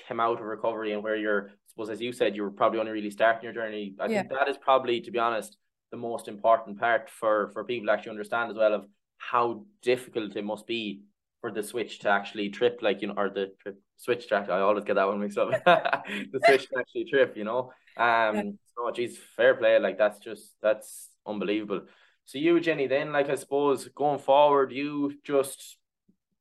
come 0.08 0.20
out 0.20 0.40
of 0.40 0.44
recovery 0.46 0.92
and 0.92 1.02
where 1.02 1.16
you're, 1.16 1.42
I 1.50 1.52
suppose, 1.70 1.90
as 1.90 2.00
you 2.00 2.12
said, 2.12 2.34
you 2.36 2.42
were 2.42 2.50
probably 2.50 2.80
only 2.80 2.92
really 2.92 3.10
starting 3.10 3.44
your 3.44 3.52
journey. 3.52 3.94
I 4.00 4.08
think 4.08 4.30
that 4.30 4.48
is 4.48 4.58
probably, 4.58 5.00
to 5.02 5.10
be 5.10 5.18
honest, 5.18 5.56
the 5.90 5.96
most 5.96 6.28
important 6.28 6.78
part 6.78 7.08
for 7.08 7.50
for 7.52 7.64
people 7.64 7.86
to 7.86 7.92
actually 7.92 8.10
understand 8.10 8.50
as 8.50 8.56
well 8.56 8.74
of 8.74 8.86
how 9.18 9.64
difficult 9.82 10.36
it 10.36 10.44
must 10.44 10.66
be 10.66 11.00
for 11.40 11.50
the 11.50 11.62
switch 11.62 12.00
to 12.00 12.08
actually 12.08 12.50
trip, 12.50 12.80
like 12.82 13.02
you 13.02 13.08
know, 13.08 13.14
or 13.16 13.30
the 13.30 13.52
trip 13.60 13.80
switch 13.96 14.28
track. 14.28 14.48
I 14.48 14.60
always 14.60 14.84
get 14.84 14.94
that 14.94 15.06
one 15.06 15.20
mixed 15.20 15.38
up. 15.38 15.50
the 15.64 16.40
switch 16.46 16.68
to 16.68 16.78
actually 16.78 17.04
trip, 17.04 17.36
you 17.36 17.44
know. 17.44 17.72
Um, 17.96 18.58
so 18.76 18.90
geez, 18.90 19.18
fair 19.36 19.54
play. 19.54 19.78
Like 19.78 19.98
that's 19.98 20.18
just 20.18 20.54
that's 20.62 21.08
unbelievable. 21.26 21.82
So 22.24 22.38
you, 22.38 22.60
Jenny, 22.60 22.86
then 22.86 23.12
like 23.12 23.30
I 23.30 23.36
suppose 23.36 23.88
going 23.88 24.18
forward, 24.18 24.72
you 24.72 25.14
just 25.24 25.78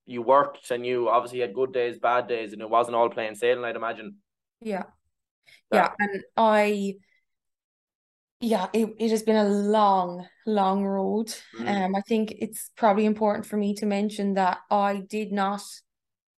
you 0.05 0.21
worked 0.21 0.71
and 0.71 0.85
you 0.85 1.09
obviously 1.09 1.39
had 1.39 1.53
good 1.53 1.73
days, 1.73 1.99
bad 1.99 2.27
days, 2.27 2.53
and 2.53 2.61
it 2.61 2.69
wasn't 2.69 2.95
all 2.95 3.09
plain 3.09 3.35
sailing. 3.35 3.65
I'd 3.65 3.75
imagine. 3.75 4.15
Yeah. 4.61 4.83
Yeah. 5.71 5.89
Yeah. 5.89 5.91
And 5.99 6.23
I, 6.35 6.95
yeah, 8.39 8.67
it, 8.73 8.89
it 8.99 9.09
has 9.11 9.23
been 9.23 9.35
a 9.35 9.49
long, 9.49 10.27
long 10.45 10.83
road. 10.85 11.33
Mm. 11.59 11.85
Um, 11.85 11.95
I 11.95 12.01
think 12.01 12.35
it's 12.37 12.71
probably 12.75 13.05
important 13.05 13.45
for 13.45 13.57
me 13.57 13.73
to 13.75 13.85
mention 13.85 14.35
that 14.35 14.59
I 14.69 15.03
did 15.09 15.31
not 15.31 15.63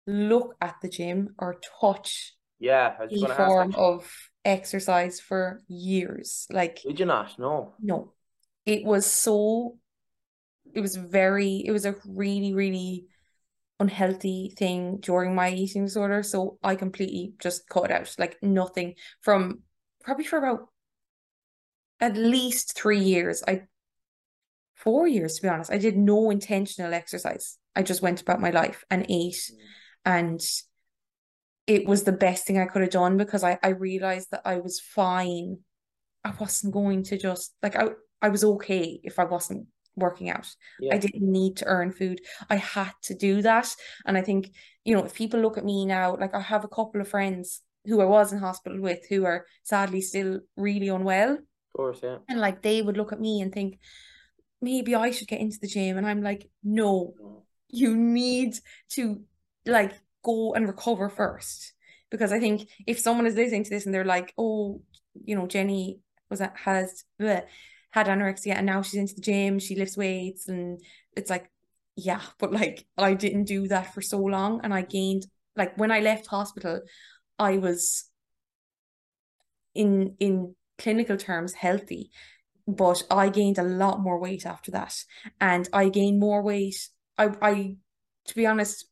look 0.05 0.55
at 0.61 0.75
the 0.81 0.89
gym 0.89 1.35
or 1.39 1.59
touch 1.81 2.33
Yeah, 2.59 2.95
I 2.99 3.03
was 3.03 3.11
any 3.11 3.21
going 3.21 3.31
ask. 3.31 3.37
form 3.37 3.75
of 3.75 4.09
exercise 4.45 5.19
for 5.19 5.61
years. 5.67 6.47
Like, 6.51 6.81
Did 6.83 6.99
you 6.99 7.05
not? 7.05 7.37
No. 7.39 7.73
no, 7.81 8.13
it 8.65 8.83
was 8.85 9.05
so, 9.05 9.77
it 10.73 10.81
was 10.81 10.95
very, 10.95 11.63
it 11.65 11.71
was 11.71 11.85
a 11.85 11.95
really, 12.07 12.53
really 12.53 13.07
unhealthy 13.79 14.53
thing 14.57 14.97
during 14.99 15.35
my 15.35 15.51
eating 15.51 15.85
disorder. 15.85 16.23
So 16.23 16.57
I 16.63 16.75
completely 16.75 17.33
just 17.39 17.67
cut 17.69 17.85
it 17.85 17.91
out, 17.91 18.15
like 18.17 18.37
nothing 18.41 18.95
from 19.21 19.59
probably 20.03 20.25
for 20.25 20.37
about 20.39 20.69
at 21.99 22.15
least 22.15 22.77
three 22.77 22.99
years. 22.99 23.43
I, 23.47 23.63
four 24.75 25.07
years 25.07 25.35
to 25.35 25.41
be 25.41 25.49
honest, 25.49 25.71
I 25.71 25.77
did 25.77 25.97
no 25.97 26.29
intentional 26.29 26.93
exercise. 26.93 27.57
I 27.75 27.83
just 27.83 28.01
went 28.01 28.21
about 28.21 28.41
my 28.41 28.49
life 28.49 28.83
and 28.89 29.05
ate 29.09 29.51
mm. 29.51 29.57
and 30.05 30.41
it 31.67 31.85
was 31.85 32.03
the 32.03 32.13
best 32.13 32.47
thing 32.47 32.57
I 32.57 32.65
could 32.65 32.81
have 32.81 32.91
done 32.91 33.17
because 33.17 33.43
I, 33.43 33.59
I 33.61 33.69
realized 33.69 34.31
that 34.31 34.41
I 34.45 34.57
was 34.57 34.79
fine. 34.79 35.59
I 36.23 36.31
wasn't 36.39 36.73
going 36.73 37.03
to 37.03 37.17
just 37.17 37.53
like 37.61 37.75
I 37.75 37.89
I 38.21 38.29
was 38.29 38.43
okay 38.43 38.99
if 39.03 39.19
I 39.19 39.25
wasn't 39.25 39.67
working 39.95 40.29
out. 40.29 40.47
Yeah. 40.79 40.95
I 40.95 40.97
didn't 40.97 41.29
need 41.29 41.57
to 41.57 41.65
earn 41.65 41.91
food. 41.91 42.21
I 42.49 42.55
had 42.55 42.91
to 43.03 43.15
do 43.15 43.41
that. 43.41 43.67
And 44.05 44.17
I 44.17 44.21
think, 44.21 44.51
you 44.85 44.95
know, 44.95 45.03
if 45.03 45.13
people 45.13 45.41
look 45.41 45.57
at 45.57 45.65
me 45.65 45.85
now, 45.85 46.15
like 46.15 46.33
I 46.33 46.39
have 46.39 46.63
a 46.63 46.69
couple 46.69 47.01
of 47.01 47.07
friends 47.07 47.61
who 47.85 48.01
I 48.01 48.05
was 48.05 48.31
in 48.31 48.39
hospital 48.39 48.79
with 48.79 48.99
who 49.09 49.25
are 49.25 49.45
sadly 49.63 50.01
still 50.01 50.39
really 50.55 50.87
unwell. 50.87 51.37
Course, 51.77 51.99
yeah. 52.03 52.17
And 52.27 52.39
like 52.39 52.61
they 52.61 52.81
would 52.81 52.97
look 52.97 53.13
at 53.13 53.21
me 53.21 53.41
and 53.41 53.53
think, 53.53 53.79
maybe 54.61 54.95
I 54.95 55.11
should 55.11 55.27
get 55.27 55.39
into 55.39 55.59
the 55.61 55.67
gym. 55.67 55.97
And 55.97 56.07
I'm 56.07 56.21
like, 56.23 56.49
no, 56.63 57.13
No. 57.19 57.43
you 57.69 57.95
need 57.95 58.57
to 58.89 59.21
like 59.65 59.93
go 60.23 60.53
and 60.55 60.67
recover 60.67 61.09
first. 61.09 61.73
Because 62.09 62.31
I 62.31 62.39
think 62.39 62.67
if 62.87 62.99
someone 62.99 63.27
is 63.27 63.35
listening 63.35 63.63
to 63.65 63.69
this 63.69 63.85
and 63.85 63.93
they're 63.93 64.05
like, 64.05 64.33
oh, 64.37 64.81
you 65.23 65.35
know, 65.35 65.45
Jenny 65.45 65.99
was 66.29 66.41
at, 66.41 66.57
has 66.57 67.03
bleh, 67.21 67.43
had 67.91 68.07
anorexia 68.07 68.55
and 68.55 68.65
now 68.65 68.81
she's 68.81 68.99
into 68.99 69.15
the 69.15 69.21
gym, 69.21 69.59
she 69.59 69.75
lifts 69.75 69.97
weights, 69.97 70.47
and 70.47 70.81
it's 71.15 71.29
like, 71.29 71.51
yeah, 71.95 72.21
but 72.39 72.51
like 72.51 72.85
I 72.97 73.13
didn't 73.13 73.45
do 73.45 73.67
that 73.67 73.93
for 73.93 74.01
so 74.01 74.19
long, 74.19 74.61
and 74.63 74.73
I 74.73 74.81
gained 74.83 75.27
like 75.55 75.77
when 75.77 75.91
I 75.91 75.99
left 75.99 76.27
hospital, 76.27 76.81
I 77.39 77.57
was 77.57 78.09
in 79.73 80.15
in 80.19 80.55
clinical 80.77 81.17
terms 81.17 81.53
healthy, 81.53 82.11
but 82.67 83.03
I 83.11 83.29
gained 83.29 83.57
a 83.59 83.63
lot 83.63 84.01
more 84.01 84.19
weight 84.19 84.45
after 84.45 84.71
that, 84.71 85.03
and 85.41 85.69
I 85.73 85.89
gained 85.89 86.19
more 86.19 86.41
weight. 86.41 86.89
I 87.17 87.31
I 87.41 87.77
to 88.25 88.35
be 88.35 88.45
honest, 88.45 88.85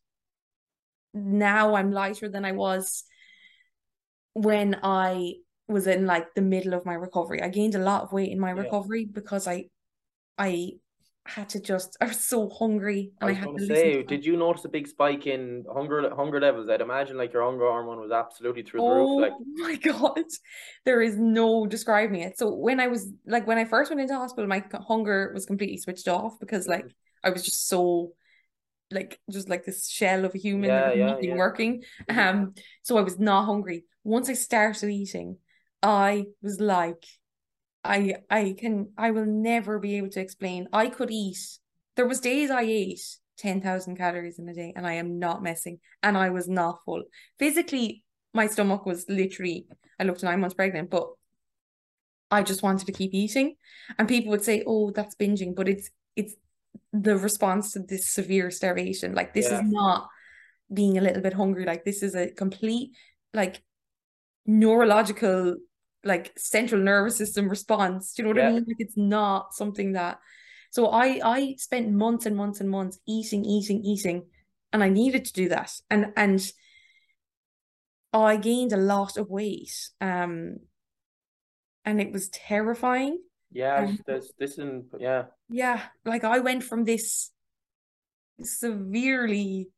now 1.14 1.74
I'm 1.74 1.90
lighter 1.92 2.28
than 2.28 2.44
I 2.44 2.52
was 2.52 3.04
when 4.34 4.78
I 4.82 5.34
was 5.68 5.86
in 5.86 6.06
like 6.06 6.34
the 6.34 6.42
middle 6.42 6.74
of 6.74 6.84
my 6.86 6.94
recovery. 6.94 7.42
I 7.42 7.48
gained 7.48 7.74
a 7.74 7.78
lot 7.80 8.02
of 8.02 8.12
weight 8.12 8.30
in 8.30 8.38
my 8.38 8.50
Yeah. 8.50 8.62
recovery 8.62 9.04
because 9.04 9.46
I 9.46 9.70
I 10.38 10.72
had 11.30 11.48
to 11.50 11.60
just 11.60 11.96
I 12.00 12.06
was 12.06 12.20
so 12.20 12.48
hungry 12.48 13.12
and 13.20 13.28
I, 13.28 13.32
was 13.32 13.38
had 13.38 13.54
going 13.54 13.58
to 13.58 13.64
say, 13.64 14.02
to 14.04 14.04
did 14.04 14.24
you 14.24 14.36
notice 14.36 14.64
a 14.64 14.68
big 14.68 14.86
spike 14.86 15.26
in 15.26 15.64
hunger 15.72 16.14
hunger 16.14 16.40
levels? 16.40 16.68
I'd 16.68 16.80
imagine 16.80 17.16
like 17.16 17.32
your 17.32 17.42
hunger 17.44 17.64
hormone 17.64 18.00
was 18.00 18.12
absolutely 18.12 18.62
through 18.62 18.82
the 18.82 18.90
roof. 18.90 19.10
Oh 19.10 19.16
Like, 19.16 19.34
my 19.56 19.76
God. 19.82 20.24
There 20.84 21.00
is 21.02 21.16
no 21.16 21.66
describing 21.66 22.20
it. 22.20 22.38
So 22.38 22.54
when 22.54 22.80
I 22.80 22.88
was 22.88 23.12
like 23.26 23.46
when 23.46 23.58
I 23.58 23.64
first 23.64 23.90
went 23.90 24.00
into 24.00 24.14
hospital, 24.16 24.48
my 24.48 24.64
hunger 24.86 25.30
was 25.34 25.46
completely 25.46 25.78
switched 25.78 26.08
off 26.08 26.38
because 26.40 26.68
like 26.68 26.84
Mm-hmm. 26.84 26.88
I 27.24 27.30
was 27.30 27.44
just 27.44 27.68
so 27.68 28.12
like 28.90 29.20
just 29.30 29.48
like 29.48 29.64
this 29.64 29.88
shell 29.88 30.24
of 30.24 30.34
a 30.34 30.38
human 30.38 30.70
Yeah, 30.70 30.92
yeah, 30.92 31.06
nothing 31.06 31.30
yeah. 31.30 31.36
working. 31.36 31.84
Um 32.08 32.54
so 32.82 32.98
I 32.98 33.02
was 33.02 33.18
not 33.18 33.46
hungry. 33.46 33.84
Once 34.04 34.28
I 34.30 34.34
started 34.34 34.90
eating, 34.90 35.38
I 35.82 36.26
was 36.42 36.60
like 36.60 37.04
I 37.86 38.16
I 38.30 38.54
can 38.58 38.92
I 38.96 39.10
will 39.10 39.26
never 39.26 39.78
be 39.78 39.96
able 39.96 40.10
to 40.10 40.20
explain. 40.20 40.68
I 40.72 40.88
could 40.88 41.10
eat. 41.10 41.38
There 41.96 42.06
was 42.06 42.20
days 42.20 42.50
I 42.50 42.62
ate 42.62 43.00
10,000 43.38 43.96
calories 43.96 44.38
in 44.38 44.48
a 44.48 44.54
day 44.54 44.72
and 44.76 44.86
I 44.86 44.94
am 44.94 45.18
not 45.18 45.42
messing 45.42 45.80
and 46.02 46.16
I 46.16 46.30
was 46.30 46.48
not 46.48 46.80
full. 46.84 47.04
Physically, 47.38 48.04
my 48.34 48.46
stomach 48.46 48.86
was 48.86 49.06
literally 49.08 49.66
I 49.98 50.04
looked 50.04 50.22
nine 50.22 50.40
months 50.40 50.54
pregnant, 50.54 50.90
but 50.90 51.08
I 52.30 52.42
just 52.42 52.62
wanted 52.62 52.86
to 52.86 52.92
keep 52.92 53.14
eating. 53.14 53.56
And 53.98 54.08
people 54.08 54.30
would 54.30 54.44
say, 54.44 54.62
"Oh, 54.66 54.90
that's 54.90 55.14
binging," 55.14 55.54
but 55.54 55.68
it's 55.68 55.90
it's 56.16 56.34
the 56.92 57.16
response 57.16 57.72
to 57.72 57.80
this 57.80 58.08
severe 58.08 58.50
starvation. 58.50 59.14
Like 59.14 59.32
this 59.32 59.46
Yeah. 59.46 59.60
is 59.60 59.70
not 59.70 60.08
being 60.72 60.98
a 60.98 61.00
little 61.00 61.22
bit 61.22 61.34
hungry. 61.34 61.64
Like 61.64 61.84
this 61.84 62.02
is 62.02 62.14
a 62.14 62.30
complete 62.30 62.90
like 63.32 63.62
neurological 64.46 65.56
like 66.06 66.32
central 66.38 66.80
nervous 66.80 67.16
system 67.16 67.48
response. 67.48 68.14
Do 68.14 68.22
you 68.22 68.28
know 68.28 68.34
what 68.34 68.46
I 68.46 68.52
mean? 68.52 68.64
Like 68.66 68.76
it's 68.78 68.96
not 68.96 69.54
something 69.54 69.92
that 69.92 70.18
so 70.70 70.88
I 70.88 71.20
I 71.24 71.54
spent 71.58 71.90
months 71.90 72.26
and 72.26 72.36
months 72.36 72.60
and 72.60 72.70
months 72.70 72.98
eating, 73.06 73.44
eating, 73.44 73.84
eating, 73.84 74.26
and 74.72 74.82
I 74.82 74.88
needed 74.88 75.24
to 75.26 75.32
do 75.32 75.48
that. 75.48 75.72
And 75.90 76.12
and 76.16 76.40
I 78.12 78.36
gained 78.36 78.72
a 78.72 78.78
lot 78.78 79.16
of 79.16 79.28
weight. 79.28 79.90
Um 80.00 80.58
and 81.84 82.00
it 82.00 82.12
was 82.12 82.28
terrifying. 82.28 83.18
yeah, 83.52 83.92
this 84.06 84.32
this 84.38 84.58
and 84.58 84.84
yeah, 84.98 85.24
Yeah, 85.48 85.80
like 86.04 86.24
I 86.24 86.40
went 86.40 86.64
from 86.64 86.84
this 86.84 87.30
severely 88.42 89.70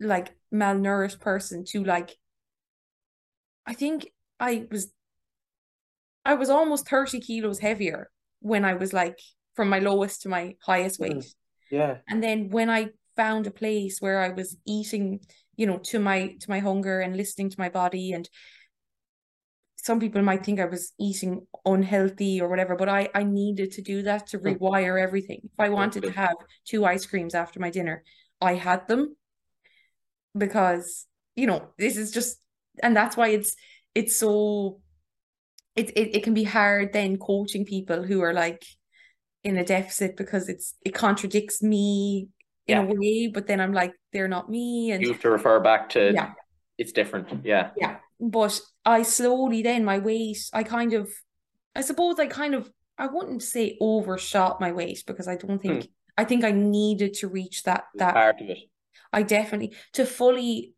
like 0.00 0.36
malnourished 0.52 1.20
person 1.20 1.64
to 1.64 1.82
like 1.84 2.16
I 3.66 3.74
think 3.74 4.10
I 4.40 4.66
was 4.70 4.92
I 6.24 6.34
was 6.34 6.50
almost 6.50 6.88
30 6.88 7.20
kilos 7.20 7.58
heavier 7.58 8.10
when 8.40 8.64
I 8.64 8.74
was 8.74 8.92
like 8.92 9.18
from 9.54 9.68
my 9.68 9.78
lowest 9.78 10.22
to 10.22 10.28
my 10.28 10.56
highest 10.62 11.00
Mm. 11.00 11.08
weight. 11.08 11.34
yeah, 11.70 11.98
And 12.08 12.22
then 12.22 12.50
when 12.50 12.70
I 12.70 12.90
found 13.16 13.46
a 13.46 13.50
place 13.50 14.00
where 14.00 14.20
I 14.20 14.30
was 14.30 14.56
eating, 14.64 15.20
you 15.56 15.66
know, 15.66 15.78
to 15.90 15.98
my 15.98 16.36
to 16.40 16.50
my 16.50 16.60
hunger 16.60 17.00
and 17.00 17.16
listening 17.16 17.50
to 17.50 17.60
my 17.60 17.68
body 17.68 18.12
and 18.12 18.28
some 19.76 20.00
people 20.00 20.22
might 20.22 20.44
think 20.44 20.60
I 20.60 20.66
was 20.66 20.92
eating 20.98 21.46
unhealthy 21.64 22.40
or 22.40 22.48
whatever, 22.48 22.76
but 22.76 22.88
I 22.88 23.08
I 23.14 23.24
needed 23.24 23.72
to 23.72 23.82
do 23.82 24.02
that 24.02 24.26
to 24.28 24.38
rewire 24.38 25.00
everything. 25.00 25.40
If 25.44 25.58
I 25.58 25.68
wanted 25.70 26.02
to 26.04 26.12
have 26.12 26.36
two 26.64 26.84
ice 26.84 27.06
creams 27.06 27.34
after 27.34 27.58
my 27.60 27.70
dinner, 27.70 28.02
I 28.40 28.54
had 28.54 28.86
them 28.88 29.16
because 30.36 31.06
you 31.36 31.46
know 31.46 31.68
this 31.78 31.96
is 31.96 32.10
just 32.10 32.38
and 32.82 32.96
that's 32.96 33.16
why 33.16 33.28
it's 33.28 33.56
it's 33.94 34.14
so 34.16 34.80
it, 35.78 35.90
it 35.96 36.16
it 36.16 36.22
can 36.24 36.34
be 36.34 36.44
hard 36.44 36.92
then 36.92 37.16
coaching 37.16 37.64
people 37.64 38.02
who 38.02 38.20
are 38.20 38.34
like 38.34 38.64
in 39.44 39.56
a 39.56 39.64
deficit 39.64 40.16
because 40.16 40.48
it's 40.48 40.74
it 40.84 40.94
contradicts 40.94 41.62
me 41.62 42.28
in 42.66 42.76
Yeah. 42.76 42.82
a 42.82 42.86
way, 42.86 43.30
but 43.32 43.46
then 43.46 43.60
I'm 43.60 43.72
like 43.72 43.92
they're 44.12 44.28
not 44.28 44.50
me 44.50 44.90
and 44.90 45.02
You 45.02 45.12
have 45.12 45.22
to 45.22 45.30
refer 45.30 45.60
back 45.60 45.88
to 45.90 46.12
yeah 46.12 46.32
it's 46.76 46.92
different. 46.92 47.44
Yeah. 47.44 47.70
yeah 47.76 47.96
but 48.20 48.60
I 48.84 49.02
slowly 49.02 49.62
then 49.62 49.84
my 49.84 49.98
weight 49.98 50.38
I 50.52 50.62
kind 50.62 50.92
of 50.92 51.10
I 51.74 51.82
suppose 51.82 52.18
I 52.18 52.26
kind 52.26 52.54
of 52.54 52.70
I 52.98 53.06
wouldn't 53.06 53.42
say 53.42 53.76
overshot 53.80 54.60
my 54.60 54.72
weight 54.72 55.04
because 55.06 55.28
I 55.28 55.36
don't 55.36 55.62
think 55.62 55.84
hmm. 55.84 55.90
I 56.16 56.24
think 56.24 56.42
I 56.44 56.50
needed 56.50 57.14
to 57.14 57.28
reach 57.28 57.62
that 57.62 57.84
that 57.94 58.14
part 58.14 58.40
of 58.40 58.50
it. 58.50 58.58
I 59.12 59.22
definitely 59.22 59.74
to 59.92 60.04
fully 60.04 60.74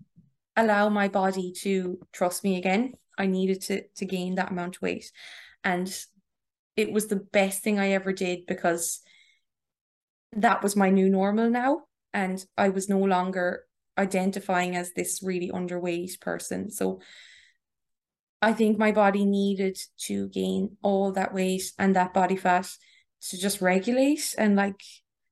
allow 0.57 0.91
my 0.91 1.09
body 1.09 1.53
to 1.63 1.99
trust 2.13 2.45
me 2.45 2.59
again 2.59 2.93
I 3.19 3.27
needed 3.27 3.63
to 3.63 3.83
to 3.97 4.05
gain 4.05 4.37
that 4.37 4.51
amount 4.51 4.77
of 4.77 4.83
weight. 4.83 5.11
And 5.65 5.95
it 6.77 6.93
was 6.93 7.09
the 7.09 7.17
best 7.17 7.63
thing 7.63 7.79
I 7.79 7.91
ever 7.91 8.13
did 8.13 8.47
because 8.47 9.01
that 10.33 10.63
was 10.63 10.77
my 10.77 10.91
new 10.91 11.09
normal 11.09 11.51
now. 11.51 11.83
And 12.13 12.45
I 12.57 12.71
was 12.71 12.89
no 12.89 12.99
longer 12.99 13.65
identifying 13.99 14.77
as 14.77 14.93
this 14.93 15.23
really 15.23 15.51
underweight 15.51 16.21
person. 16.21 16.71
So 16.71 17.01
I 18.41 18.53
think 18.53 18.79
my 18.79 18.93
body 18.93 19.25
needed 19.27 19.79
to 20.07 20.29
gain 20.29 20.77
all 20.83 21.13
that 21.13 21.35
weight 21.35 21.73
and 21.79 21.95
that 21.97 22.15
body 22.15 22.37
fat 22.37 22.69
to 23.29 23.39
just 23.39 23.61
regulate. 23.61 24.35
And 24.39 24.57
like 24.57 24.81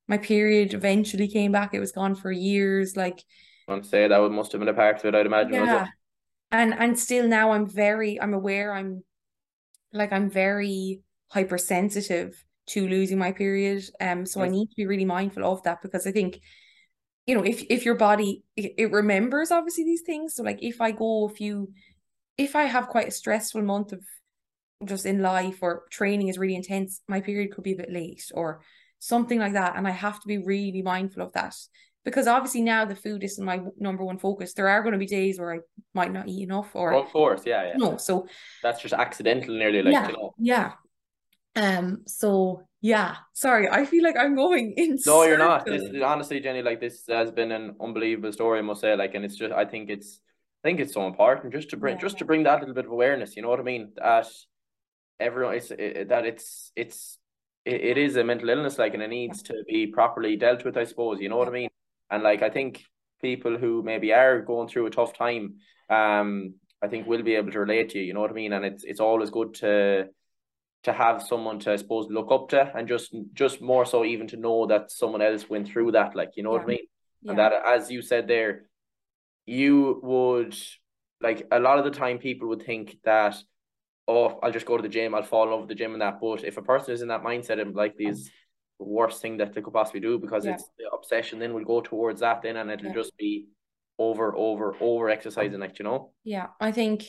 my 0.07 0.17
period 0.17 0.73
eventually 0.73 1.27
came 1.27 1.51
back. 1.51 1.73
It 1.73 1.79
was 1.79 1.91
gone 1.91 2.15
for 2.15 2.31
years. 2.31 2.95
Like 2.95 3.23
I 3.67 3.71
want 3.71 3.83
to 3.83 3.89
say 3.89 4.07
that 4.07 4.21
would 4.21 4.31
must 4.31 4.51
have 4.51 4.59
been 4.59 4.67
a 4.67 4.73
part 4.73 4.99
of 4.99 5.05
it, 5.05 5.15
I'd 5.15 5.25
imagine. 5.25 5.59
was 5.59 5.69
it? 5.69 5.73
yeah 5.73 5.87
and 6.51 6.73
and 6.73 6.99
still 6.99 7.27
now 7.27 7.51
I'm 7.51 7.67
very 7.67 8.19
I'm 8.19 8.33
aware 8.33 8.73
I'm 8.73 9.03
like 9.93 10.11
I'm 10.11 10.29
very 10.29 11.01
hypersensitive 11.29 12.43
to 12.67 12.87
losing 12.87 13.17
my 13.17 13.31
period. 13.31 13.83
Um 13.99 14.25
so 14.25 14.41
I 14.41 14.49
need 14.49 14.67
to 14.67 14.75
be 14.75 14.87
really 14.87 15.05
mindful 15.05 15.45
of 15.45 15.63
that 15.63 15.81
because 15.81 16.07
I 16.07 16.11
think 16.11 16.39
you 17.25 17.35
know 17.35 17.43
if 17.43 17.63
if 17.69 17.85
your 17.85 17.95
body 17.95 18.43
it, 18.55 18.73
it 18.77 18.91
remembers 18.91 19.51
obviously 19.51 19.83
these 19.83 20.01
things. 20.01 20.35
So 20.35 20.43
like 20.43 20.59
if 20.61 20.81
I 20.81 20.91
go 20.91 21.25
a 21.25 21.29
few 21.29 21.71
if 22.37 22.55
I 22.55 22.63
have 22.63 22.87
quite 22.87 23.09
a 23.09 23.11
stressful 23.11 23.61
month 23.61 23.91
of 23.91 24.01
just 24.85 25.05
in 25.05 25.21
life 25.21 25.57
or 25.61 25.83
training 25.91 26.29
is 26.29 26.37
really 26.37 26.55
intense 26.55 27.01
my 27.07 27.19
period 27.19 27.51
could 27.53 27.65
be 27.65 27.73
a 27.73 27.77
bit 27.77 27.91
late 27.91 28.31
or 28.33 28.61
something 28.99 29.39
like 29.39 29.53
that. 29.53 29.75
And 29.75 29.87
I 29.87 29.91
have 29.91 30.19
to 30.21 30.27
be 30.27 30.37
really 30.37 30.81
mindful 30.81 31.23
of 31.23 31.33
that 31.33 31.55
because 32.09 32.27
obviously 32.27 32.61
now 32.61 32.85
the 32.85 32.95
food 32.95 33.23
isn't 33.23 33.45
my 33.45 33.59
number 33.77 34.03
one 34.03 34.17
focus 34.17 34.53
there 34.53 34.67
are 34.67 34.81
going 34.83 34.93
to 34.97 35.05
be 35.05 35.05
days 35.19 35.39
where 35.39 35.53
I 35.55 35.59
might 35.93 36.11
not 36.11 36.27
eat 36.27 36.43
enough 36.43 36.69
or 36.75 36.93
Of 36.93 37.07
course, 37.11 37.43
yeah, 37.45 37.61
yeah. 37.67 37.77
no 37.77 37.97
so 37.97 38.27
That's 38.63 38.81
just 38.81 38.93
accidental 38.93 39.53
nearly, 39.55 39.81
like, 39.81 39.93
yeah 39.93 40.07
you 40.07 40.13
know. 40.17 40.33
yeah 40.37 40.71
um 41.55 42.03
so 42.05 42.61
yeah 42.81 43.15
sorry 43.33 43.67
I 43.69 43.85
feel 43.85 44.03
like 44.03 44.15
I'm 44.17 44.35
going 44.35 44.73
in 44.77 44.97
No, 45.05 45.23
you're 45.23 45.37
not. 45.49 45.65
This 45.65 45.83
honestly, 46.03 46.39
Jenny, 46.39 46.61
like 46.61 46.79
this 46.79 47.03
has 47.07 47.31
been 47.31 47.51
an 47.51 47.75
unbelievable 47.81 48.31
story, 48.31 48.59
I 48.59 48.61
must 48.61 48.81
say. 48.81 48.95
Like, 48.95 49.15
and 49.15 49.25
it's 49.25 49.35
just, 49.35 49.53
I 49.53 49.65
think 49.65 49.89
it's, 49.89 50.19
I 50.63 50.67
think 50.67 50.79
it's 50.79 50.93
so 50.93 51.05
important 51.07 51.53
just 51.53 51.69
to 51.71 51.77
bring, 51.77 51.95
Yeah. 51.95 52.01
just 52.07 52.17
to 52.19 52.25
bring 52.25 52.43
that 52.43 52.59
little 52.59 52.75
bit 52.75 52.85
of 52.85 52.91
awareness. 52.91 53.35
You 53.35 53.41
know 53.43 53.49
what 53.49 53.59
I 53.59 53.63
mean? 53.63 53.91
That 53.97 54.27
everyone, 55.19 55.55
it's 55.55 55.71
it, 55.71 56.09
that 56.09 56.25
it's 56.25 56.71
it's 56.75 57.17
it, 57.65 57.81
it 57.91 57.97
is 57.97 58.15
a 58.15 58.23
mental 58.23 58.49
illness, 58.49 58.77
like, 58.77 58.93
and 58.93 59.03
it 59.03 59.09
needs 59.09 59.41
to 59.43 59.53
be 59.67 59.87
properly 59.87 60.35
dealt 60.37 60.63
with. 60.65 60.77
I 60.77 60.85
suppose. 60.85 61.19
You 61.19 61.29
know 61.29 61.37
what 61.37 61.47
I 61.49 61.51
mean? 61.51 61.69
And 62.09 62.23
like, 62.23 62.41
I 62.41 62.49
think 62.49 62.83
people 63.21 63.57
who 63.57 63.83
maybe 63.83 64.13
are 64.13 64.41
going 64.41 64.67
through 64.67 64.87
a 64.87 64.91
tough 64.91 65.13
time, 65.13 65.55
um, 65.89 66.55
I 66.81 66.87
think 66.87 67.07
will 67.07 67.23
be 67.23 67.35
able 67.35 67.51
to 67.51 67.59
relate 67.59 67.89
to 67.89 67.99
you. 67.99 68.05
You 68.05 68.13
know 68.13 68.21
what 68.21 68.31
I 68.31 68.33
mean? 68.33 68.53
And 68.53 68.65
it's 68.65 68.83
it's 68.83 68.99
always 68.99 69.29
good 69.29 69.53
to 69.55 70.09
to 70.83 70.93
have 70.93 71.21
someone 71.21 71.59
to 71.59 71.73
I 71.73 71.75
suppose 71.75 72.07
look 72.09 72.31
up 72.31 72.49
to 72.49 72.71
and 72.75 72.87
just 72.87 73.13
just 73.33 73.61
more 73.61 73.85
so 73.85 74.05
even 74.05 74.27
to 74.27 74.37
know 74.37 74.65
that 74.67 74.91
someone 74.91 75.21
else 75.21 75.49
went 75.49 75.67
through 75.67 75.91
that 75.91 76.15
like 76.15 76.31
you 76.35 76.43
know 76.43 76.51
what 76.51 76.61
I 76.61 76.65
mean 76.65 76.87
yeah 77.21 77.31
and 77.31 77.39
that 77.39 77.53
as 77.65 77.91
you 77.91 78.01
said 78.01 78.27
there 78.27 78.69
you 79.45 79.99
would 80.03 80.55
like 81.21 81.47
a 81.51 81.59
lot 81.59 81.79
of 81.79 81.85
the 81.85 81.91
time 81.91 82.17
people 82.17 82.47
would 82.49 82.63
think 82.63 82.97
that 83.03 83.35
oh 84.07 84.39
I'll 84.41 84.51
just 84.51 84.65
go 84.65 84.77
to 84.77 84.83
the 84.83 84.89
gym 84.89 85.13
I'll 85.13 85.23
fall 85.23 85.43
in 85.43 85.51
love 85.51 85.61
with 85.61 85.69
the 85.69 85.75
gym 85.75 85.93
and 85.93 86.01
that 86.01 86.21
but 86.21 86.45
if 86.45 86.57
a 86.57 86.61
person 86.61 86.93
is 86.93 87.01
in 87.01 87.09
that 87.09 87.23
mindset 87.23 87.57
it 87.57 87.75
like 87.75 87.95
is 87.99 88.25
the 88.25 88.31
worst 88.85 89.21
thing 89.21 89.37
that 89.37 89.53
they 89.53 89.61
could 89.61 89.73
possibly 89.73 89.99
do 89.99 90.17
because 90.17 90.45
Yeah. 90.45 90.53
it's 90.53 90.69
the 90.77 90.89
obsession 90.93 91.39
then 91.39 91.53
will 91.53 91.65
go 91.65 91.81
towards 91.81 92.21
that 92.21 92.41
then 92.41 92.57
and 92.57 92.71
it'll 92.71 92.87
Yeah. 92.87 92.93
just 92.93 93.15
be 93.17 93.47
over 93.97 94.35
over 94.35 94.75
over 94.79 95.09
exercising 95.09 95.59
like 95.59 95.77
you 95.79 95.83
know 95.83 96.11
Yeah, 96.23 96.47
I 96.59 96.71
think 96.71 97.03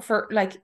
for 0.00 0.28
like 0.30 0.56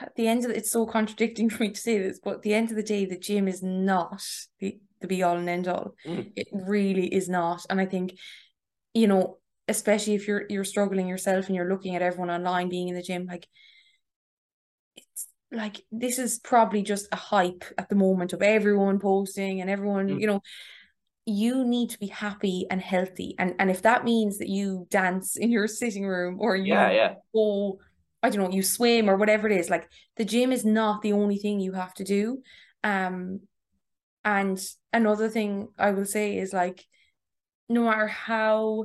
at 0.00 0.14
the 0.16 0.28
end 0.28 0.44
of 0.44 0.50
it's 0.50 0.70
so 0.70 0.86
contradicting 0.86 1.48
for 1.50 1.62
me 1.62 1.70
to 1.70 1.80
say 1.80 1.98
this, 1.98 2.20
but 2.22 2.34
at 2.36 2.42
the 2.42 2.54
end 2.54 2.70
of 2.70 2.76
the 2.76 2.82
day, 2.82 3.04
the 3.04 3.18
gym 3.18 3.48
is 3.48 3.62
not 3.62 4.22
the, 4.60 4.78
the 5.00 5.06
be 5.06 5.22
all 5.22 5.36
and 5.36 5.48
end 5.48 5.68
all. 5.68 5.94
Mm. 6.06 6.32
It 6.36 6.48
really 6.52 7.12
is 7.12 7.28
not. 7.28 7.64
And 7.70 7.80
I 7.80 7.86
think, 7.86 8.18
you 8.94 9.06
know, 9.06 9.38
especially 9.68 10.14
if 10.14 10.26
you're 10.26 10.44
you're 10.48 10.64
struggling 10.64 11.06
yourself 11.06 11.46
and 11.46 11.54
you're 11.54 11.68
looking 11.68 11.94
at 11.94 12.02
everyone 12.02 12.30
online 12.30 12.68
being 12.68 12.88
in 12.88 12.94
the 12.94 13.02
gym, 13.02 13.26
like 13.26 13.46
it's 14.96 15.28
like 15.52 15.82
this 15.92 16.18
is 16.18 16.38
probably 16.38 16.82
just 16.82 17.08
a 17.12 17.16
hype 17.16 17.64
at 17.76 17.88
the 17.88 17.94
moment 17.94 18.32
of 18.32 18.42
everyone 18.42 18.98
posting 18.98 19.60
and 19.60 19.68
everyone, 19.70 20.08
Mm. 20.08 20.20
you 20.20 20.26
know, 20.26 20.40
you 21.26 21.64
need 21.64 21.90
to 21.90 21.98
be 21.98 22.08
happy 22.08 22.66
and 22.70 22.80
healthy. 22.80 23.34
And 23.38 23.54
and 23.58 23.70
if 23.70 23.82
that 23.82 24.04
means 24.04 24.38
that 24.38 24.48
you 24.48 24.86
dance 24.90 25.36
in 25.36 25.50
your 25.50 25.68
sitting 25.80 26.06
room 26.06 26.38
or 26.40 26.56
you 26.56 26.72
yeah 26.74 26.90
yeah 26.90 27.14
go, 27.34 27.78
I 28.22 28.30
don't 28.30 28.42
know, 28.42 28.56
you 28.56 28.62
swim 28.62 29.08
or 29.10 29.16
whatever 29.16 29.46
it 29.48 29.56
is, 29.60 29.70
like 29.70 29.88
the 30.16 30.24
gym 30.24 30.52
is 30.52 30.64
not 30.64 31.02
the 31.02 31.12
only 31.12 31.36
thing 31.36 31.60
you 31.60 31.72
have 31.72 31.94
to 31.94 32.04
do. 32.04 32.42
Um, 32.82 33.40
and 34.24 34.58
another 34.92 35.28
thing 35.28 35.68
I 35.78 35.90
will 35.90 36.06
say 36.06 36.38
is 36.38 36.52
like, 36.52 36.84
no 37.68 37.84
matter 37.84 38.06
how 38.06 38.84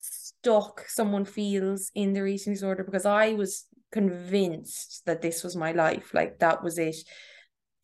stuck 0.00 0.88
someone 0.88 1.24
feels 1.24 1.90
in 1.94 2.12
their 2.12 2.26
eating 2.26 2.54
disorder, 2.54 2.84
because 2.84 3.06
I 3.06 3.34
was 3.34 3.66
convinced 3.92 5.02
that 5.06 5.22
this 5.22 5.44
was 5.44 5.54
my 5.54 5.72
life, 5.72 6.12
like 6.14 6.38
that 6.40 6.64
was 6.64 6.78
it. 6.78 6.96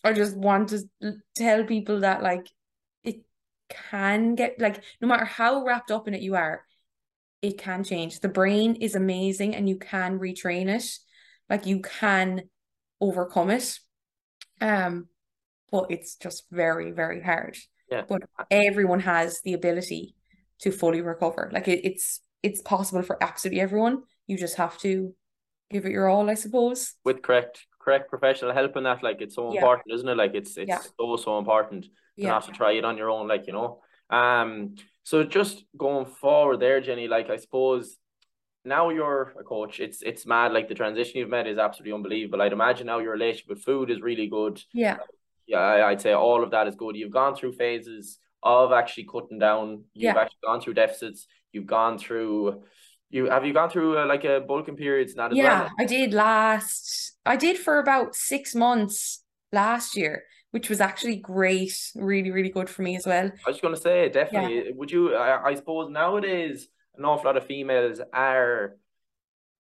I 0.02 0.12
just 0.12 0.36
want 0.36 0.70
to 0.70 1.14
tell 1.36 1.64
people 1.64 2.00
that 2.00 2.22
like 2.22 2.48
it 3.04 3.16
can 3.68 4.34
get 4.34 4.60
like 4.60 4.82
no 5.00 5.08
matter 5.08 5.24
how 5.24 5.64
wrapped 5.64 5.90
up 5.90 6.08
in 6.08 6.14
it 6.14 6.22
you 6.22 6.34
are, 6.34 6.64
it 7.42 7.58
can 7.58 7.84
change. 7.84 8.20
The 8.20 8.28
brain 8.28 8.76
is 8.76 8.94
amazing 8.94 9.54
and 9.54 9.68
you 9.68 9.76
can 9.76 10.18
retrain 10.18 10.68
it. 10.68 10.90
Like 11.48 11.66
you 11.66 11.80
can 11.80 12.42
overcome 13.00 13.50
it. 13.50 13.78
Um, 14.60 15.08
but 15.70 15.90
it's 15.90 16.16
just 16.16 16.44
very, 16.50 16.90
very 16.90 17.22
hard. 17.22 17.56
Yeah. 17.90 18.02
But 18.08 18.22
everyone 18.50 19.00
has 19.00 19.40
the 19.42 19.54
ability 19.54 20.14
to 20.60 20.72
fully 20.72 21.00
recover. 21.00 21.50
Like 21.52 21.68
it, 21.68 21.84
it's 21.84 22.20
it's 22.42 22.62
possible 22.62 23.02
for 23.02 23.22
absolutely 23.22 23.60
everyone. 23.60 24.02
You 24.26 24.36
just 24.36 24.56
have 24.56 24.78
to 24.78 25.14
give 25.70 25.84
it 25.86 25.92
your 25.92 26.08
all, 26.08 26.28
I 26.30 26.34
suppose. 26.34 26.94
with 27.04 27.22
correct 27.22 27.66
correct 27.80 28.10
professional 28.10 28.52
help 28.52 28.76
in 28.76 28.82
that 28.84 29.02
like 29.02 29.20
it's 29.20 29.34
so 29.36 29.52
Yeah. 29.52 29.60
important 29.60 29.94
isn't 29.94 30.08
it 30.08 30.16
like 30.16 30.34
it's 30.34 30.56
it's 30.58 30.68
Yeah. 30.68 30.80
so 30.98 31.16
so 31.16 31.38
important 31.38 31.84
to 31.84 31.90
Yeah. 32.16 32.30
not 32.30 32.44
to 32.44 32.52
try 32.52 32.72
it 32.72 32.84
on 32.84 32.98
your 32.98 33.08
own 33.10 33.28
like 33.28 33.46
you 33.46 33.52
know 33.54 33.80
um 34.10 34.74
so 35.04 35.24
just 35.24 35.64
going 35.76 36.04
forward 36.06 36.58
there 36.60 36.80
Jenny 36.82 37.08
like 37.08 37.30
I 37.30 37.36
suppose 37.36 37.96
now 38.64 38.90
you're 38.90 39.32
a 39.40 39.44
coach 39.44 39.80
it's 39.80 40.02
it's 40.02 40.26
mad 40.26 40.52
like 40.52 40.68
the 40.68 40.74
transition 40.74 41.18
you've 41.18 41.30
made 41.30 41.46
is 41.46 41.56
absolutely 41.58 41.94
unbelievable 41.94 42.42
I'd 42.42 42.52
imagine 42.52 42.86
now 42.86 42.98
your 42.98 43.12
relationship 43.12 43.48
with 43.48 43.62
food 43.64 43.90
is 43.90 44.02
really 44.02 44.26
good 44.26 44.60
Yeah. 44.74 44.98
yeah 45.46 45.86
I'd 45.86 46.02
say 46.02 46.12
all 46.12 46.42
of 46.42 46.50
that 46.50 46.66
is 46.68 46.76
good 46.76 46.94
you've 46.96 47.12
gone 47.22 47.34
through 47.36 47.52
phases 47.52 48.18
of 48.42 48.72
actually 48.72 49.04
cutting 49.04 49.38
down 49.38 49.84
you've 49.94 50.14
Yeah. 50.14 50.20
actually 50.20 50.44
gone 50.44 50.60
through 50.60 50.74
deficits 50.74 51.26
you've 51.52 51.66
gone 51.78 51.96
through 51.96 52.64
you 53.10 53.26
have 53.26 53.44
you 53.46 53.52
gone 53.52 53.70
through 53.70 53.98
uh, 53.98 54.06
like 54.06 54.24
a 54.24 54.40
bulking 54.40 54.76
periods 54.76 55.12
and 55.12 55.20
that 55.20 55.32
as 55.32 55.40
Yeah, 55.40 55.40
well 55.40 55.70
I 55.78 55.84
did 55.84 56.14
last 56.14 57.12
I 57.26 57.36
did 57.36 57.58
for 57.58 57.78
about 57.78 58.14
six 58.16 58.54
months 58.54 59.22
last 59.52 59.96
year, 59.96 60.24
which 60.52 60.70
was 60.70 60.80
actually 60.80 61.16
great, 61.16 61.72
really, 61.94 62.30
really 62.30 62.48
good 62.50 62.70
for 62.70 62.82
me 62.82 62.96
as 62.96 63.06
well. 63.06 63.30
I 63.44 63.50
was 63.50 63.56
just 63.56 63.62
gonna 63.62 63.76
say, 63.76 64.08
definitely. 64.08 64.72
Would 64.72 64.90
you? 64.90 65.14
I, 65.14 65.48
I 65.50 65.54
suppose 65.54 65.90
nowadays 65.90 66.68
an 66.96 67.04
awful 67.04 67.26
lot 67.26 67.36
of 67.36 67.46
females 67.46 68.00
are 68.12 68.76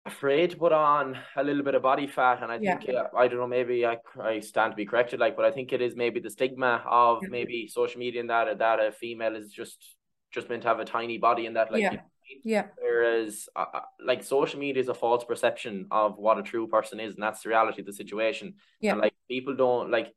afraid 0.06 0.50
to 0.52 0.56
put 0.58 0.72
on 0.72 1.18
a 1.36 1.44
little 1.44 1.62
bit 1.62 1.74
of 1.74 1.82
body 1.82 2.06
fat, 2.06 2.42
and 2.42 2.52
I 2.52 2.58
Yeah. 2.58 2.78
think 2.78 2.86
uh, 2.88 3.04
I 3.16 3.28
don't 3.28 3.38
know. 3.40 3.46
Maybe 3.46 3.86
I 3.86 3.98
I 4.20 4.40
stand 4.40 4.72
to 4.72 4.76
be 4.76 4.86
corrected, 4.86 5.20
like, 5.20 5.36
but 5.36 5.44
I 5.46 5.52
think 5.52 5.72
it 5.72 5.82
is 5.82 5.96
maybe 5.96 6.20
the 6.20 6.30
stigma 6.30 6.82
of 6.86 7.22
Yeah. 7.22 7.28
maybe 7.28 7.68
social 7.68 8.00
media 8.00 8.20
and 8.20 8.30
that 8.30 8.58
that 8.58 8.80
a 8.80 8.92
female 8.92 9.36
is 9.36 9.52
just 9.52 9.96
just 10.32 10.48
meant 10.50 10.62
to 10.62 10.68
have 10.68 10.80
a 10.80 10.84
tiny 10.84 11.18
body 11.18 11.46
and 11.46 11.56
that 11.56 11.72
like 11.72 11.90
Yeah. 11.92 12.00
Yeah. 12.44 12.66
Whereas, 12.78 13.48
uh, 13.56 13.64
uh, 13.74 13.80
like 14.04 14.22
social 14.22 14.60
media 14.60 14.80
is 14.80 14.88
a 14.88 14.94
false 14.94 15.24
perception 15.24 15.86
of 15.90 16.18
what 16.18 16.38
a 16.38 16.42
true 16.42 16.66
person 16.66 17.00
is, 17.00 17.14
and 17.14 17.22
that's 17.22 17.42
the 17.42 17.48
reality 17.50 17.80
of 17.80 17.86
the 17.86 17.92
situation. 17.92 18.54
Yeah. 18.80 18.92
And 18.92 19.00
like 19.00 19.14
people 19.28 19.54
don't 19.56 19.90
like. 19.90 20.14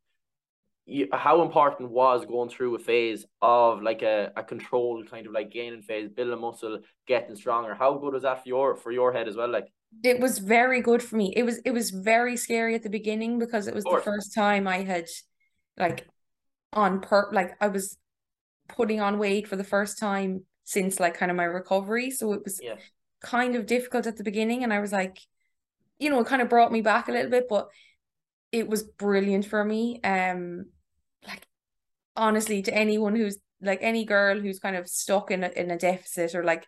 You, 0.90 1.06
how 1.12 1.42
important 1.42 1.90
was 1.90 2.24
going 2.24 2.48
through 2.48 2.74
a 2.76 2.78
phase 2.78 3.26
of 3.42 3.82
like 3.82 4.00
a, 4.00 4.32
a 4.36 4.42
controlled 4.42 5.10
kind 5.10 5.26
of 5.26 5.32
like 5.32 5.50
gaining 5.50 5.82
phase, 5.82 6.08
building 6.08 6.40
muscle, 6.40 6.80
getting 7.06 7.36
stronger? 7.36 7.74
How 7.74 7.92
good 7.98 8.14
was 8.14 8.22
that 8.22 8.42
for 8.42 8.48
your 8.48 8.74
for 8.74 8.90
your 8.90 9.12
head 9.12 9.28
as 9.28 9.36
well? 9.36 9.50
Like, 9.50 9.68
It 10.02 10.18
was 10.18 10.38
very 10.38 10.80
good 10.80 11.02
for 11.02 11.16
me. 11.16 11.32
It 11.36 11.42
was 11.42 11.58
it 11.58 11.72
was 11.72 11.90
very 11.90 12.36
scary 12.38 12.74
at 12.74 12.82
the 12.82 12.90
beginning 12.90 13.38
because 13.38 13.66
it 13.66 13.74
was 13.74 13.84
the 13.84 14.00
first 14.02 14.34
time 14.34 14.66
I 14.66 14.78
had 14.78 15.06
like 15.76 16.06
on 16.72 17.00
per 17.00 17.30
like 17.32 17.52
I 17.60 17.68
was 17.68 17.98
putting 18.68 19.00
on 19.00 19.18
weight 19.18 19.48
for 19.48 19.56
the 19.56 19.64
first 19.64 19.98
time 19.98 20.44
since 20.68 21.00
like 21.00 21.14
kind 21.16 21.30
of 21.30 21.36
my 21.36 21.44
recovery. 21.44 22.10
So 22.10 22.32
it 22.34 22.42
was 22.44 22.60
Yeah. 22.60 22.76
kind 23.22 23.56
of 23.56 23.66
difficult 23.66 24.06
at 24.06 24.16
the 24.16 24.24
beginning 24.24 24.64
and 24.64 24.72
I 24.72 24.80
was 24.80 24.92
like, 24.92 25.18
you 25.98 26.10
know, 26.10 26.20
it 26.20 26.26
kind 26.26 26.42
of 26.42 26.48
brought 26.48 26.72
me 26.72 26.82
back 26.82 27.08
a 27.08 27.12
little 27.12 27.30
bit, 27.30 27.46
but 27.48 27.68
it 28.52 28.68
was 28.68 28.82
brilliant 28.82 29.46
for 29.46 29.64
me. 29.64 30.00
Um 30.04 30.66
like 31.26 31.46
honestly 32.16 32.62
to 32.62 32.74
anyone 32.74 33.16
who's 33.16 33.38
like 33.62 33.80
any 33.82 34.04
girl 34.04 34.40
who's 34.40 34.58
kind 34.60 34.76
of 34.76 34.88
stuck 34.88 35.30
in 35.30 35.44
a, 35.44 35.48
in 35.48 35.70
a 35.70 35.78
deficit 35.78 36.34
or 36.34 36.44
like 36.44 36.66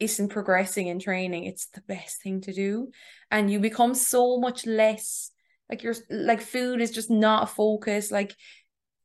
isn't 0.00 0.28
progressing 0.30 0.88
in 0.88 0.98
training, 0.98 1.44
it's 1.44 1.66
the 1.66 1.82
best 1.82 2.22
thing 2.22 2.40
to 2.42 2.52
do. 2.52 2.90
And 3.30 3.50
you 3.50 3.60
become 3.60 3.94
so 3.94 4.38
much 4.38 4.66
less 4.66 5.30
like 5.70 5.82
you're 5.82 5.94
like 6.10 6.40
food 6.42 6.80
is 6.80 6.90
just 6.92 7.10
not 7.10 7.44
a 7.44 7.46
focus. 7.46 8.10
Like 8.10 8.34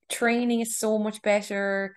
training 0.10 0.60
is 0.62 0.78
so 0.78 0.98
much 0.98 1.22
better. 1.22 1.96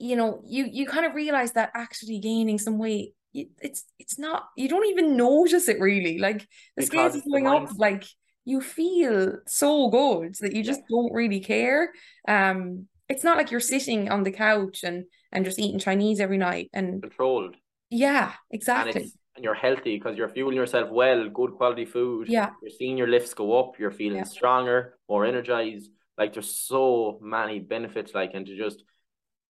You 0.00 0.16
know, 0.16 0.42
you 0.46 0.64
you 0.70 0.86
kind 0.86 1.06
of 1.06 1.14
realize 1.14 1.52
that 1.52 1.70
actually 1.74 2.18
gaining 2.20 2.58
some 2.58 2.78
weight, 2.78 3.14
it's 3.34 3.84
it's 3.98 4.18
not 4.18 4.48
you 4.56 4.68
don't 4.68 4.86
even 4.86 5.16
notice 5.16 5.68
it 5.68 5.78
really. 5.80 6.18
Like 6.18 6.46
the 6.76 6.82
scales 6.82 7.14
is 7.14 7.22
going 7.30 7.46
up, 7.46 7.68
like 7.78 8.04
you 8.46 8.60
feel 8.62 9.38
so 9.46 9.88
good 9.90 10.34
that 10.40 10.54
you 10.54 10.62
Yeah. 10.62 10.72
just 10.72 10.82
don't 10.88 11.12
really 11.12 11.40
care. 11.40 11.92
Um, 12.26 12.88
it's 13.10 13.24
not 13.24 13.36
like 13.36 13.50
you're 13.50 13.60
sitting 13.60 14.08
on 14.10 14.22
the 14.24 14.32
couch 14.32 14.84
and 14.84 15.04
and 15.32 15.44
just 15.44 15.58
eating 15.58 15.78
Chinese 15.78 16.20
every 16.20 16.38
night. 16.38 16.70
And 16.72 17.02
controlled, 17.02 17.56
yeah, 17.90 18.32
exactly. 18.50 19.02
it's 19.02 19.12
and 19.36 19.44
you're 19.44 19.54
healthy 19.54 19.96
because 19.96 20.16
you're 20.16 20.28
fueling 20.28 20.56
yourself 20.56 20.90
well, 20.90 21.28
good 21.28 21.52
quality 21.54 21.84
food. 21.84 22.28
Yeah, 22.28 22.50
You're 22.62 22.70
seeing 22.78 22.96
your 22.98 23.06
lifts 23.08 23.34
go 23.34 23.58
up. 23.60 23.78
You're 23.78 23.90
feeling 23.90 24.18
Yeah. 24.18 24.24
stronger, 24.24 24.98
more 25.08 25.24
energized. 25.24 25.90
Like 26.18 26.32
there's 26.32 26.56
so 26.56 27.18
many 27.22 27.60
benefits. 27.60 28.14
Like 28.14 28.32
and 28.34 28.46
to 28.46 28.56
just, 28.56 28.82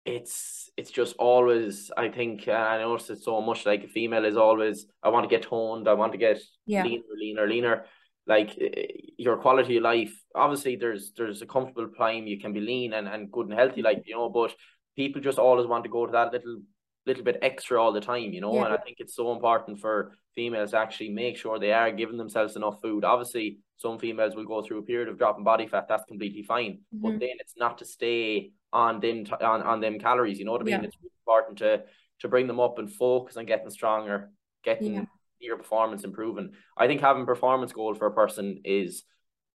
it's 0.04 0.70
it's 0.76 0.90
just 0.90 1.16
always. 1.18 1.90
I 1.96 2.08
think 2.08 2.48
and 2.48 2.56
I 2.56 2.78
notice 2.78 3.10
it 3.10 3.22
so 3.22 3.40
much. 3.40 3.66
Like 3.66 3.84
a 3.84 3.88
female 3.88 4.24
is 4.24 4.36
always. 4.36 4.86
I 5.02 5.10
want 5.10 5.28
to 5.28 5.34
get 5.34 5.48
toned. 5.48 5.88
I 5.88 5.94
want 5.94 6.12
to 6.12 6.18
get 6.18 6.40
yeah, 6.66 6.84
leaner, 6.84 7.04
leaner, 7.16 7.46
leaner. 7.46 7.84
Like 8.26 8.56
eh, 8.60 8.86
your 9.16 9.36
quality 9.36 9.76
of 9.76 9.82
life. 9.82 10.14
Obviously, 10.34 10.76
there's 10.76 11.12
there's 11.16 11.42
a 11.42 11.46
comfortable 11.46 11.88
time 11.96 12.26
you 12.26 12.40
can 12.40 12.52
be 12.52 12.60
lean 12.60 12.92
and, 12.92 13.08
and 13.08 13.30
good 13.30 13.48
and 13.48 13.58
healthy. 13.58 13.82
Like 13.82 14.02
you 14.06 14.14
know, 14.14 14.28
but 14.28 14.54
people 14.96 15.22
just 15.22 15.38
always 15.38 15.66
want 15.66 15.84
to 15.84 15.90
go 15.90 16.06
to 16.06 16.12
that 16.12 16.32
little 16.32 16.60
little 17.06 17.24
bit 17.24 17.38
extra 17.42 17.82
all 17.82 17.92
the 17.92 18.00
time. 18.00 18.32
You 18.32 18.40
know, 18.40 18.54
Yeah. 18.54 18.64
and 18.66 18.74
I 18.74 18.76
think 18.78 18.96
it's 19.00 19.14
so 19.14 19.32
important 19.32 19.80
for 19.80 20.16
females 20.34 20.70
to 20.70 20.78
actually 20.78 21.10
make 21.10 21.36
sure 21.36 21.58
they 21.58 21.72
are 21.72 21.90
giving 21.90 22.16
themselves 22.16 22.56
enough 22.56 22.80
food. 22.80 23.04
Obviously, 23.04 23.58
some 23.76 23.98
females 23.98 24.34
will 24.36 24.44
go 24.46 24.62
through 24.62 24.78
a 24.78 24.82
period 24.82 25.08
of 25.08 25.18
dropping 25.18 25.44
body 25.44 25.66
fat. 25.66 25.88
That's 25.88 26.04
completely 26.04 26.42
fine. 26.42 26.80
But 26.92 27.14
Mhm. 27.14 27.20
then 27.20 27.36
it's 27.40 27.56
not 27.56 27.78
to 27.78 27.84
stay 27.84 28.52
on 28.72 29.00
them 29.00 29.24
t- 29.24 29.32
on, 29.32 29.62
on 29.62 29.80
them 29.80 29.98
calories. 29.98 30.38
You 30.38 30.44
know 30.44 30.52
what 30.52 30.60
I 30.62 30.64
mean? 30.64 30.80
Yeah. 30.80 30.86
It's 30.86 30.96
really 31.00 31.12
important 31.26 31.58
to 31.58 31.84
to 32.20 32.28
bring 32.28 32.46
them 32.46 32.60
up 32.60 32.78
and 32.78 32.88
focus 32.92 33.36
on 33.36 33.46
getting 33.46 33.68
stronger, 33.70 34.30
getting 34.62 34.94
Yeah. 34.94 35.04
your 35.40 35.56
performance 35.56 36.04
improving. 36.04 36.54
I 36.76 36.86
think 36.86 37.00
having 37.00 37.26
performance 37.26 37.72
goal 37.72 37.94
for 37.94 38.06
a 38.06 38.12
person 38.14 38.60
is 38.64 39.02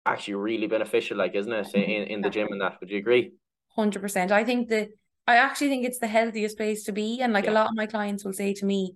actually 0.07 0.37
really 0.37 0.67
beneficial, 0.67 1.19
like 1.19 1.35
isn't 1.35 1.53
it, 1.53 1.75
in, 1.75 2.05
in 2.15 2.21
the 2.23 2.31
gym 2.31 2.49
and 2.51 2.61
that. 2.63 2.81
Would 2.81 2.91
you 2.91 2.97
agree? 2.99 3.35
hundred 3.77 4.01
percent. 4.01 4.33
I 4.33 4.45
think 4.45 4.69
that 4.71 4.89
I 5.27 5.37
actually 5.37 5.69
think 5.69 5.85
it's 5.87 5.99
the 5.99 6.07
healthiest 6.07 6.57
place 6.57 6.85
to 6.85 6.93
be. 6.93 7.21
And 7.21 7.33
like 7.33 7.47
a 7.47 7.51
lot 7.53 7.69
of 7.69 7.75
my 7.77 7.87
clients 7.87 8.25
will 8.25 8.33
say 8.33 8.55
to 8.55 8.67
me, 8.67 8.95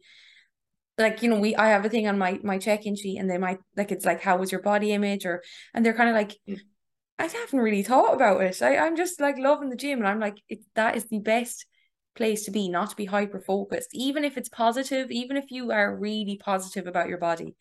like, 0.98 1.22
you 1.22 1.30
know, 1.30 1.38
we 1.38 1.54
I 1.56 1.68
have 1.68 1.84
a 1.84 1.88
thing 1.88 2.08
on 2.08 2.18
my 2.18 2.40
my 2.42 2.58
check-in 2.58 2.96
sheet 2.96 3.18
and 3.18 3.30
they 3.30 3.38
might 3.38 3.58
like 3.76 3.92
it's 3.92 4.04
like, 4.04 4.20
how 4.20 4.36
was 4.38 4.50
your 4.52 4.62
body 4.62 4.92
image? 4.92 5.24
Or 5.26 5.42
and 5.74 5.84
they're 5.84 5.94
kind 5.94 6.08
of 6.10 6.14
like, 6.16 6.36
Mm. 6.48 6.58
I 7.18 7.26
haven't 7.26 7.60
really 7.60 7.82
thought 7.82 8.14
about 8.14 8.42
it. 8.42 8.62
I, 8.62 8.78
I'm 8.78 8.96
just 8.96 9.20
like 9.20 9.38
loving 9.38 9.70
the 9.70 9.76
gym. 9.76 9.98
And 10.00 10.08
I'm 10.08 10.20
like, 10.20 10.38
it 10.48 10.60
that 10.74 10.96
is 10.96 11.06
the 11.06 11.18
best 11.20 11.66
place 12.16 12.44
to 12.44 12.50
be, 12.50 12.68
not 12.68 12.90
to 12.90 12.96
be 12.96 13.06
hyper 13.06 13.40
focused. 13.40 13.90
Even 13.92 14.24
if 14.24 14.36
it's 14.36 14.48
positive, 14.48 15.10
even 15.10 15.36
if 15.36 15.50
you 15.50 15.70
are 15.72 15.96
really 15.96 16.36
positive 16.42 16.86
about 16.86 17.08
your 17.08 17.18
body, 17.18 17.56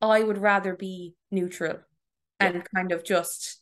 I 0.00 0.22
would 0.22 0.38
rather 0.38 0.76
be 0.76 1.14
neutral 1.30 1.80
Yeah. 2.40 2.52
and 2.52 2.66
kind 2.74 2.92
of 2.92 3.04
just 3.04 3.59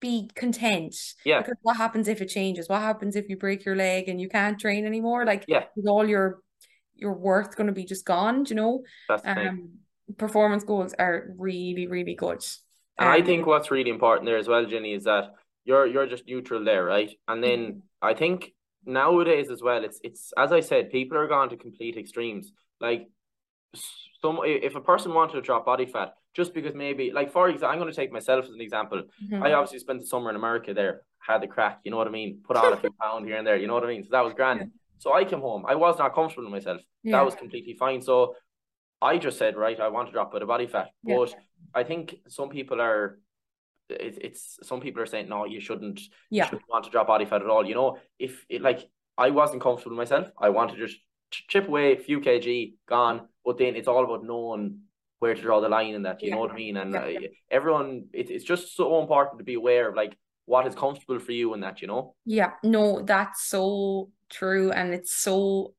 be 0.00 0.28
content. 0.34 0.94
Yeah. 1.24 1.38
Because 1.38 1.56
what 1.62 1.76
happens 1.76 2.08
if 2.08 2.20
it 2.20 2.26
changes? 2.28 2.68
What 2.68 2.80
happens 2.82 3.16
if 3.16 3.28
you 3.28 3.36
break 3.36 3.64
your 3.64 3.76
leg 3.76 4.08
and 4.08 4.20
you 4.20 4.28
can't 4.28 4.58
train 4.58 4.86
anymore? 4.86 5.24
Like, 5.24 5.44
Yeah. 5.48 5.64
is 5.76 5.86
all 5.86 6.08
your 6.08 6.40
your 6.94 7.12
worth 7.12 7.56
going 7.56 7.66
to 7.66 7.72
be 7.74 7.84
just 7.84 8.04
gone? 8.06 8.44
Do 8.44 8.50
you 8.50 8.56
know? 8.56 8.82
That's 9.08 9.22
the 9.22 9.34
thing. 9.34 9.48
Um, 9.48 9.70
performance 10.16 10.64
goals 10.64 10.94
are 10.98 11.34
really, 11.36 11.86
really 11.86 12.14
good. 12.14 12.42
And 12.98 13.08
I 13.08 13.18
Um, 13.18 13.26
think 13.26 13.46
what's 13.46 13.70
really 13.70 13.90
important 13.90 14.26
there 14.26 14.38
as 14.38 14.48
well, 14.48 14.64
Jenny, 14.64 14.94
is 14.94 15.04
that 15.04 15.34
you're 15.64 15.86
you're 15.86 16.06
just 16.06 16.26
neutral 16.26 16.64
there, 16.64 16.84
right? 16.84 17.10
And 17.28 17.42
then 17.42 17.60
Mm-hmm. 17.60 17.78
I 18.02 18.14
think 18.14 18.52
nowadays 18.84 19.50
as 19.50 19.62
well, 19.62 19.84
it's 19.84 20.00
it's 20.02 20.32
as 20.36 20.52
I 20.52 20.60
said, 20.60 20.90
people 20.90 21.18
are 21.18 21.26
gone 21.28 21.48
to 21.50 21.56
complete 21.56 21.96
extremes. 21.96 22.52
Like 22.80 23.08
some 24.22 24.40
if 24.44 24.74
a 24.74 24.80
person 24.80 25.12
wanted 25.14 25.34
to 25.34 25.40
drop 25.42 25.66
body 25.66 25.86
fat, 25.86 26.14
just 26.36 26.52
because 26.52 26.74
maybe 26.74 27.04
like 27.18 27.32
for 27.32 27.48
example, 27.48 27.70
I'm 27.72 27.78
going 27.80 27.90
to 27.90 27.96
take 27.96 28.12
myself 28.12 28.44
as 28.44 28.50
an 28.58 28.60
example. 28.60 29.02
mhm. 29.24 29.42
I 29.42 29.52
obviously 29.54 29.78
spent 29.78 30.00
the 30.00 30.06
summer 30.06 30.28
in 30.30 30.36
America 30.36 30.74
there, 30.74 30.94
had 31.18 31.40
the 31.42 31.46
crack, 31.54 31.80
you 31.84 31.90
know 31.90 31.96
what 31.96 32.06
I 32.06 32.10
mean? 32.20 32.30
Put 32.46 32.56
on 32.58 32.72
a 32.72 32.76
few 32.76 32.90
pound 33.02 33.24
here 33.26 33.38
and 33.38 33.46
there, 33.46 33.56
you 33.56 33.66
know 33.66 33.74
what 33.78 33.84
I 33.84 33.92
mean? 33.94 34.02
So 34.04 34.10
that 34.12 34.24
was 34.24 34.34
grand. 34.34 34.60
Yeah. 34.60 34.66
So 34.98 35.14
I 35.14 35.24
came 35.24 35.40
home. 35.40 35.64
I 35.66 35.74
was 35.74 35.98
not 35.98 36.14
comfortable 36.14 36.44
with 36.50 36.52
myself. 36.58 36.80
Yeah. 37.02 37.12
That 37.16 37.24
was 37.24 37.34
completely 37.34 37.74
fine. 37.74 38.00
So 38.02 38.34
I 39.00 39.16
just 39.18 39.38
said, 39.38 39.56
right, 39.56 39.78
I 39.80 39.88
want 39.88 40.08
to 40.08 40.12
drop 40.12 40.30
a 40.30 40.34
bit 40.36 40.42
of 40.42 40.48
body 40.48 40.66
fat. 40.66 40.88
Yeah. 41.02 41.16
But 41.16 41.34
I 41.74 41.82
think 41.84 42.16
some 42.28 42.48
people 42.50 42.80
are 42.80 43.18
it, 43.88 44.18
it's 44.26 44.58
some 44.62 44.80
people 44.80 45.00
are 45.02 45.06
saying, 45.06 45.28
no, 45.28 45.44
you 45.46 45.60
shouldn't 45.60 46.00
you 46.00 46.08
Yeah. 46.38 46.46
shouldn't 46.48 46.68
want 46.68 46.84
to 46.84 46.90
drop 46.90 47.06
body 47.06 47.24
fat 47.24 47.42
at 47.42 47.48
all. 47.48 47.64
You 47.66 47.74
know, 47.74 47.98
if 48.18 48.44
it 48.48 48.60
like 48.62 48.80
I 49.16 49.30
wasn't 49.30 49.62
comfortable 49.62 49.96
with 49.96 50.02
myself, 50.10 50.26
I 50.38 50.48
want 50.50 50.70
to 50.72 50.76
just 50.76 50.96
chip 51.30 51.66
away 51.68 51.92
a 51.92 51.98
few 51.98 52.20
kg, 52.20 52.74
gone. 52.88 53.28
But 53.44 53.58
then 53.58 53.76
it's 53.76 53.88
all 53.88 54.04
about 54.04 54.24
knowing 54.24 54.80
where 55.18 55.34
to 55.34 55.40
draw 55.40 55.60
the 55.60 55.68
line 55.68 55.94
in 55.94 56.02
that. 56.02 56.22
You 56.22 56.30
know 56.30 56.38
what 56.38 56.50
I 56.50 56.54
mean? 56.56 56.76
And 56.76 56.92
Yeah, 56.92 57.00
uh, 57.00 57.28
everyone, 57.50 58.06
it, 58.12 58.30
it's 58.30 58.44
just 58.44 58.76
so 58.76 59.00
important 59.00 59.38
to 59.38 59.44
be 59.44 59.54
aware 59.54 59.88
of 59.88 59.94
like 59.94 60.16
what 60.44 60.66
is 60.66 60.74
comfortable 60.74 61.18
for 61.18 61.32
you 61.32 61.54
in 61.54 61.60
that. 61.60 61.80
You 61.80 61.88
know? 61.88 62.14
Yeah, 62.24 62.52
no, 62.62 63.02
that's 63.02 63.48
so 63.48 64.10
true. 64.30 64.70
And 64.72 64.92
it's 64.94 65.12
so 65.12 65.74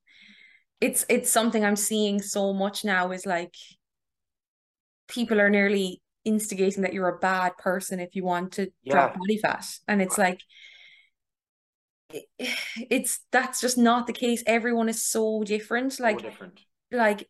it's 0.82 1.06
it's 1.10 1.32
something 1.32 1.64
I'm 1.64 1.76
seeing 1.76 2.22
so 2.22 2.54
much 2.54 2.84
now 2.86 3.12
is 3.12 3.26
like 3.26 3.56
people 5.08 5.40
are 5.40 5.50
nearly 5.50 6.02
instigating 6.26 6.84
that 6.84 6.94
you're 6.94 7.08
a 7.08 7.20
bad 7.20 7.58
person 7.58 8.00
if 8.00 8.16
you 8.16 8.24
want 8.24 8.54
to 8.54 8.66
drop 8.90 9.14
Yeah. 9.14 9.18
body 9.18 9.38
fat. 9.38 9.66
And 9.88 10.02
it's 10.02 10.18
like 10.18 10.42
it- 12.10 12.26
it's 12.90 13.20
that's 13.32 13.62
just 13.62 13.78
not 13.78 14.08
the 14.08 14.14
case. 14.14 14.44
Everyone 14.46 14.90
is 14.90 15.04
so 15.04 15.44
different. 15.44 15.94
So 15.94 16.04
Like 16.04 16.22
different. 16.22 16.60
like 16.92 17.28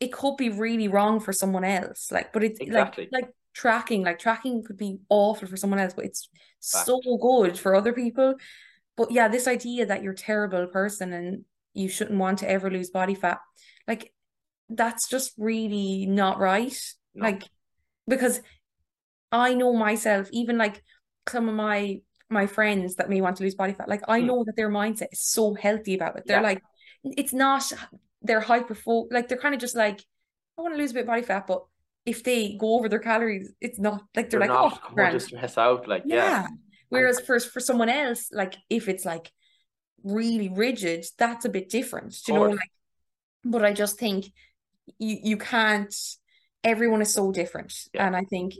it 0.00 0.12
could 0.12 0.36
be 0.36 0.48
really 0.50 0.88
wrong 0.88 1.20
for 1.20 1.32
someone 1.32 1.64
else. 1.64 2.10
Like, 2.10 2.32
but 2.32 2.42
it's 2.44 2.60
Exactly. 2.60 3.08
like 3.12 3.22
like 3.24 3.30
tracking, 3.54 4.02
like 4.04 4.18
tracking 4.18 4.62
could 4.62 4.76
be 4.76 4.98
awful 5.08 5.48
for 5.48 5.56
someone 5.56 5.80
else, 5.80 5.94
but 5.94 6.04
it's 6.04 6.28
Fact. 6.62 6.86
so 6.86 7.00
good 7.20 7.58
for 7.58 7.74
other 7.74 7.92
people. 7.92 8.34
But 8.96 9.10
yeah, 9.10 9.28
this 9.28 9.46
idea 9.48 9.86
that 9.86 10.02
you're 10.02 10.12
a 10.12 10.16
terrible 10.16 10.66
person 10.66 11.12
and 11.12 11.44
you 11.74 11.88
shouldn't 11.88 12.18
want 12.18 12.38
to 12.40 12.50
ever 12.50 12.70
lose 12.70 12.90
body 12.90 13.14
fat, 13.14 13.38
like 13.86 14.12
that's 14.68 15.08
just 15.08 15.32
really 15.38 16.06
not 16.06 16.38
right. 16.38 16.76
No. 17.14 17.24
Like 17.26 17.48
because 18.06 18.40
I 19.32 19.54
know 19.54 19.72
myself, 19.74 20.28
even 20.32 20.58
like 20.58 20.82
some 21.28 21.48
of 21.48 21.54
my 21.54 22.00
my 22.30 22.46
friends 22.46 22.96
that 22.96 23.08
may 23.08 23.20
want 23.20 23.36
to 23.36 23.42
lose 23.42 23.54
body 23.54 23.72
fat, 23.72 23.88
like 23.88 24.02
I 24.08 24.20
Mm. 24.20 24.26
know 24.26 24.44
that 24.44 24.56
their 24.56 24.68
mindset 24.70 25.08
is 25.12 25.20
so 25.22 25.54
healthy 25.54 25.94
about 25.94 26.16
it. 26.18 26.24
They're 26.26 26.38
Yeah. 26.38 26.42
like, 26.42 26.62
it's 27.04 27.32
not 27.32 27.72
they're 28.22 28.40
hyper 28.40 28.76
like 29.10 29.28
they're 29.28 29.38
kind 29.38 29.54
of 29.54 29.60
just 29.60 29.76
like, 29.76 30.04
I 30.58 30.62
want 30.62 30.74
to 30.74 30.78
lose 30.78 30.90
a 30.90 30.94
bit 30.94 31.00
of 31.00 31.06
body 31.06 31.22
fat, 31.22 31.46
but 31.46 31.64
if 32.04 32.24
they 32.24 32.56
go 32.58 32.74
over 32.74 32.88
their 32.88 32.98
calories, 32.98 33.52
it's 33.60 33.78
not 33.78 34.02
like 34.16 34.30
they're 34.30 34.40
You're 34.40 34.48
like, 34.48 34.58
not 34.58 34.80
oh, 34.84 34.94
grand. 34.94 35.12
to 35.12 35.20
stress 35.20 35.58
out. 35.58 35.86
Like, 35.86 36.02
yeah. 36.06 36.16
Yeah. 36.16 36.46
Whereas 36.88 37.20
for 37.20 37.38
for 37.38 37.60
someone 37.60 37.88
else, 37.90 38.30
like 38.32 38.56
if 38.70 38.88
it's 38.88 39.04
like 39.04 39.30
really 40.02 40.48
rigid, 40.48 41.04
that's 41.18 41.44
a 41.44 41.48
bit 41.50 41.68
different. 41.68 42.16
Do 42.24 42.32
you 42.32 42.38
know, 42.38 42.44
like 42.50 42.70
but 43.44 43.64
I 43.64 43.72
just 43.72 43.98
think 43.98 44.26
you 44.98 45.18
you 45.22 45.36
can't 45.36 45.94
everyone 46.64 47.02
is 47.02 47.12
so 47.12 47.30
different. 47.30 47.74
Yeah. 47.92 48.06
And 48.06 48.16
I 48.16 48.24
think, 48.24 48.54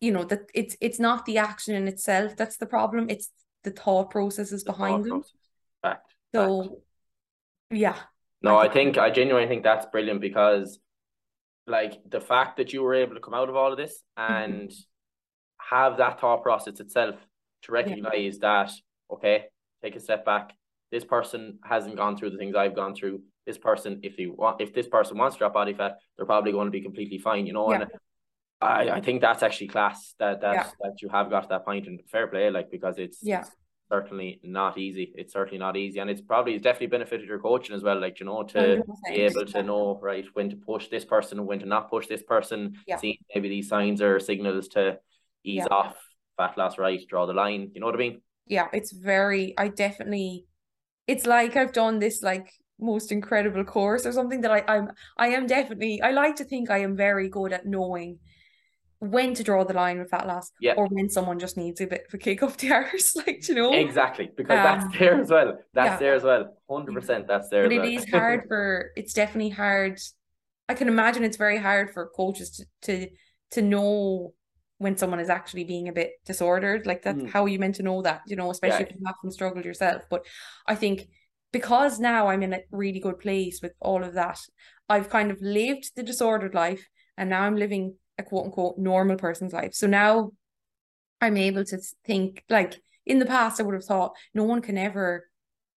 you 0.00 0.12
know, 0.12 0.24
that 0.24 0.42
it's 0.54 0.76
it's 0.80 1.00
not 1.00 1.26
the 1.26 1.38
action 1.38 1.74
in 1.74 1.88
itself 1.88 2.36
that's 2.36 2.56
the 2.56 2.66
problem. 2.66 3.10
It's 3.10 3.30
the 3.64 3.72
thought 3.72 4.10
processes 4.10 4.64
The 4.64 4.72
behind 4.72 5.04
thought 5.04 5.08
them. 5.08 5.10
process. 5.20 5.32
Fact. 5.82 6.02
Fact. 6.02 6.14
So 6.34 6.82
Yeah. 7.70 7.96
No, 8.42 8.56
I 8.56 8.68
think 8.68 8.96
I 8.98 9.10
genuinely 9.10 9.48
think 9.48 9.62
that's 9.62 9.86
brilliant 9.86 10.20
because 10.20 10.78
like 11.66 11.92
the 12.08 12.20
fact 12.20 12.56
that 12.56 12.72
you 12.72 12.82
were 12.82 12.94
able 12.94 13.14
to 13.14 13.20
come 13.20 13.34
out 13.34 13.48
of 13.48 13.56
all 13.56 13.70
of 13.72 13.78
this 13.78 14.02
Mm-hmm. 14.18 14.34
and 14.42 14.72
have 15.70 15.98
that 15.98 16.20
thought 16.20 16.42
process 16.42 16.80
itself 16.80 17.14
to 17.62 17.72
recognize 17.72 18.38
that 18.38 18.70
okay, 19.12 19.44
take 19.82 19.96
a 19.96 20.00
step 20.00 20.24
back. 20.24 20.52
This 20.90 21.04
person 21.04 21.58
hasn't 21.64 21.96
gone 21.96 22.16
through 22.16 22.30
the 22.30 22.38
things 22.38 22.56
I've 22.56 22.74
gone 22.74 22.94
through. 22.94 23.22
This 23.46 23.58
person, 23.58 24.00
if 24.02 24.14
he 24.14 24.26
want, 24.26 24.60
if 24.60 24.72
this 24.74 24.88
person 24.88 25.18
wants 25.18 25.36
to 25.36 25.40
drop 25.40 25.54
body 25.54 25.74
fat, 25.74 25.98
they're 26.16 26.26
probably 26.26 26.52
going 26.52 26.66
to 26.66 26.70
be 26.72 26.80
completely 26.80 27.18
fine, 27.18 27.46
you 27.46 27.52
know. 27.52 27.70
Yeah. 27.70 27.82
And 27.82 27.90
I, 28.60 28.90
I 28.90 29.00
think 29.00 29.20
that's 29.20 29.42
actually 29.42 29.68
class 29.68 30.14
that 30.18 30.40
that 30.42 30.54
Yeah. 30.54 30.66
that 30.80 31.02
you 31.02 31.08
have 31.08 31.30
got 31.30 31.42
to 31.42 31.48
that 31.50 31.64
point 31.64 31.86
and 31.86 32.00
fair 32.10 32.26
play, 32.26 32.50
like 32.50 32.70
because 32.70 32.98
it's, 32.98 33.18
Yeah. 33.22 33.40
it's 33.40 33.50
certainly 33.90 34.40
not 34.42 34.78
easy. 34.78 35.12
It's 35.16 35.32
certainly 35.32 35.58
not 35.58 35.76
easy, 35.76 35.98
and 35.98 36.08
it's 36.08 36.20
probably 36.20 36.54
it's 36.54 36.62
definitely 36.62 36.86
benefited 36.88 37.26
your 37.28 37.38
coaching 37.40 37.74
as 37.74 37.82
well. 37.82 38.00
Like 38.00 38.20
you 38.20 38.26
know 38.26 38.42
to 38.44 38.58
100%. 38.58 38.84
be 39.08 39.20
able 39.22 39.44
to 39.46 39.62
know 39.62 39.98
right 40.00 40.24
when 40.34 40.48
to 40.50 40.56
push 40.56 40.88
this 40.88 41.04
person 41.04 41.44
when 41.46 41.58
to 41.58 41.66
not 41.66 41.90
push 41.90 42.06
this 42.06 42.22
person. 42.22 42.76
Yeah. 42.86 42.96
See 42.96 43.20
maybe 43.34 43.48
these 43.48 43.68
signs 43.68 44.00
or 44.00 44.20
signals 44.20 44.68
to 44.68 44.98
ease 45.44 45.64
Yeah. 45.68 45.74
off 45.76 45.96
fat 46.36 46.56
loss. 46.56 46.78
Right, 46.78 47.00
draw 47.08 47.26
the 47.26 47.34
line. 47.34 47.70
You 47.74 47.80
know 47.80 47.86
what 47.86 47.96
I 47.96 47.98
mean? 47.98 48.20
yeah, 48.46 48.66
it's 48.72 48.90
very, 48.90 49.54
I 49.56 49.68
definitely, 49.68 50.44
it's 51.06 51.24
like 51.24 51.54
I've 51.54 51.72
done 51.72 52.00
this 52.00 52.20
like 52.20 52.50
most 52.80 53.12
incredible 53.12 53.62
course 53.62 54.04
or 54.04 54.10
something 54.10 54.40
that 54.40 54.50
I, 54.50 54.64
I'm, 54.66 54.90
I 55.16 55.28
am 55.28 55.46
definitely, 55.46 56.02
I 56.02 56.10
like 56.10 56.34
to 56.36 56.44
think 56.44 56.68
I 56.68 56.78
am 56.78 56.96
very 56.96 57.28
good 57.28 57.52
at 57.52 57.64
knowing 57.64 58.18
when 59.00 59.34
to 59.34 59.42
draw 59.42 59.64
the 59.64 59.72
line 59.74 59.98
with 59.98 60.10
fat 60.10 60.26
loss 60.26 60.50
Yeah. 60.60 60.74
or 60.76 60.86
when 60.88 61.08
someone 61.08 61.38
just 61.38 61.56
needs 61.56 61.80
a 61.80 61.86
bit 61.86 62.04
of 62.06 62.14
a 62.14 62.18
kick 62.18 62.42
off 62.42 62.56
the 62.58 62.70
arse, 62.72 63.16
like, 63.16 63.48
you 63.48 63.54
know, 63.54 63.72
Exactly, 63.72 64.30
because 64.36 64.58
Um, 64.58 64.64
that's 64.88 64.98
there 64.98 65.20
as 65.20 65.30
well. 65.30 65.58
That's 65.74 65.92
yeah. 65.92 65.96
there 65.98 66.14
as 66.14 66.22
well. 66.22 66.54
Hundred 66.70 66.94
percent. 66.94 67.26
That's 67.26 67.48
there. 67.48 67.64
but 67.64 67.72
it 67.72 67.78
well. 67.80 67.88
is 67.88 68.10
hard 68.10 68.42
for, 68.46 68.90
it's 68.96 69.12
definitely 69.14 69.50
hard. 69.50 69.98
I 70.68 70.74
can 70.74 70.86
imagine 70.88 71.24
it's 71.24 71.38
very 71.38 71.56
hard 71.58 71.92
for 71.92 72.10
coaches 72.14 72.50
to, 72.50 72.66
to, 73.06 73.08
to 73.52 73.62
know 73.62 74.34
when 74.78 74.96
someone 74.96 75.20
is 75.20 75.28
actually 75.30 75.64
being 75.64 75.88
a 75.88 75.92
bit 75.92 76.12
disordered. 76.26 76.86
Like 76.86 77.02
that's 77.02 77.18
Mm. 77.22 77.30
how 77.30 77.46
you 77.46 77.58
meant 77.58 77.74
to 77.76 77.82
know 77.82 78.02
that, 78.02 78.20
you 78.26 78.36
know, 78.36 78.50
especially 78.50 78.84
Yeah. 78.84 78.90
if 78.90 78.96
you 78.96 79.06
haven't 79.06 79.32
struggled 79.32 79.64
yourself. 79.64 80.02
But 80.10 80.24
I 80.66 80.74
think 80.74 81.08
because 81.52 81.98
now 81.98 82.28
I'm 82.28 82.42
in 82.42 82.52
a 82.52 82.60
really 82.70 83.00
good 83.00 83.18
place 83.18 83.60
with 83.62 83.72
all 83.80 84.04
of 84.04 84.14
that, 84.14 84.38
I've 84.88 85.08
kind 85.10 85.30
of 85.30 85.40
lived 85.40 85.92
the 85.96 86.02
disordered 86.02 86.54
life 86.54 86.86
and 87.16 87.28
now 87.30 87.42
I'm 87.42 87.56
living 87.56 87.96
a 88.20 88.24
quote 88.24 88.46
unquote 88.46 88.78
normal 88.78 89.16
person's 89.16 89.52
life. 89.52 89.74
So 89.74 89.88
now 89.88 90.32
I'm 91.20 91.36
able 91.36 91.64
to 91.64 91.78
think 92.06 92.44
like 92.48 92.80
in 93.06 93.18
the 93.18 93.26
past 93.26 93.60
I 93.60 93.64
would 93.64 93.74
have 93.74 93.84
thought 93.84 94.16
no 94.34 94.44
one 94.44 94.62
can 94.62 94.78
ever 94.78 95.28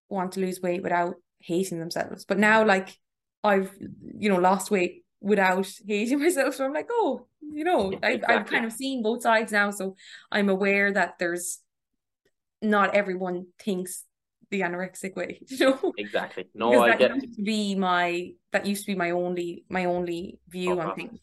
want 0.09 0.33
to 0.33 0.39
lose 0.41 0.61
weight 0.61 0.83
without 0.83 1.15
hating 1.39 1.79
themselves. 1.79 2.25
But 2.25 2.39
now 2.39 2.65
like 2.65 2.97
I've 3.43 3.71
you 4.17 4.29
know 4.29 4.37
lost 4.39 4.71
weight 4.71 5.03
without 5.21 5.67
hating 5.87 6.19
myself. 6.19 6.55
So 6.55 6.65
I'm 6.65 6.73
like, 6.73 6.89
oh, 6.91 7.27
you 7.41 7.63
know, 7.63 7.99
I've 8.03 8.23
I've 8.27 8.45
kind 8.45 8.65
of 8.65 8.73
seen 8.73 9.03
both 9.03 9.23
sides 9.23 9.51
now. 9.51 9.71
So 9.71 9.95
I'm 10.31 10.49
aware 10.49 10.91
that 10.93 11.15
there's 11.19 11.59
not 12.61 12.95
everyone 12.95 13.47
thinks 13.59 14.05
the 14.49 14.61
anorexic 14.61 15.15
way, 15.15 15.39
you 15.47 15.57
know. 15.59 15.93
Exactly. 15.97 16.47
No, 16.53 16.71
because 16.71 16.83
I 16.83 16.87
that 16.91 16.99
get. 16.99 17.15
used 17.15 17.35
to 17.37 17.43
be 17.43 17.75
my 17.75 18.31
that 18.51 18.65
used 18.65 18.85
to 18.85 18.91
be 18.91 18.95
my 18.97 19.11
only 19.11 19.65
my 19.69 19.85
only 19.85 20.39
view 20.49 20.79
Oh, 20.79 20.79
on 20.79 20.95
things. 20.95 21.19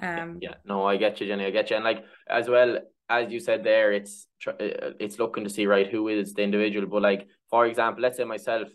Um 0.00 0.38
Yeah, 0.40 0.54
no, 0.64 0.86
I 0.86 0.96
get 0.96 1.20
you, 1.20 1.26
Jenny. 1.26 1.46
I 1.46 1.50
get 1.50 1.70
you, 1.70 1.76
and 1.76 1.84
like 1.84 2.04
as 2.28 2.48
well 2.48 2.78
as 3.08 3.32
you 3.32 3.40
said 3.40 3.62
there, 3.62 3.92
it's 3.92 4.26
uh, 4.46 4.52
it's 4.98 5.18
looking 5.18 5.44
to 5.44 5.50
see 5.50 5.66
right 5.66 5.88
who 5.88 6.08
is 6.08 6.32
the 6.34 6.42
individual. 6.42 6.86
But 6.86 7.02
like 7.02 7.28
for 7.50 7.66
example, 7.66 8.02
let's 8.02 8.16
say 8.16 8.24
myself, 8.24 8.68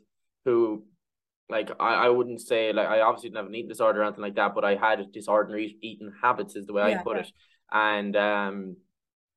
who 0.45 0.84
like 1.49 1.72
I, 1.80 2.05
I 2.05 2.09
wouldn't 2.09 2.41
say 2.41 2.74
like 2.74 2.88
I 2.88 3.01
obviously 3.01 3.30
didn't 3.30 3.38
have 3.38 3.47
an 3.47 3.55
eating 3.55 3.70
disorder 3.70 4.01
or 4.01 4.03
anything 4.03 4.22
like 4.22 4.36
that, 4.36 4.53
but 4.53 4.65
I 4.65 4.76
had 4.76 5.11
disordered 5.11 5.59
eating 5.82 6.11
habits 6.22 6.55
is 6.55 6.65
the 6.65 6.74
way 6.74 6.84
I 6.84 7.01
put 7.01 7.18
yeah. 7.18 7.24
it, 7.24 7.32
and 7.72 8.15
um, 8.15 8.76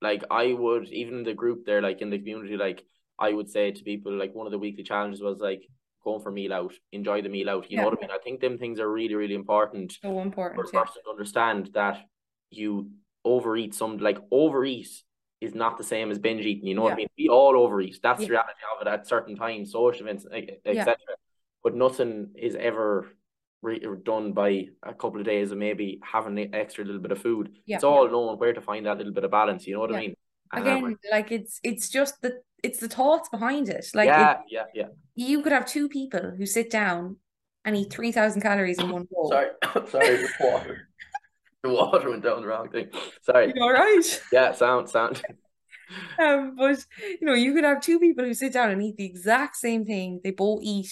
like 0.03 0.25
I 0.31 0.53
would 0.53 0.89
even 0.89 1.23
the 1.23 1.35
group 1.35 1.65
there, 1.65 1.83
like 1.83 2.01
in 2.03 2.11
the 2.11 2.19
community, 2.19 2.57
like 2.57 2.85
I 3.19 3.33
would 3.33 3.49
say 3.49 3.71
to 3.71 3.85
people 3.85 4.13
like 4.13 4.35
one 4.35 4.47
of 4.47 4.53
the 4.53 4.59
weekly 4.59 4.83
challenges 4.83 5.23
was 5.23 5.41
like 5.41 5.63
going 6.03 6.21
for 6.23 6.31
meal 6.31 6.53
out, 6.53 6.73
enjoy 6.93 7.23
the 7.23 7.29
meal 7.29 7.51
out. 7.51 7.71
You 7.71 7.77
know 7.79 7.85
what 7.85 7.99
I 7.99 8.01
mean? 8.01 8.11
I 8.11 8.19
think 8.19 8.41
them 8.41 8.59
things 8.59 8.81
are 8.81 8.91
really 8.91 9.15
really 9.15 9.35
important 9.35 9.93
so 9.93 10.11
for 10.13 10.23
important. 10.23 10.61
a 10.61 10.71
Yeah. 10.73 10.81
person 10.85 11.03
to 11.05 11.11
understand 11.11 11.71
that 11.75 12.05
you 12.51 12.91
overeat 13.25 13.75
some 13.75 13.99
like 13.99 14.19
overeat 14.31 14.89
is 15.41 15.55
not 15.55 15.79
the 15.79 15.85
same 15.85 16.11
as 16.11 16.19
binge 16.19 16.45
eating. 16.45 16.67
You 16.67 16.75
know 16.75 16.83
what 16.83 16.93
I 16.93 16.97
mean? 16.97 17.09
We 17.17 17.29
all 17.29 17.57
overeat. 17.57 17.99
That's 18.03 18.21
Yeah. 18.21 18.27
the 18.27 18.31
reality 18.33 18.61
of 18.75 18.87
it 18.87 18.91
at 18.91 19.07
certain 19.07 19.37
times, 19.37 19.73
social 19.73 20.03
events, 20.07 20.27
Yeah. 20.31 20.55
etc. 20.65 20.97
But 21.63 21.75
nothing 21.75 22.33
is 22.37 22.57
ever 22.57 23.09
re- 23.63 23.83
done 24.03 24.33
by 24.33 24.69
a 24.83 24.95
couple 24.95 25.21
of 25.21 25.27
days 25.27 25.51
of 25.53 25.59
maybe 25.59 26.01
having 26.03 26.39
an 26.39 26.55
extra 26.55 26.85
little 26.85 27.01
bit 27.01 27.13
of 27.13 27.19
food. 27.21 27.55
Yeah. 27.67 27.77
It's 27.77 27.85
all 27.85 28.09
knowing 28.09 28.39
where 28.39 28.55
to 28.55 28.61
find 28.63 28.87
that 28.87 28.97
little 28.99 29.13
bit 29.13 29.25
of 29.25 29.31
balance. 29.31 29.67
You 29.67 29.75
know 29.75 29.81
what 29.81 29.95
I 29.95 30.01
mean? 30.01 30.15
Um, 30.53 30.63
Again, 30.63 30.97
like 31.13 31.31
it's 31.31 31.61
it's 31.63 31.89
just 31.91 32.21
the 32.23 32.41
it's 32.63 32.79
the 32.81 32.89
thoughts 32.89 33.29
behind 33.29 33.69
it. 33.69 33.87
Like 33.95 34.09
it, 34.09 34.13
yeah, 34.13 34.37
yeah, 34.49 34.65
yeah. 34.75 34.87
you 35.15 35.43
could 35.43 35.53
have 35.53 35.67
two 35.67 35.89
people 35.89 36.35
who 36.37 36.47
sit 36.47 36.71
down 36.71 37.17
and 37.65 37.77
eat 37.77 37.93
three 37.93 38.13
thousand 38.13 38.41
calories 38.43 38.79
in 38.79 38.91
one 38.91 39.07
bowl. 39.11 39.31
Sorry, 39.31 39.49
sorry, 39.89 40.17
the 40.17 40.29
water. 40.41 40.89
the 41.63 41.69
water 41.71 42.11
went 42.11 42.23
down 42.23 42.41
the 42.43 42.47
wrong 42.49 42.69
thing. 42.71 42.89
Sorry. 43.23 43.53
You 43.55 43.63
all 43.63 43.73
right? 43.73 44.23
Yeah, 44.33 44.53
sound, 44.53 44.89
sound. 44.89 45.23
Um, 46.21 46.55
but 46.57 46.79
you 47.21 47.27
know, 47.27 47.35
you 47.35 47.53
could 47.53 47.65
have 47.65 47.81
two 47.81 47.99
people 47.99 48.25
who 48.25 48.33
sit 48.33 48.53
down 48.53 48.71
and 48.71 48.81
eat 48.81 48.97
the 48.97 49.05
exact 49.05 49.57
same 49.57 49.85
thing. 49.85 50.21
They 50.23 50.31
both 50.31 50.61
eat 50.63 50.89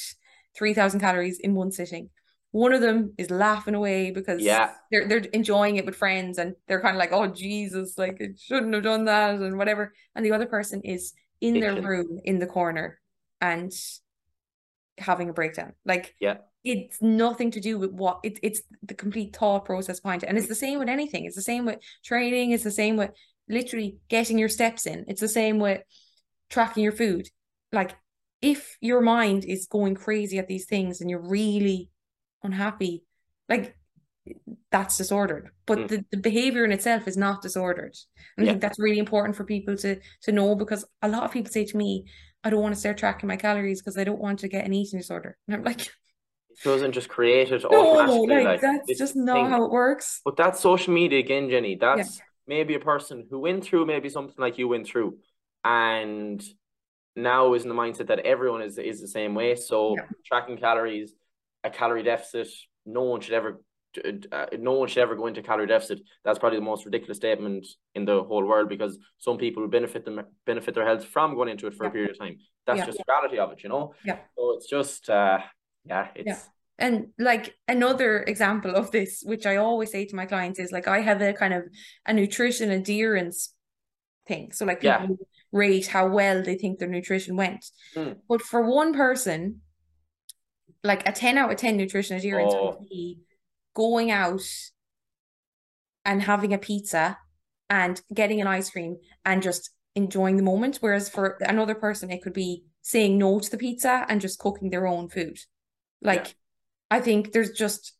three 0.57 0.75
thousand 0.75 0.99
calories 0.99 1.39
in 1.39 1.55
one 1.55 1.71
sitting. 1.71 2.11
One 2.51 2.73
of 2.73 2.81
them 2.81 3.15
is 3.17 3.31
laughing 3.31 3.77
away 3.77 4.11
because 4.11 4.41
Yeah. 4.43 4.73
they're 4.91 5.07
they're 5.07 5.19
enjoying 5.33 5.77
it 5.77 5.87
with 5.87 5.95
friends 5.95 6.37
and 6.39 6.57
they're 6.67 6.81
kind 6.81 6.97
of 6.97 6.99
like, 6.99 7.13
oh 7.13 7.29
Jesus, 7.29 7.97
like 7.97 8.17
it 8.21 8.41
shouldn't 8.41 8.75
have 8.75 8.83
done 8.83 9.05
that 9.05 9.37
and 9.37 9.57
whatever. 9.57 9.93
And 10.17 10.27
the 10.27 10.33
other 10.33 10.47
person 10.47 10.81
is 10.83 11.13
in 11.41 11.61
their 11.61 11.81
room 11.81 12.21
in 12.25 12.39
the 12.39 12.47
corner 12.47 13.01
and 13.41 13.73
having 14.99 15.29
a 15.29 15.33
breakdown. 15.33 15.73
Like 15.85 16.15
Yeah. 16.21 16.39
it's 16.65 17.01
nothing 17.01 17.53
to 17.53 17.61
do 17.61 17.79
with 17.79 17.93
what 17.93 18.21
it, 18.25 18.39
it's 18.43 18.63
the 18.83 18.95
complete 18.95 19.37
thought 19.37 19.65
process 19.65 20.01
behind 20.01 20.23
it. 20.23 20.29
And 20.29 20.37
it's 20.37 20.49
the 20.49 20.55
same 20.55 20.79
with 20.79 20.89
anything. 20.89 21.25
It's 21.25 21.37
the 21.37 21.43
same 21.43 21.65
with 21.67 21.79
training. 22.05 22.51
It's 22.51 22.65
the 22.65 22.71
same 22.71 22.97
with 22.97 23.11
literally 23.49 23.99
getting 24.09 24.39
your 24.39 24.49
steps 24.49 24.87
in. 24.87 25.05
It's 25.09 25.21
the 25.21 25.29
same 25.29 25.59
with 25.59 25.83
tracking 26.51 26.83
your 26.83 26.93
food. 26.93 27.29
Like 27.73 27.97
if 28.43 28.77
your 28.81 29.01
mind 29.01 29.45
is 29.45 29.67
going 29.67 29.95
crazy 29.95 30.39
at 30.39 30.49
these 30.49 30.67
things 30.67 31.01
and 31.01 31.09
you're 31.09 31.27
really 31.29 31.91
unhappy, 32.43 33.05
like 33.49 33.77
that's 34.71 34.97
disordered. 34.99 35.51
But 35.67 35.79
Mm. 35.79 35.89
the, 35.89 36.05
the 36.11 36.17
behavior 36.17 36.65
in 36.65 36.73
itself 36.73 37.07
is 37.09 37.17
not 37.17 37.43
disordered. 37.43 37.97
And 38.37 38.47
I 38.47 38.51
think 38.51 38.61
that's 38.63 38.79
really 38.79 38.99
important 38.99 39.37
for 39.37 39.45
people 39.45 39.77
to 39.79 40.01
to 40.23 40.33
know 40.33 40.55
because 40.55 40.85
a 41.03 41.09
lot 41.09 41.25
of 41.25 41.33
people 41.33 41.53
say 41.53 41.65
to 41.65 41.77
me, 41.77 42.07
I 42.45 42.51
don't 42.51 42.63
want 42.63 42.75
to 42.75 42.81
start 42.81 42.99
tracking 42.99 43.29
my 43.29 43.37
calories 43.37 43.81
because 43.81 43.99
I 43.99 44.05
don't 44.05 44.21
want 44.21 44.41
to 44.41 44.49
get 44.49 44.65
an 44.65 44.73
eating 44.73 44.99
disorder. 44.99 45.37
And 45.47 45.57
I'm 45.57 45.65
like, 45.65 45.81
It 45.81 46.63
doesn't 46.65 46.93
just 46.93 47.09
create 47.09 47.53
it 47.53 47.65
no, 47.71 48.23
like, 48.23 48.45
like 48.45 48.61
that's 48.61 48.99
just 48.99 49.17
not 49.17 49.35
thing. 49.35 49.47
how 49.47 49.65
it 49.65 49.71
works. 49.71 50.21
But 50.25 50.37
that's 50.37 50.61
social 50.61 50.95
media 50.95 51.19
again, 51.19 51.51
Jenny. 51.51 51.77
That's 51.77 52.21
maybe 52.47 52.75
a 52.75 52.81
person 52.81 53.27
who 53.31 53.41
went 53.41 53.65
through 53.65 53.87
maybe 53.87 54.09
something 54.09 54.37
like 54.39 54.59
you 54.59 54.69
went 54.69 54.87
through, 54.87 55.19
and 55.65 56.43
now 57.17 57.55
is 57.55 57.65
in 57.65 57.69
the 57.69 57.75
mindset 57.75 58.07
that 58.09 58.21
everyone 58.21 58.63
is 58.63 58.79
is 58.79 59.01
the 59.01 59.09
same 59.09 59.35
way. 59.35 59.55
So 59.57 59.97
Yeah. 59.97 60.07
tracking 60.25 60.57
calories, 60.57 61.15
a 61.65 61.71
calorie 61.71 62.03
deficit, 62.03 62.49
no 62.87 63.03
one 63.03 63.21
should 63.21 63.35
ever. 63.35 63.61
Uh, 64.33 64.47
no 64.59 64.73
one 64.73 64.89
should 64.89 65.03
ever 65.03 65.17
go 65.17 65.27
into 65.27 65.43
calorie 65.43 65.67
deficit. 65.67 66.01
That's 66.25 66.39
probably 66.39 66.59
the 66.59 66.65
most 66.65 66.85
ridiculous 66.85 67.17
statement 67.17 67.67
in 67.95 68.05
the 68.05 68.23
whole 68.23 68.45
world 68.45 68.69
because 68.69 68.99
some 69.19 69.39
people 69.39 69.67
benefit 69.67 70.05
them 70.05 70.21
benefit 70.45 70.75
their 70.75 70.85
health 70.85 71.05
from 71.07 71.35
going 71.35 71.49
into 71.49 71.67
it 71.67 71.75
for 71.75 71.85
Yeah. 71.85 71.91
a 71.91 71.93
period 71.93 72.11
of 72.11 72.19
time. 72.19 72.37
That's 72.67 72.79
Yeah. 72.81 72.87
just 72.87 72.99
the 72.99 73.05
reality 73.09 73.39
of 73.39 73.53
it, 73.53 73.63
you 73.63 73.71
know. 73.71 73.95
Yeah. 74.05 74.19
So 74.37 74.51
it's 74.57 74.69
just, 74.69 75.09
uh, 75.09 75.39
yeah, 75.85 76.09
it's 76.15 76.27
Yeah. 76.27 76.39
And 76.79 77.13
like 77.19 77.57
another 77.67 78.23
example 78.23 78.73
of 78.77 78.91
this, 78.91 79.23
which 79.25 79.47
I 79.47 79.57
always 79.57 79.91
say 79.91 80.05
to 80.05 80.15
my 80.17 80.27
clients, 80.27 80.59
is 80.61 80.71
like 80.71 80.87
I 80.87 81.01
have 81.01 81.21
a 81.23 81.33
kind 81.33 81.55
of 81.55 81.65
a 82.07 82.13
nutrition 82.13 82.71
adherence 82.71 83.55
thing. 84.27 84.53
So 84.53 84.65
like 84.67 84.83
Yeah. 84.83 85.07
rate 85.51 85.87
how 85.87 86.09
well 86.09 86.43
they 86.43 86.57
think 86.57 86.79
their 86.79 86.89
nutrition 86.89 87.37
went. 87.37 87.65
Mm. 87.97 88.21
But 88.29 88.43
for 88.43 88.61
one 88.63 88.93
person, 88.93 89.63
like 90.85 91.09
a 91.09 91.13
10 91.13 91.39
out 91.39 91.51
of 91.51 91.57
10 91.57 91.77
nutrition 91.79 92.17
adherence 92.19 92.53
Oh. 92.55 92.77
would 92.79 92.89
be 92.89 93.19
going 93.79 94.11
out 94.11 94.43
and 96.05 96.21
having 96.23 96.53
a 96.53 96.59
pizza 96.59 97.17
and 97.71 98.03
getting 98.13 98.41
an 98.41 98.49
ice 98.49 98.71
cream 98.71 98.97
and 99.25 99.41
just 99.41 99.71
enjoying 99.95 100.37
the 100.37 100.43
moment. 100.43 100.79
Whereas 100.81 101.09
for 101.09 101.39
another 101.41 101.77
person, 101.77 102.11
it 102.11 102.23
could 102.23 102.33
be 102.33 102.65
saying 102.83 103.17
no 103.19 103.39
to 103.39 103.51
the 103.51 103.57
pizza 103.57 104.05
and 104.09 104.21
just 104.21 104.41
cooking 104.41 104.71
their 104.71 104.87
own 104.87 105.09
food. 105.09 105.39
Like, 106.03 106.27
Yeah. 106.27 106.99
I 106.99 107.01
think 107.01 107.33
there's 107.33 107.53
just, 107.53 107.93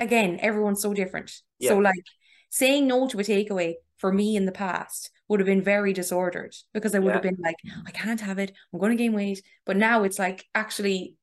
again, 0.00 0.38
everyone's 0.40 0.80
so 0.80 0.94
different. 0.94 1.30
So, 1.60 1.78
like, 1.78 2.06
saying 2.48 2.86
no 2.86 3.08
to 3.08 3.18
a 3.18 3.22
takeaway 3.24 3.74
for 3.98 4.10
me 4.12 4.36
in 4.36 4.46
the 4.46 4.52
past 4.52 5.10
would 5.28 5.40
have 5.40 5.46
been 5.46 5.62
very 5.62 5.92
disordered 5.92 6.54
because 6.72 6.94
I 6.94 6.98
would 7.00 7.12
have 7.14 7.22
been 7.22 7.38
like, 7.40 7.56
I 7.86 7.90
can't 7.90 8.20
have 8.20 8.38
it. 8.38 8.52
I'm 8.72 8.80
going 8.80 8.96
to 8.96 9.02
gain 9.02 9.12
weight. 9.12 9.42
But 9.66 9.76
now 9.76 10.04
it's 10.04 10.18
like, 10.18 10.44
actually, 10.54 11.16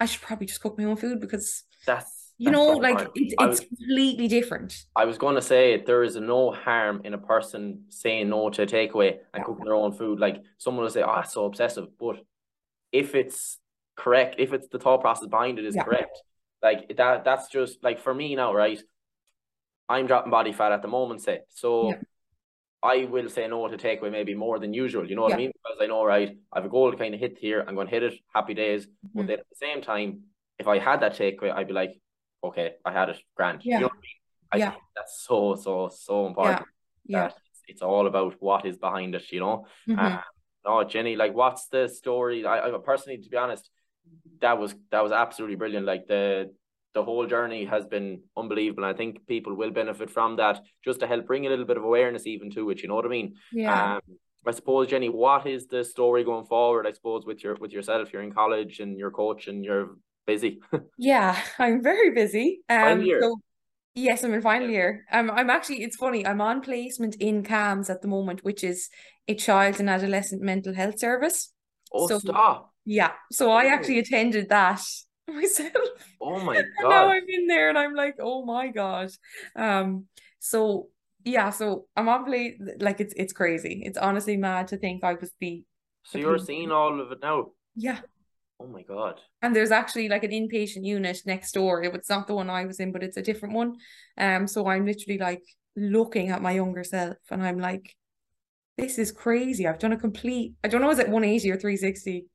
I 0.00 0.06
should 0.06 0.22
probably 0.22 0.46
just 0.46 0.60
cook 0.60 0.78
my 0.78 0.84
own 0.84 0.96
food 0.96 1.20
because 1.20 1.64
That's 1.84 2.15
you 2.38 2.50
that's 2.50 2.56
know, 2.56 2.72
like 2.74 3.00
it, 3.14 3.34
it's 3.38 3.44
was 3.44 3.60
completely 3.60 4.28
different. 4.28 4.74
I 4.94 5.04
was 5.04 5.18
going 5.18 5.34
to 5.36 5.42
say 5.42 5.82
there 5.84 6.02
is 6.02 6.16
no 6.16 6.50
harm 6.50 7.00
in 7.04 7.14
a 7.14 7.18
person 7.18 7.84
saying 7.88 8.28
no 8.28 8.50
to 8.50 8.62
a 8.62 8.66
takeaway 8.66 9.10
and 9.32 9.40
Yeah. 9.40 9.42
cooking 9.44 9.64
their 9.64 9.74
own 9.74 9.92
food. 9.92 10.18
Like 10.20 10.42
someone 10.58 10.84
will 10.84 10.90
say, 10.90 11.02
"Oh, 11.02 11.20
it's 11.20 11.32
so 11.32 11.44
obsessive," 11.46 11.86
but 11.98 12.16
if 12.92 13.14
it's 13.14 13.58
correct, 13.96 14.36
if 14.38 14.52
it's 14.52 14.68
the 14.68 14.78
thought 14.78 15.00
process 15.00 15.28
behind 15.28 15.58
it 15.58 15.64
is 15.64 15.74
Yeah. 15.76 15.84
correct, 15.84 16.16
like 16.62 16.96
that, 16.96 17.24
that's 17.24 17.48
just 17.48 17.82
like 17.82 17.98
for 18.00 18.14
me 18.14 18.34
now, 18.34 18.52
right? 18.54 18.80
I'm 19.88 20.06
dropping 20.06 20.30
body 20.30 20.52
fat 20.52 20.72
at 20.72 20.82
the 20.82 20.88
moment, 20.88 21.22
say 21.22 21.40
so. 21.48 21.88
Yeah. 21.90 21.96
I 22.82 23.04
will 23.06 23.28
say 23.28 23.48
no 23.48 23.66
to 23.66 23.76
takeaway 23.76 24.12
maybe 24.12 24.34
more 24.34 24.58
than 24.58 24.72
usual. 24.74 25.08
You 25.08 25.16
know 25.16 25.22
what 25.22 25.32
I 25.32 25.36
mean? 25.38 25.50
Because 25.52 25.78
I 25.80 25.86
know, 25.86 26.04
right? 26.04 26.36
I 26.52 26.58
have 26.58 26.66
a 26.66 26.68
goal 26.68 26.90
to 26.92 26.96
kind 26.96 27.14
of 27.14 27.20
hit 27.20 27.36
here. 27.38 27.64
I'm 27.66 27.74
going 27.74 27.86
to 27.88 27.90
hit 27.92 28.02
it. 28.04 28.14
Happy 28.32 28.54
days. 28.54 28.86
But 29.14 29.24
Mhm. 29.24 29.26
then 29.28 29.38
at 29.40 29.48
the 29.48 29.56
same 29.56 29.80
time, 29.80 30.24
if 30.58 30.68
I 30.68 30.78
had 30.78 31.00
that 31.00 31.14
takeaway, 31.16 31.50
I'd 31.52 31.66
be 31.66 31.72
like, 31.72 31.98
okay, 32.48 32.74
I 32.84 32.92
had 32.92 33.08
it. 33.10 33.18
Grand. 33.36 33.64
You 33.64 33.72
Yeah. 33.72 33.78
know 33.80 33.86
what 33.86 33.92
I 33.98 34.00
mean? 34.00 34.20
I 34.52 34.56
Yeah. 34.58 34.70
think 34.70 34.82
that's 34.94 35.24
so 35.26 35.54
so 35.56 35.88
so 35.88 36.26
important. 36.26 36.66
Yeah. 37.04 37.20
That 37.28 37.36
it's, 37.50 37.62
it's 37.68 37.82
all 37.82 38.06
about 38.06 38.34
what 38.40 38.64
is 38.66 38.76
behind 38.76 39.14
it. 39.14 39.30
You 39.32 39.40
know. 39.40 39.66
Mhm. 39.88 39.98
Uh, 39.98 40.22
no, 40.64 40.82
Jenny, 40.84 41.14
like, 41.16 41.34
what's 41.34 41.68
the 41.68 41.88
story? 41.88 42.44
I, 42.44 42.68
I 42.68 42.78
personally, 42.84 43.18
to 43.22 43.28
be 43.30 43.36
honest, 43.36 43.70
that 44.40 44.58
was 44.58 44.74
that 44.90 45.02
was 45.02 45.12
absolutely 45.12 45.56
brilliant. 45.56 45.86
Like 45.86 46.06
the 46.06 46.52
the 46.94 47.04
whole 47.04 47.26
journey 47.26 47.64
has 47.66 47.84
been 47.86 48.22
unbelievable. 48.36 48.84
I 48.84 48.94
think 48.94 49.26
people 49.26 49.54
will 49.54 49.70
benefit 49.70 50.08
from 50.10 50.36
that, 50.36 50.62
just 50.82 51.00
to 51.00 51.06
help 51.06 51.26
bring 51.26 51.44
a 51.46 51.50
little 51.50 51.66
bit 51.66 51.76
of 51.76 51.84
awareness 51.84 52.26
even 52.26 52.50
to 52.52 52.70
it. 52.70 52.80
You 52.82 52.88
know 52.88 52.94
what 52.94 53.04
I 53.04 53.08
mean? 53.08 53.36
Yeah. 53.52 53.96
Um, 53.96 54.00
I 54.46 54.52
suppose, 54.52 54.86
Jenny, 54.86 55.08
what 55.08 55.46
is 55.46 55.66
the 55.66 55.82
story 55.84 56.22
going 56.24 56.46
forward? 56.46 56.86
I 56.86 56.92
suppose 56.92 57.26
with 57.26 57.42
your 57.44 57.54
with 57.56 57.72
yourself, 57.72 58.12
you're 58.12 58.22
in 58.22 58.32
college 58.32 58.80
and 58.80 58.96
you're 58.98 59.10
coach 59.10 59.46
and 59.48 59.64
you're 59.64 59.96
busy. 60.26 60.60
Yeah, 60.98 61.38
I'm 61.58 61.82
very 61.82 62.10
busy. 62.10 62.60
Um, 62.68 63.04
so 63.20 63.36
yes, 63.94 64.24
I'm 64.24 64.34
in 64.34 64.42
final 64.42 64.68
year. 64.68 65.04
Um, 65.12 65.30
I'm 65.30 65.50
actually, 65.50 65.82
it's 65.82 65.96
funny, 65.96 66.26
I'm 66.26 66.40
on 66.40 66.60
placement 66.60 67.16
in 67.20 67.42
CAMHS 67.42 67.88
at 67.90 68.02
the 68.02 68.08
moment, 68.08 68.44
which 68.44 68.62
is 68.64 68.88
a 69.28 69.34
child 69.34 69.80
and 69.80 69.88
adolescent 69.90 70.42
mental 70.42 70.74
health 70.74 70.98
service. 70.98 71.52
oh, 71.92 72.06
So- 72.08 72.18
stop! 72.18 72.72
Yeah, 72.84 73.12
so 73.32 73.50
I 73.50 73.64
Oh. 73.66 73.68
actually 73.70 73.98
attended 73.98 74.48
that 74.50 74.80
myself. 75.28 75.88
Oh 76.20 76.38
my 76.40 76.56
And 76.58 76.66
now! 76.82 77.08
I'm 77.08 77.24
in 77.28 77.46
there 77.48 77.68
and 77.68 77.78
I'm 77.78 77.94
like, 77.94 78.16
oh 78.20 78.44
my 78.44 78.68
God. 78.68 79.10
Um, 79.56 80.06
so 80.38 80.88
yeah, 81.24 81.50
so 81.50 81.86
I'm 81.96 82.08
on 82.08 82.24
play 82.24 82.56
like 82.80 83.00
it's 83.00 83.12
it's 83.16 83.32
crazy. 83.32 83.82
It's 83.84 83.98
honestly 83.98 84.36
mad 84.36 84.68
to 84.68 84.76
think 84.76 85.02
I 85.02 85.14
was 85.14 85.32
the 85.40 85.64
So 86.04 86.18
you're 86.18 86.38
the- 86.38 86.44
seeing 86.44 86.70
all 86.70 87.00
of 87.00 87.10
it 87.12 87.18
now. 87.22 87.50
yeah. 87.74 87.98
Oh 88.58 88.66
my 88.66 88.82
god! 88.82 89.20
And 89.42 89.54
there's 89.54 89.70
actually 89.70 90.08
like 90.08 90.24
an 90.24 90.30
inpatient 90.30 90.84
unit 90.84 91.20
next 91.26 91.52
door. 91.52 91.82
It 91.82 91.92
was 91.92 92.08
not 92.08 92.26
the 92.26 92.34
one 92.34 92.48
I 92.48 92.64
was 92.64 92.80
in, 92.80 92.92
but 92.92 93.02
it's 93.02 93.16
a 93.16 93.22
different 93.22 93.54
one. 93.54 93.76
Um, 94.18 94.46
so 94.46 94.66
I'm 94.66 94.86
literally 94.86 95.18
like 95.18 95.42
looking 95.76 96.30
at 96.30 96.42
my 96.42 96.52
younger 96.52 96.82
self 96.82 97.16
and 97.30 97.44
I'm 97.44 97.58
like, 97.58 97.94
this 98.78 98.98
is 98.98 99.12
crazy. 99.12 99.66
I've 99.66 99.78
done 99.78 99.92
a 99.92 99.98
complete, 99.98 100.54
I 100.64 100.68
don't 100.68 100.80
know, 100.80 100.90
is 100.90 100.98
it 100.98 101.08
180 101.08 101.50
or 101.50 101.56
360? 101.56 102.26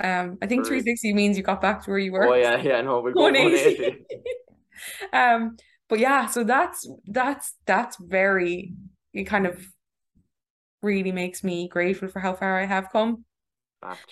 Um, 0.00 0.38
I 0.40 0.46
think 0.46 0.64
360 0.64 1.12
means 1.12 1.36
you 1.36 1.42
got 1.42 1.60
back 1.60 1.84
to 1.84 1.90
where 1.90 1.98
you 1.98 2.12
were. 2.12 2.26
Oh 2.26 2.34
yeah, 2.34 2.60
yeah. 2.62 2.80
No, 2.80 3.00
we're 3.00 3.12
going 3.12 3.34
180. 3.34 3.82
180. 3.82 4.04
Um, 5.12 5.56
but 5.88 5.98
yeah, 5.98 6.26
so 6.26 6.44
that's 6.44 6.88
that's 7.06 7.54
that's 7.66 7.96
very 8.00 8.74
it 9.12 9.24
kind 9.24 9.46
of 9.46 9.66
really 10.82 11.10
makes 11.12 11.42
me 11.42 11.68
grateful 11.68 12.08
for 12.08 12.20
how 12.20 12.34
far 12.34 12.60
I 12.60 12.66
have 12.66 12.90
come. 12.92 13.24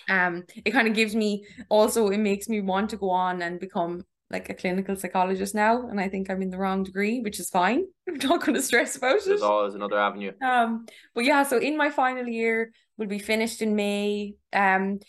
Um, 0.09 0.43
it 0.65 0.71
kind 0.71 0.87
of 0.87 0.93
gives 0.93 1.15
me 1.15 1.45
also 1.69 2.09
it 2.09 2.19
makes 2.19 2.47
me 2.47 2.61
want 2.61 2.89
to 2.91 2.97
go 2.97 3.09
on 3.09 3.41
and 3.41 3.59
become 3.59 4.03
like 4.29 4.49
a 4.49 4.53
clinical 4.53 4.95
psychologist 4.95 5.55
now, 5.55 5.87
and 5.87 5.99
I 5.99 6.09
think 6.09 6.29
I'm 6.29 6.41
in 6.41 6.49
the 6.49 6.57
wrong 6.57 6.83
degree, 6.83 7.21
which 7.21 7.39
is 7.39 7.49
fine. 7.49 7.85
I'm 8.07 8.17
not 8.17 8.41
going 8.41 8.55
to 8.55 8.61
stress 8.61 8.95
about 8.95 9.17
it 9.17 9.25
There's 9.25 9.41
always 9.41 9.73
another 9.73 9.99
avenue. 9.99 10.33
Um, 10.45 10.85
but 11.15 11.23
yeah, 11.23 11.43
so 11.43 11.57
in 11.57 11.77
my 11.77 11.89
final 11.89 12.27
year, 12.27 12.71
we'll 12.97 13.07
be 13.07 13.19
finished 13.19 13.61
in 13.61 13.75
May. 13.75 14.35
Um, 14.51 14.99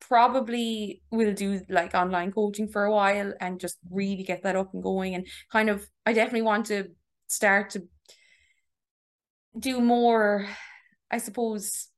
probably 0.00 1.02
will 1.10 1.32
do 1.32 1.62
like 1.68 1.94
online 1.94 2.32
coaching 2.32 2.68
for 2.68 2.84
a 2.84 2.92
while 2.92 3.32
and 3.40 3.58
just 3.58 3.78
really 3.90 4.22
get 4.22 4.42
that 4.42 4.56
up 4.56 4.74
and 4.74 4.82
going 4.82 5.14
and 5.14 5.26
kind 5.50 5.70
of 5.70 5.88
I 6.04 6.12
definitely 6.12 6.42
want 6.42 6.66
to 6.66 6.88
start 7.28 7.70
to 7.70 7.84
do 9.58 9.80
more, 9.80 10.46
I 11.10 11.18
suppose, 11.18 11.88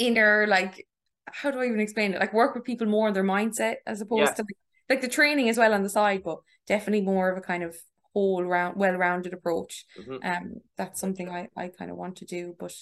inner 0.00 0.46
like 0.48 0.86
how 1.32 1.50
do 1.50 1.60
I 1.60 1.66
even 1.66 1.80
explain 1.80 2.12
it? 2.14 2.20
Like 2.20 2.32
work 2.32 2.54
with 2.54 2.64
people 2.64 2.86
more 2.88 3.06
on 3.08 3.14
their 3.14 3.24
mindset 3.24 3.76
as 3.86 4.00
opposed 4.00 4.32
Yeah. 4.32 4.34
to 4.36 4.42
like, 4.42 4.56
like 4.88 5.00
the 5.00 5.08
training 5.08 5.48
as 5.48 5.58
well 5.58 5.72
on 5.72 5.82
the 5.82 5.88
side, 5.88 6.22
but 6.24 6.40
definitely 6.66 7.02
more 7.02 7.30
of 7.30 7.38
a 7.38 7.40
kind 7.40 7.62
of 7.62 7.76
whole 8.12 8.42
round 8.42 8.76
well-rounded 8.76 9.32
approach. 9.32 9.84
Mhm. 9.96 10.24
Um, 10.24 10.60
that's 10.76 11.00
something 11.00 11.28
I, 11.28 11.48
I 11.56 11.68
kind 11.68 11.90
of 11.90 11.96
want 11.96 12.16
to 12.16 12.24
do. 12.24 12.56
But 12.58 12.74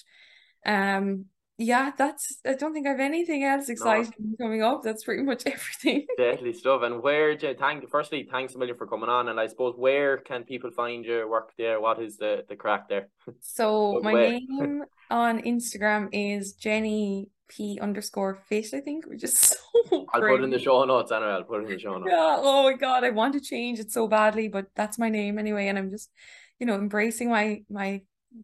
um, 0.65 1.25
yeah, 1.59 1.91
that's 1.97 2.39
I 2.45 2.53
don't 2.53 2.73
think 2.73 2.87
I 2.87 2.91
have 2.91 3.01
anything 3.01 3.43
else 3.43 3.67
exciting 3.67 4.35
coming 4.39 4.63
up. 4.63 4.81
That's 4.81 5.03
pretty 5.03 5.23
much 5.23 5.43
everything. 5.45 6.05
Deadly 6.17 6.53
stuff. 6.53 6.83
And 6.83 7.03
where 7.03 7.35
do 7.35 7.47
you 7.47 7.53
thank 7.53 7.87
firstly, 7.89 8.27
thanks 8.31 8.55
a 8.55 8.57
million 8.57 8.77
for 8.77 8.87
coming 8.87 9.09
on. 9.09 9.27
And 9.27 9.37
I 9.37 9.47
suppose 9.47 9.75
where 9.77 10.17
can 10.17 10.45
people 10.45 10.71
find 10.71 11.03
your 11.03 11.29
work 11.29 11.51
there? 11.57 11.81
What 11.81 12.01
is 12.01 12.15
the 12.17 12.45
the 12.47 12.55
crack 12.55 12.87
there? 12.87 13.09
So 13.41 13.99
my 14.01 14.13
name 14.13 14.83
on 15.11 15.41
Instagram 15.41 16.07
is 16.13 16.53
Jenny 16.53 17.29
P 17.49 17.77
underscore 17.81 18.35
fit, 18.47 18.73
I 18.73 18.79
think, 18.79 19.05
which 19.05 19.23
is 19.23 19.37
so 19.89 20.07
I'll 20.13 20.21
put 20.21 20.39
it 20.39 20.43
in 20.43 20.49
the 20.49 20.59
show 20.59 20.85
notes 20.85 21.11
anyway. 21.11 21.31
I'll 21.31 21.43
put 21.43 21.61
it 21.61 21.65
in 21.65 21.71
the 21.71 21.79
show 21.79 21.97
notes. 21.97 22.09
Yeah, 22.09 22.37
oh 22.39 22.63
my 22.63 22.73
God, 22.73 23.03
I 23.03 23.09
want 23.09 23.33
to 23.33 23.41
change 23.41 23.79
it 23.79 23.91
so 23.91 24.07
badly, 24.07 24.47
but 24.47 24.67
that's 24.75 24.97
my 24.97 25.09
name 25.09 25.37
anyway, 25.37 25.67
and 25.67 25.77
I'm 25.77 25.89
just, 25.89 26.09
you 26.57 26.65
know, 26.65 26.75
embracing 26.75 27.29
my 27.29 27.63
my 27.69 28.01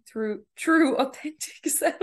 true 0.08 0.44
true 0.56 0.96
authentic 0.98 1.68
self. 1.68 1.96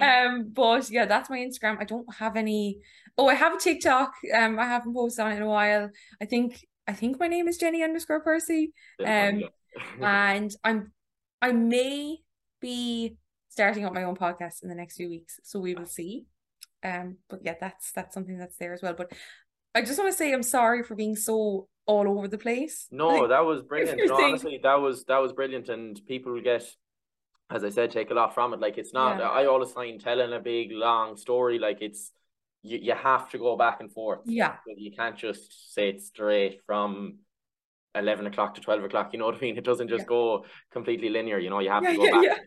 Um, 0.00 0.50
but 0.52 0.90
yeah, 0.90 1.06
that's 1.06 1.30
my 1.30 1.38
Instagram. 1.38 1.78
I 1.80 1.84
don't 1.84 2.12
have 2.14 2.36
any. 2.36 2.78
Oh, 3.16 3.28
I 3.28 3.34
have 3.34 3.54
a 3.54 3.58
TikTok. 3.58 4.12
Um, 4.34 4.58
I 4.58 4.64
haven't 4.64 4.94
posted 4.94 5.24
on 5.24 5.32
it 5.32 5.36
in 5.36 5.42
a 5.42 5.48
while. 5.48 5.90
I 6.20 6.24
think 6.24 6.64
I 6.86 6.92
think 6.92 7.18
my 7.20 7.28
name 7.28 7.48
is 7.48 7.58
Jenny 7.58 7.82
underscore 7.82 8.20
Percy. 8.20 8.72
Um, 9.04 9.42
and 10.02 10.54
I'm 10.64 10.92
I 11.42 11.52
may 11.52 12.18
be 12.60 13.16
starting 13.48 13.84
up 13.84 13.94
my 13.94 14.04
own 14.04 14.16
podcast 14.16 14.62
in 14.62 14.68
the 14.68 14.74
next 14.74 14.96
few 14.96 15.08
weeks, 15.08 15.40
so 15.42 15.58
we 15.58 15.74
will 15.74 15.86
see. 15.86 16.26
Um, 16.84 17.16
but 17.28 17.40
yeah, 17.42 17.54
that's 17.60 17.92
that's 17.92 18.14
something 18.14 18.38
that's 18.38 18.56
there 18.56 18.72
as 18.72 18.82
well. 18.82 18.94
But 18.94 19.12
I 19.74 19.82
just 19.82 19.98
want 19.98 20.10
to 20.10 20.16
say 20.16 20.32
I'm 20.32 20.42
sorry 20.42 20.82
for 20.82 20.94
being 20.94 21.16
so 21.16 21.68
all 21.86 22.08
over 22.08 22.28
the 22.28 22.38
place. 22.38 22.86
No, 22.90 23.08
Like, 23.08 23.30
that 23.30 23.44
was 23.44 23.62
brilliant. 23.68 24.00
No, 24.04 24.14
honestly, 24.14 24.60
that 24.62 24.80
was 24.80 25.04
that 25.04 25.18
was 25.18 25.32
brilliant, 25.32 25.68
and 25.68 26.00
people 26.06 26.32
will 26.32 26.42
get, 26.42 26.64
as 27.50 27.64
I 27.64 27.70
said, 27.70 27.90
take 27.90 28.10
a 28.10 28.14
lot 28.14 28.34
from 28.34 28.52
it. 28.54 28.60
Like 28.60 28.78
it's 28.78 28.92
not. 28.92 29.18
Yeah. 29.18 29.28
I 29.28 29.46
always 29.46 29.72
find 29.72 30.00
telling 30.00 30.32
a 30.32 30.40
big 30.40 30.70
long 30.72 31.16
story 31.16 31.58
like 31.58 31.80
it's 31.80 32.12
you. 32.62 32.78
You 32.78 32.94
have 32.94 33.30
to 33.30 33.38
go 33.38 33.56
back 33.56 33.80
and 33.80 33.90
forth. 33.92 34.20
yeah, 34.26 34.56
You 34.76 34.90
can't 34.92 35.16
just 35.16 35.74
say 35.74 35.88
it 35.90 36.02
straight 36.02 36.60
from 36.66 37.18
eleven 37.94 38.26
o'clock 38.26 38.54
to 38.56 38.60
twelve 38.60 38.84
o'clock. 38.84 39.12
You 39.12 39.18
know 39.18 39.26
what 39.26 39.36
I 39.36 39.40
mean? 39.40 39.56
It 39.56 39.64
doesn't 39.64 39.88
just 39.88 40.02
Yeah. 40.02 40.08
go 40.08 40.44
completely 40.70 41.08
linear. 41.08 41.38
You 41.38 41.50
know, 41.50 41.60
you 41.60 41.70
have 41.70 41.82
yeah, 41.82 41.92
to 41.92 41.96
go 41.96 42.22
back. 42.22 42.40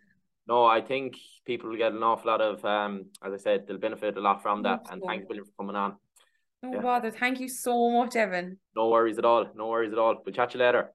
No, 0.47 0.65
I 0.65 0.81
think 0.81 1.15
people 1.45 1.69
will 1.69 1.77
get 1.77 1.93
an 1.93 2.03
awful 2.03 2.29
lot 2.31 2.41
of, 2.41 2.65
um, 2.65 3.05
as 3.23 3.31
I 3.31 3.37
said, 3.37 3.67
they'll 3.67 3.77
benefit 3.77 4.17
a 4.17 4.21
lot 4.21 4.41
from 4.41 4.63
that. 4.63 4.79
Hope 4.79 4.91
And 4.91 5.03
thanks, 5.05 5.25
William, 5.29 5.45
for 5.45 5.51
coming 5.63 5.75
on. 5.75 5.95
No 6.63 6.81
bother. 6.81 7.11
Thank 7.11 7.39
you 7.39 7.47
so 7.47 7.89
much, 7.91 8.15
Evan. 8.15 8.57
No 8.75 8.89
worries 8.89 9.17
at 9.17 9.25
all. 9.25 9.45
No 9.55 9.67
worries 9.67 9.93
at 9.93 9.99
all. 9.99 10.17
We'll 10.25 10.33
chat 10.33 10.53
you 10.53 10.59
later. 10.59 10.91